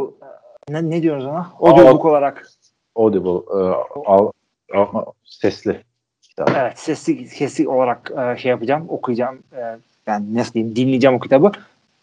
[0.68, 1.52] e, ne, ne diyoruz ona?
[1.60, 2.48] Audiobook olarak.
[2.94, 3.74] Audible e,
[4.06, 4.30] al,
[4.74, 5.82] al, sesli
[6.22, 6.50] kitap.
[6.56, 8.84] Evet sesli, sesli olarak e, şey yapacağım.
[8.88, 9.38] Okuyacağım.
[9.52, 11.52] E, yani nasıl diyeyim dinleyeceğim o kitabı.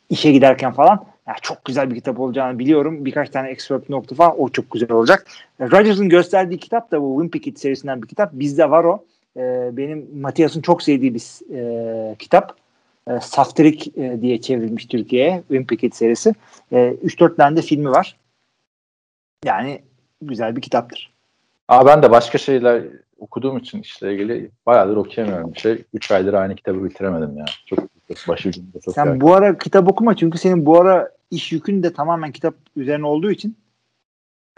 [0.10, 1.06] İşe giderken falan.
[1.28, 3.06] Yani çok güzel bir kitap olacağını biliyorum.
[3.06, 5.28] Birkaç tane excerpt nokta falan o çok güzel olacak.
[5.62, 8.34] Rodgers'ın gösterdiği kitap da bu Wimpy serisinden bir kitap.
[8.34, 9.06] Bizde var o.
[9.38, 12.56] Ee, benim Matias'ın çok sevdiği bir e, kitap.
[13.10, 16.34] E, Saftirik e, diye çevrilmiş Türkiye'ye Wimpy serisi.
[16.72, 18.18] E, 3-4 tane de filmi var.
[19.46, 19.82] Yani
[20.22, 21.14] güzel bir kitaptır.
[21.68, 22.84] Aa, ben de başka şeyler
[23.20, 25.84] okuduğum için işle ilgili bayağıdır okuyamıyorum bir şey.
[25.94, 27.46] 3 aydır aynı kitabı bitiremedim ya.
[27.66, 27.80] Çok
[28.28, 29.22] başı çok Sen yani.
[29.22, 33.32] bu ara kitap okuma çünkü senin bu ara iş yükün de tamamen kitap üzerine olduğu
[33.32, 33.58] için.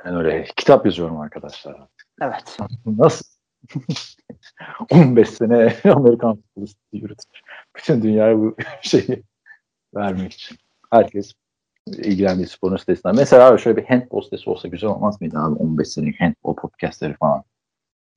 [0.05, 1.75] Ben öyle kitap yazıyorum arkadaşlar.
[2.21, 2.57] Evet.
[2.85, 3.25] Nasıl?
[4.91, 7.41] 15 sene Amerikan futbolu yürütür.
[7.77, 9.23] Bütün dünyaya bu şeyi
[9.95, 10.57] vermek için.
[10.91, 11.33] Herkes
[11.87, 13.15] ilgilendiği sporun sitesinden.
[13.15, 15.55] Mesela şöyle bir handball sitesi olsa güzel olmaz mıydı abi?
[15.55, 17.43] 15 senelik handball podcastleri falan.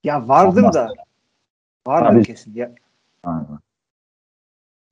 [0.05, 0.93] Ya vardır Olmaz da.
[1.87, 2.55] Vardır abi, kesin.
[2.55, 2.73] Ya.
[3.25, 3.59] Aynen.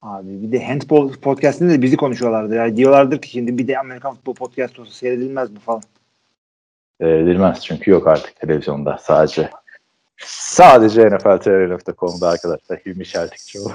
[0.03, 2.55] Abi bir de handball podcastinde de bizi konuşuyorlardı.
[2.55, 5.83] Yani diyorlardır ki şimdi bir de Amerikan futbol podcast olsa seyredilmez mi falan.
[7.01, 9.51] Seyredilmez çünkü yok artık televizyonda sadece.
[10.19, 13.73] Sadece NFLTR.com'da arkadaşlar Hilmi Şeltikçioğlu.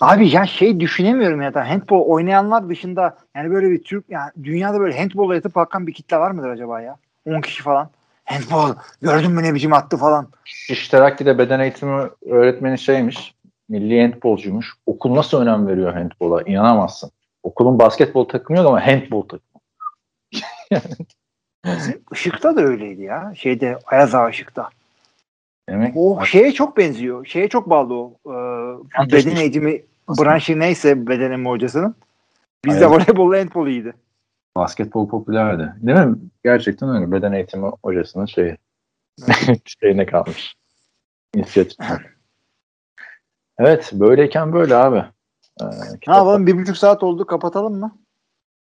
[0.00, 4.80] Abi ya şey düşünemiyorum ya da handball oynayanlar dışında yani böyle bir Türk yani dünyada
[4.80, 6.96] böyle handball'a yatıp kalkan bir kitle var mıdır acaba ya?
[7.26, 7.90] 10 kişi falan.
[8.30, 10.28] Handball gördün mü ne biçim attı falan.
[10.68, 13.34] İşterakli'de beden eğitimi öğretmeni şeymiş
[13.68, 14.74] milli handbolcuymuş.
[14.86, 16.42] Okul nasıl önem veriyor handbola?
[16.42, 17.10] İnanamazsın.
[17.42, 19.60] Okulun basketbol takımı yok ama handbol takımı.
[22.12, 23.32] Işıkta da öyleydi ya.
[23.36, 24.68] Şeyde Ayaz Ağa Işık'ta.
[25.68, 25.96] Demek.
[25.96, 27.26] O şeye çok benziyor.
[27.26, 28.14] Şeye çok bağlı o.
[28.26, 31.94] Ee, beden eğitimi branşı neyse beden eğitimi hocasının.
[32.64, 32.92] Bizde Ayaz.
[32.92, 33.94] voleybol handbol iyiydi.
[34.56, 35.74] Basketbol popülerdi.
[35.80, 36.16] Değil mi?
[36.44, 37.12] Gerçekten öyle.
[37.12, 38.56] Beden eğitimi hocasının şeyi.
[39.82, 40.56] şeyine kalmış.
[41.34, 41.78] İnisiyatif.
[43.58, 45.04] Evet böyleyken böyle abi.
[45.60, 45.64] Ee,
[46.06, 47.98] ne yapalım bir buçuk saat oldu kapatalım mı?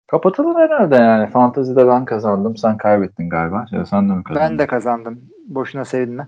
[0.07, 1.29] Kapatalım herhalde yani.
[1.29, 2.57] Fantazide ben kazandım.
[2.57, 3.65] Sen kaybettin galiba.
[3.71, 4.49] Ya sen de mi kazandın?
[4.49, 5.21] Ben de kazandım.
[5.47, 6.27] Boşuna sevinme.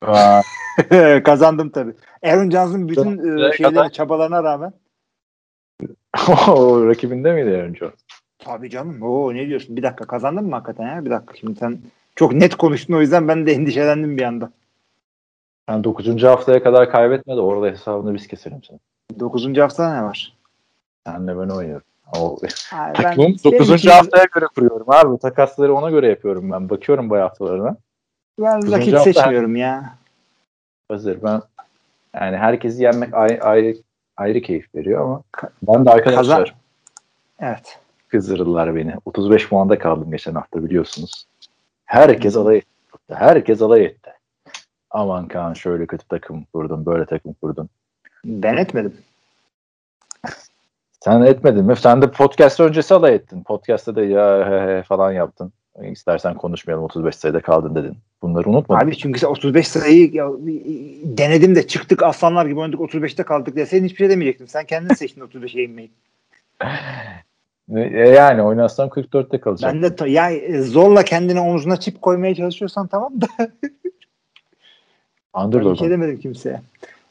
[1.24, 1.94] kazandım tabii.
[2.22, 4.72] Aaron Jones'un bütün e, şeyleri, çabalarına rağmen.
[6.48, 7.94] o rakibinde miydi Aaron Jones?
[8.38, 9.02] Tabii canım.
[9.02, 9.76] Oo ne diyorsun?
[9.76, 11.04] Bir dakika kazandın mı hakikaten ya?
[11.04, 11.78] Bir dakika şimdi sen
[12.16, 14.50] çok net konuştun o yüzden ben de endişelendim bir anda.
[15.68, 16.22] Yani 9.
[16.22, 18.78] haftaya kadar kaybetme de orada hesabını biz keselim sana.
[19.20, 19.58] 9.
[19.58, 20.36] haftada ne var?
[21.06, 21.86] Senle ben oynuyorum.
[22.16, 22.38] O,
[22.94, 23.86] takımım 9.
[23.86, 25.18] haftaya göre kuruyorum abi.
[25.18, 26.70] Takasları ona göre yapıyorum ben.
[26.70, 27.76] Bakıyorum bu haftalarına.
[28.38, 29.94] Ben rakip seçmiyorum ya.
[30.88, 31.42] Hazır ben
[32.14, 33.76] yani herkesi yenmek ayrı, ayrı,
[34.16, 35.22] ayrı keyif veriyor ama
[35.62, 36.46] ben de arkadaşlar Kazan.
[37.40, 37.78] evet.
[38.08, 38.94] Kızdırdılar beni.
[39.04, 41.26] 35 puanda kaldım geçen hafta biliyorsunuz.
[41.84, 42.68] Herkes alay etti.
[43.12, 44.10] Herkes alay etti.
[44.90, 47.68] Aman Kaan şöyle kötü takım kurdun, böyle takım kurdun.
[48.24, 48.94] Ben etmedim.
[51.00, 51.76] Sen etmedin mi?
[51.76, 53.42] Sen de podcast öncesi alay ettin.
[53.42, 55.52] Podcast'ta da ya he he falan yaptın.
[55.82, 57.96] İstersen konuşmayalım 35 sayıda kaldın dedin.
[58.22, 58.78] Bunları unutma.
[58.78, 60.28] Abi çünkü 35 sayıyı ya,
[61.02, 64.48] denedim de çıktık aslanlar gibi oynadık 35'te kaldık deseydin hiçbir şey demeyecektim.
[64.48, 65.90] Sen kendin seçtin 35'e inmeyi.
[67.76, 69.74] E, yani oynasam 44'te kalacak.
[69.74, 73.52] Ben de ya e, zorla kendine omzuna çip koymaya çalışıyorsan tamam da ben
[75.52, 75.78] bir Underdog.
[75.78, 76.60] şey demedim kimseye.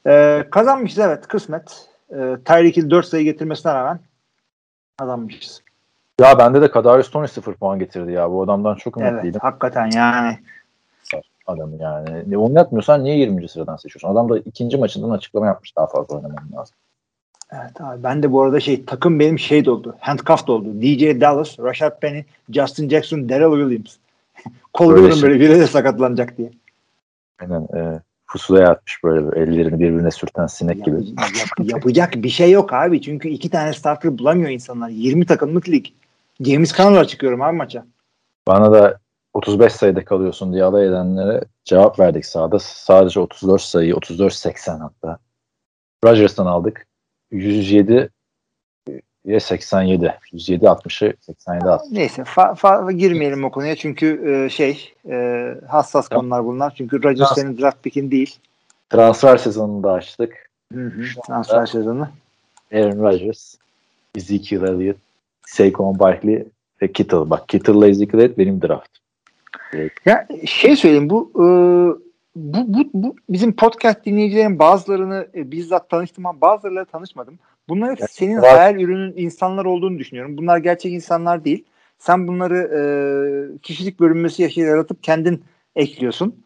[0.08, 1.90] Ee, kazanmışız evet kısmet.
[2.12, 4.00] Ee, Tyreek Hill 4 sayı getirmesine rağmen
[4.98, 5.62] kazanmışız.
[6.22, 8.32] Ya bende de Kadarius Tony 0 puan getirdi ya.
[8.32, 9.40] Bu adamdan çok Evet ümitliydim.
[9.44, 10.40] hakikaten yani.
[11.48, 12.24] Adamı yani.
[12.28, 13.50] Ne oynatmıyorsan niye 20.
[13.50, 14.08] sıradan seçiyorsun?
[14.10, 16.76] Adam da ikinci maçından açıklama yapmış daha fazla oynamam lazım.
[17.52, 19.96] Evet abi ben de bu arada şey takım benim şey doldu.
[20.00, 20.82] Handcuff doldu.
[20.82, 23.96] DJ Dallas, Rashad Penny, Justin Jackson, Darrell Williams.
[24.74, 25.30] Kolluyorum şey.
[25.30, 26.52] böyle biri de sakatlanacak diye.
[27.40, 27.62] Aynen.
[27.62, 30.96] E, pusulaya atmış böyle ellerini birbirine sürten sinek gibi.
[30.96, 33.02] Yap- yap- yapacak bir şey yok abi.
[33.02, 34.90] Çünkü iki tane starter bulamıyor insanlar.
[34.90, 35.86] 20 takımlık lig.
[36.42, 37.86] James Conner'la çıkıyorum abi maça.
[38.48, 39.00] Bana da
[39.34, 42.60] 35 sayıda kalıyorsun diye alay edenlere cevap verdik sahada.
[42.60, 45.18] Sadece 34 sayı, 34-80 hatta.
[46.06, 46.87] Rodgers'tan aldık.
[47.32, 48.10] 107
[49.26, 50.14] ya 87.
[50.32, 51.92] 107 60'ı 87 60.
[51.92, 56.22] Neyse fa- fa- girmeyelim o konuya çünkü e, şey e, hassas Tamam.
[56.22, 56.74] konular bunlar.
[56.78, 58.36] Çünkü Rodgers senin draft pick'in değil.
[58.90, 60.50] Transfer sezonunu da açtık.
[61.28, 62.08] Transfer sezonu.
[62.74, 63.56] Aaron Rodgers,
[64.16, 64.98] Ezekiel Elliott,
[65.46, 66.46] Saquon Barkley
[66.82, 67.30] ve Kittle.
[67.30, 68.90] Bak Kittle'la Ezekiel Elliott benim draft.
[70.06, 71.46] Ya şey söyleyeyim bu e,
[72.38, 77.40] bu, bu, bu bizim podcast dinleyicilerin bazılarını e, bizzat tanıştım ama bazılarıyla tanışmadım.
[77.70, 78.58] Bunlar hep senin var.
[78.58, 80.38] hayal ürünün insanlar olduğunu düşünüyorum.
[80.38, 81.66] Bunlar gerçek insanlar değil.
[82.00, 82.82] Sen bunları e,
[83.60, 85.44] kişilik bölünmesi yaşı yaratıp kendin
[85.76, 86.44] ekliyorsun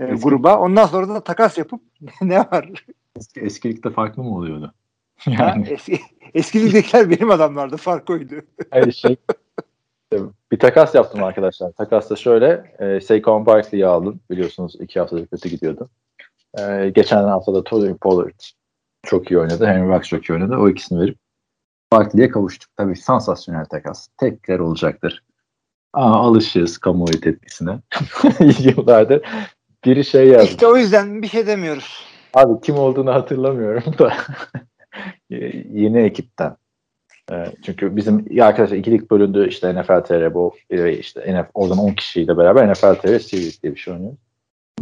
[0.00, 0.58] e, Eski- gruba.
[0.58, 1.80] Ondan sonra da takas yapıp
[2.22, 2.84] ne var?
[3.16, 4.74] Eski, eskilikte farklı mı oluyordu?
[5.18, 6.00] Ha, eski,
[6.34, 7.76] eski ligdekiler benim adamlardı.
[7.76, 8.34] Fark oydu.
[8.70, 9.16] Hayır şey
[10.52, 11.72] bir takas yaptım arkadaşlar.
[11.72, 14.20] Takas da şöyle e, Saquon Barkley'i aldım.
[14.30, 15.90] Biliyorsunuz iki haftadır kötü gidiyordu.
[16.58, 18.40] E, geçen hafta da Tony Pollard
[19.02, 19.66] çok iyi oynadı.
[19.66, 20.56] Henry Rux çok iyi oynadı.
[20.56, 21.18] O ikisini verip
[21.92, 22.70] Barkley'e kavuştuk.
[22.76, 24.08] Tabii sansasyonel takas.
[24.18, 25.24] Tekrar olacaktır.
[25.92, 27.80] Aa, alışığız kamuoyu tepkisine.
[28.40, 29.22] Yıllardır
[29.84, 30.46] biri şey yazdı.
[30.46, 32.06] İşte o yüzden bir şey demiyoruz.
[32.34, 34.12] Abi kim olduğunu hatırlamıyorum da
[35.70, 36.56] yeni ekipten.
[37.30, 41.78] Ee, çünkü bizim ya arkadaşlar ikilik bölündü işte NFL TR bu e, işte NFL, oradan
[41.78, 44.18] 10 kişiyle beraber NFL TR Series diye bir şey oynuyoruz.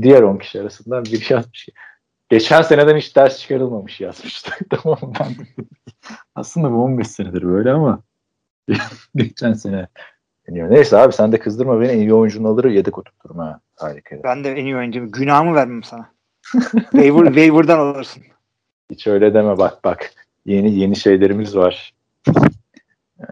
[0.03, 1.73] Diğer 10 kişi arasından biri yazmış ki
[2.29, 4.51] geçen seneden hiç ders çıkarılmamış yazmıştı.
[4.71, 5.13] tamam mı?
[5.21, 5.47] ben
[6.35, 8.03] aslında bu 15 senedir böyle ama
[9.15, 9.87] geçen sene
[10.51, 13.47] Neyse abi sen de kızdırma beni en iyi oyuncunu alır yedek oturtturma.
[13.47, 13.61] ha.
[13.77, 14.17] Harika.
[14.25, 15.11] Ben de en iyi oyuncuyum.
[15.11, 16.11] Günahımı vermem sana.
[16.73, 18.23] Waiver, waiver'dan alırsın.
[18.91, 20.13] Hiç öyle deme bak bak.
[20.47, 21.95] Yeni yeni şeylerimiz var.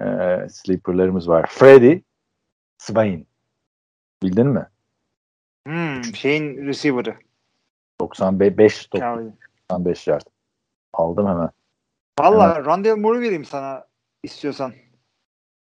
[0.01, 1.47] Ee, sleeper'larımız var.
[1.51, 2.01] Freddy
[2.79, 3.27] Swain.
[4.23, 4.67] Bildin mi?
[5.67, 7.17] Hmm, şeyin receiver'ı.
[8.01, 9.17] 95 top, Ya,
[9.71, 10.23] 95 yard.
[10.93, 11.51] Aldım hemen.
[12.21, 13.85] Valla Rondale Moore'u vereyim sana
[14.23, 14.73] istiyorsan.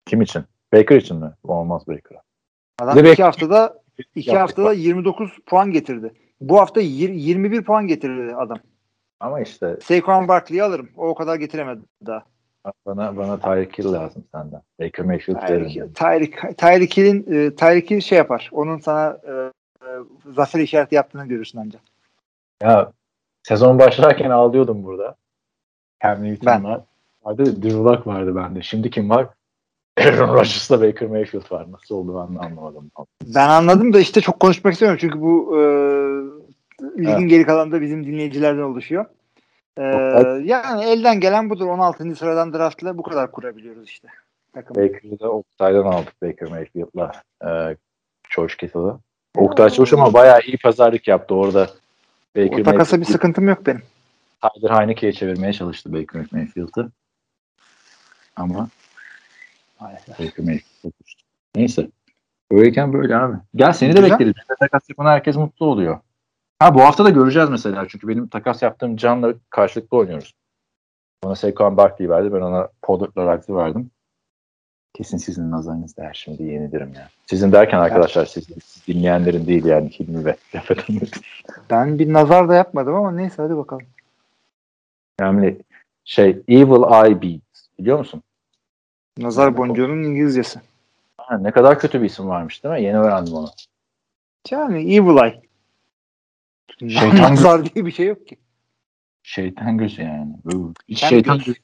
[0.05, 0.43] Kim için?
[0.73, 1.31] Baker için mi?
[1.43, 2.21] Olmaz Baker'a.
[2.79, 3.83] Adam iki haftada
[4.15, 6.13] iki Yaptık haftada 29 puan getirdi.
[6.41, 8.59] Bu hafta yir- 21 puan getirdi adam.
[9.19, 10.89] Ama işte Saquon Barkley'i alırım.
[10.95, 12.23] O o kadar getiremedi daha.
[12.85, 14.61] Bana bana Tyreek Hill lazım senden.
[14.79, 15.91] Baker Mayfield veririm.
[15.93, 18.49] Tyreek- Tyreek Hill'in e, Tyreek Hill şey yapar.
[18.51, 19.31] Onun sana e,
[19.85, 19.89] e,
[20.35, 21.81] zafer işareti yaptığını görürsün ancak.
[22.63, 22.91] Ya
[23.43, 25.15] sezon başlarken ağlıyordum burada.
[26.03, 26.81] Cam Newton var.
[27.23, 28.61] Vardı, Drew Luck vardı bende.
[28.61, 29.27] Şimdi kim var?
[29.97, 31.71] Aaron Rodgers'la Baker Mayfield var.
[31.71, 32.91] Nasıl oldu ben de anlamadım.
[33.35, 35.61] Ben anladım da işte çok konuşmak istemiyorum çünkü bu e,
[36.97, 37.29] ligin Evet.
[37.29, 39.05] geri kalanında bizim dinleyicilerden oluşuyor.
[39.77, 39.83] E,
[40.43, 41.67] yani elden gelen budur.
[41.67, 42.15] 16.
[42.15, 44.07] sıradan draftla bu kadar kurabiliyoruz işte.
[44.53, 44.75] Takım.
[44.75, 47.11] Baker'ı da Oktay'dan aldık Baker Mayfield'la.
[47.45, 47.77] E,
[48.47, 48.97] Kittle'ı.
[49.35, 51.69] Oktay Çavuş ama bayağı iyi pazarlık yaptı orada.
[52.35, 53.81] Baker O takasa bir Mayfield, sıkıntım yok benim.
[54.41, 56.91] Tyler Heineke'ye çevirmeye çalıştı Baker Mayfield'ı.
[58.35, 58.69] Ama
[59.79, 60.91] maalesef Baker Mayfield.
[61.55, 61.87] Neyse.
[62.51, 63.37] Böyleyken böyle abi.
[63.55, 64.11] Gel seni de Güzel.
[64.11, 64.33] bekleriz.
[64.59, 65.99] Takas yapan herkes mutlu oluyor.
[66.59, 67.87] Ha bu hafta da göreceğiz mesela.
[67.87, 70.33] Çünkü benim takas yaptığım Can'la karşılıklı oynuyoruz.
[71.23, 72.33] Bana Saquon Barkley verdi.
[72.33, 73.91] Ben ona Pollard'la Ruggs'ı verdim.
[74.93, 77.09] Kesin sizin nazarınızda her şimdi yenidirim ya.
[77.25, 80.35] Sizin derken arkadaşlar siz, siz dinleyenlerin değil yani Hilmi ve.
[81.69, 83.85] Ben bir nazar da yapmadım ama neyse hadi bakalım.
[85.19, 85.57] Yani
[86.05, 88.23] şey Evil Eye Beats biliyor musun?
[89.17, 90.59] Nazar boncuğunun İngilizcesi.
[91.17, 92.83] Ha, ne kadar kötü bir isim varmış değil mi?
[92.83, 93.49] Yeni öğrendim onu.
[94.51, 95.46] Yani Evil Eye.
[96.89, 98.37] Şeytan Nazar diye bir şey yok ki.
[99.23, 100.35] Şeytan gözü yani.
[100.95, 101.45] Kem şeytan göz.
[101.45, 101.59] gözü.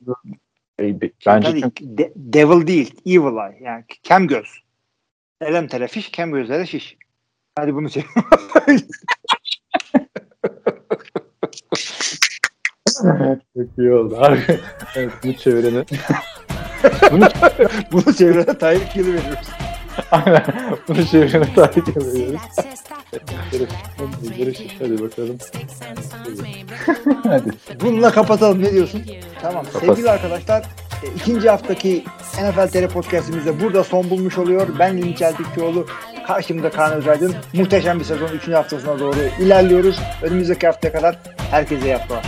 [1.02, 2.96] Be- Şeytan Bence değil, çünkü de- devil değil.
[3.06, 3.64] Evil Eye.
[3.64, 4.48] Yani kem göz.
[5.42, 6.98] Elem tele fiş, kem gözlere şiş.
[7.56, 8.06] Hadi bunu çek.
[13.58, 14.40] çok iyi oldu abi.
[14.96, 15.86] evet, bu çevirinin
[17.12, 17.28] Bunu,
[17.92, 19.48] Bunu çevrede Tayyip Yılı veriyoruz.
[20.11, 20.44] Aynen.
[20.88, 22.40] Bunu çevrene takip ediyoruz.
[24.38, 24.72] Görüşürüz.
[24.80, 25.38] Hadi bakalım.
[27.24, 27.49] Hadi.
[27.82, 29.02] Bununla kapatalım ne diyorsun?
[29.41, 29.82] Tamam Kapat.
[29.82, 30.61] sevgili arkadaşlar
[31.03, 32.03] e, ikinci haftaki
[32.41, 34.68] NFL TR podcastimizde burada son bulmuş oluyor.
[34.80, 35.88] Ben Linç Eltikçioğlu.
[36.28, 37.36] Karşımda Kaan Özaydın.
[37.53, 38.48] Muhteşem bir sezon 3.
[38.48, 39.99] haftasına doğru ilerliyoruz.
[40.22, 41.18] Önümüzdeki haftaya kadar
[41.52, 42.24] herkese iyi haftalar.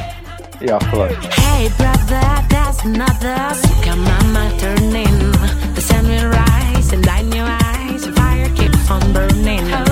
[0.61, 1.09] İyi haftalar.
[1.09, 5.35] Hey brother, there's another of mama turning.
[5.75, 8.05] The right and I in your eyes.
[8.07, 9.84] Fire keeps on burning.